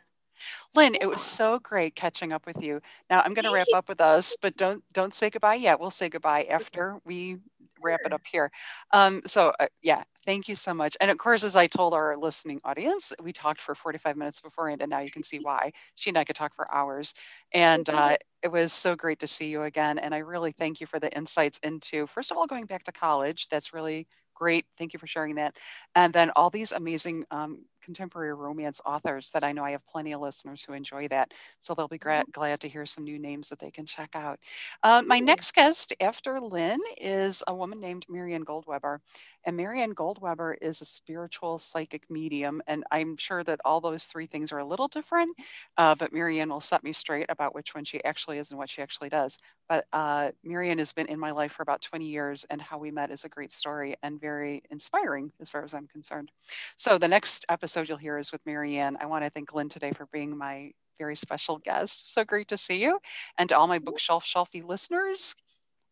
Lynn, 0.75 0.95
it 0.99 1.07
was 1.07 1.21
so 1.21 1.59
great 1.59 1.95
catching 1.95 2.33
up 2.33 2.45
with 2.45 2.61
you. 2.61 2.81
Now 3.09 3.21
I'm 3.21 3.33
going 3.33 3.45
to 3.45 3.51
wrap 3.51 3.67
up 3.73 3.89
with 3.89 4.01
us, 4.01 4.35
but 4.41 4.57
don't 4.57 4.83
don't 4.93 5.13
say 5.13 5.29
goodbye 5.29 5.55
yet. 5.55 5.79
We'll 5.79 5.91
say 5.91 6.09
goodbye 6.09 6.43
after 6.49 6.99
we 7.05 7.37
wrap 7.81 8.01
it 8.05 8.13
up 8.13 8.21
here. 8.31 8.51
Um, 8.91 9.21
so 9.25 9.53
uh, 9.59 9.67
yeah, 9.81 10.03
thank 10.25 10.47
you 10.47 10.55
so 10.55 10.73
much. 10.73 10.95
And 11.01 11.11
of 11.11 11.17
course, 11.17 11.43
as 11.43 11.55
I 11.55 11.67
told 11.67 11.93
our 11.93 12.17
listening 12.17 12.61
audience, 12.63 13.13
we 13.21 13.33
talked 13.33 13.61
for 13.61 13.75
45 13.75 14.17
minutes 14.17 14.41
beforehand, 14.41 14.81
and 14.81 14.89
now 14.89 14.99
you 14.99 15.11
can 15.11 15.23
see 15.23 15.39
why. 15.39 15.71
She 15.95 16.09
and 16.09 16.17
I 16.17 16.23
could 16.23 16.35
talk 16.35 16.55
for 16.55 16.73
hours. 16.73 17.13
And 17.53 17.87
uh, 17.89 18.17
it 18.41 18.51
was 18.51 18.73
so 18.73 18.95
great 18.95 19.19
to 19.19 19.27
see 19.27 19.47
you 19.47 19.63
again. 19.63 19.99
And 19.99 20.15
I 20.15 20.19
really 20.19 20.51
thank 20.51 20.79
you 20.79 20.87
for 20.87 20.99
the 20.99 21.15
insights 21.15 21.59
into, 21.63 22.07
first 22.07 22.31
of 22.31 22.37
all, 22.37 22.47
going 22.47 22.65
back 22.65 22.83
to 22.85 22.91
college. 22.91 23.47
That's 23.49 23.73
really 23.73 24.07
great. 24.33 24.65
Thank 24.77 24.93
you 24.93 24.99
for 24.99 25.07
sharing 25.07 25.35
that. 25.35 25.55
And 25.95 26.13
then 26.13 26.31
all 26.35 26.49
these 26.49 26.71
amazing 26.71 27.25
um, 27.31 27.65
contemporary 27.83 28.33
romance 28.33 28.81
authors 28.85 29.29
that 29.31 29.43
I 29.43 29.51
know 29.51 29.63
I 29.63 29.71
have 29.71 29.85
plenty 29.87 30.13
of 30.13 30.21
listeners 30.21 30.63
who 30.63 30.73
enjoy 30.73 31.07
that. 31.09 31.31
So 31.59 31.73
they'll 31.73 31.87
be 31.87 31.97
gra- 31.97 32.23
glad 32.31 32.59
to 32.61 32.69
hear 32.69 32.85
some 32.85 33.03
new 33.03 33.19
names 33.19 33.49
that 33.49 33.59
they 33.59 33.71
can 33.71 33.85
check 33.85 34.11
out. 34.15 34.39
Uh, 34.81 35.01
my 35.05 35.19
next 35.19 35.53
guest 35.53 35.93
after 35.99 36.39
Lynn 36.39 36.79
is 36.99 37.43
a 37.47 37.53
woman 37.53 37.79
named 37.79 38.05
Marianne 38.09 38.45
Goldweber. 38.45 38.99
And 39.45 39.57
Marianne 39.57 39.93
Goldweber 39.93 40.55
is 40.61 40.81
a 40.81 40.85
spiritual 40.85 41.57
psychic 41.57 42.09
medium. 42.09 42.61
And 42.67 42.83
I'm 42.91 43.17
sure 43.17 43.43
that 43.43 43.59
all 43.65 43.81
those 43.81 44.05
three 44.05 44.25
things 44.25 44.51
are 44.51 44.59
a 44.59 44.65
little 44.65 44.87
different, 44.87 45.35
uh, 45.77 45.95
but 45.95 46.13
Marianne 46.13 46.49
will 46.49 46.61
set 46.61 46.83
me 46.83 46.93
straight 46.93 47.25
about 47.29 47.53
which 47.53 47.75
one 47.75 47.83
she 47.83 48.03
actually 48.05 48.37
is 48.37 48.51
and 48.51 48.57
what 48.57 48.69
she 48.69 48.81
actually 48.81 49.09
does. 49.09 49.37
But 49.67 49.85
uh, 49.91 50.31
Marianne 50.43 50.77
has 50.77 50.93
been 50.93 51.07
in 51.07 51.19
my 51.19 51.31
life 51.31 51.53
for 51.53 51.63
about 51.63 51.81
20 51.81 52.05
years, 52.05 52.45
and 52.49 52.61
how 52.61 52.77
we 52.77 52.91
met 52.91 53.11
is 53.11 53.23
a 53.23 53.29
great 53.29 53.51
story 53.51 53.95
and 54.03 54.19
very 54.19 54.61
inspiring 54.69 55.31
as 55.39 55.49
far 55.49 55.63
as 55.63 55.73
I'm 55.73 55.87
concerned. 55.87 56.31
So 56.75 56.97
the 56.97 57.07
next 57.07 57.45
episode 57.49 57.72
you'll 57.81 57.97
hear 57.97 58.17
is 58.17 58.31
with 58.31 58.41
Marianne. 58.45 58.97
I 58.99 59.05
want 59.05 59.23
to 59.23 59.29
thank 59.29 59.53
Lynn 59.53 59.69
today 59.69 59.91
for 59.91 60.07
being 60.11 60.37
my 60.37 60.71
very 60.99 61.15
special 61.15 61.57
guest. 61.57 62.13
So 62.13 62.23
great 62.23 62.47
to 62.49 62.57
see 62.57 62.81
you. 62.81 62.99
And 63.37 63.49
to 63.49 63.57
all 63.57 63.67
my 63.67 63.79
bookshelf 63.79 64.25
shelfie 64.25 64.63
listeners, 64.63 65.35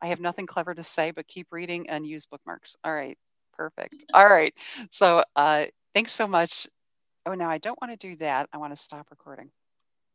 I 0.02 0.08
have 0.08 0.20
nothing 0.20 0.48
clever 0.48 0.74
to 0.74 0.84
say, 0.84 1.12
but 1.12 1.28
keep 1.28 1.48
reading 1.52 1.90
and 1.90 2.06
use 2.06 2.26
bookmarks. 2.26 2.76
All 2.84 2.94
right. 2.94 3.18
Perfect. 3.54 4.06
All 4.14 4.28
right. 4.28 4.54
So 4.92 5.24
uh, 5.36 5.66
thanks 5.94 6.14
so 6.14 6.28
much. 6.28 6.68
Oh, 7.26 7.34
now 7.34 7.50
I 7.50 7.58
don't 7.58 7.80
want 7.82 8.00
to 8.00 8.08
do 8.08 8.16
that. 8.18 8.50
I 8.52 8.58
want 8.58 8.76
to 8.76 8.82
stop 8.82 9.08
recording. 9.12 9.52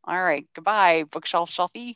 All 0.05 0.21
right. 0.21 0.45
Goodbye, 0.55 1.05
bookshelf 1.11 1.51
shelfie. 1.51 1.95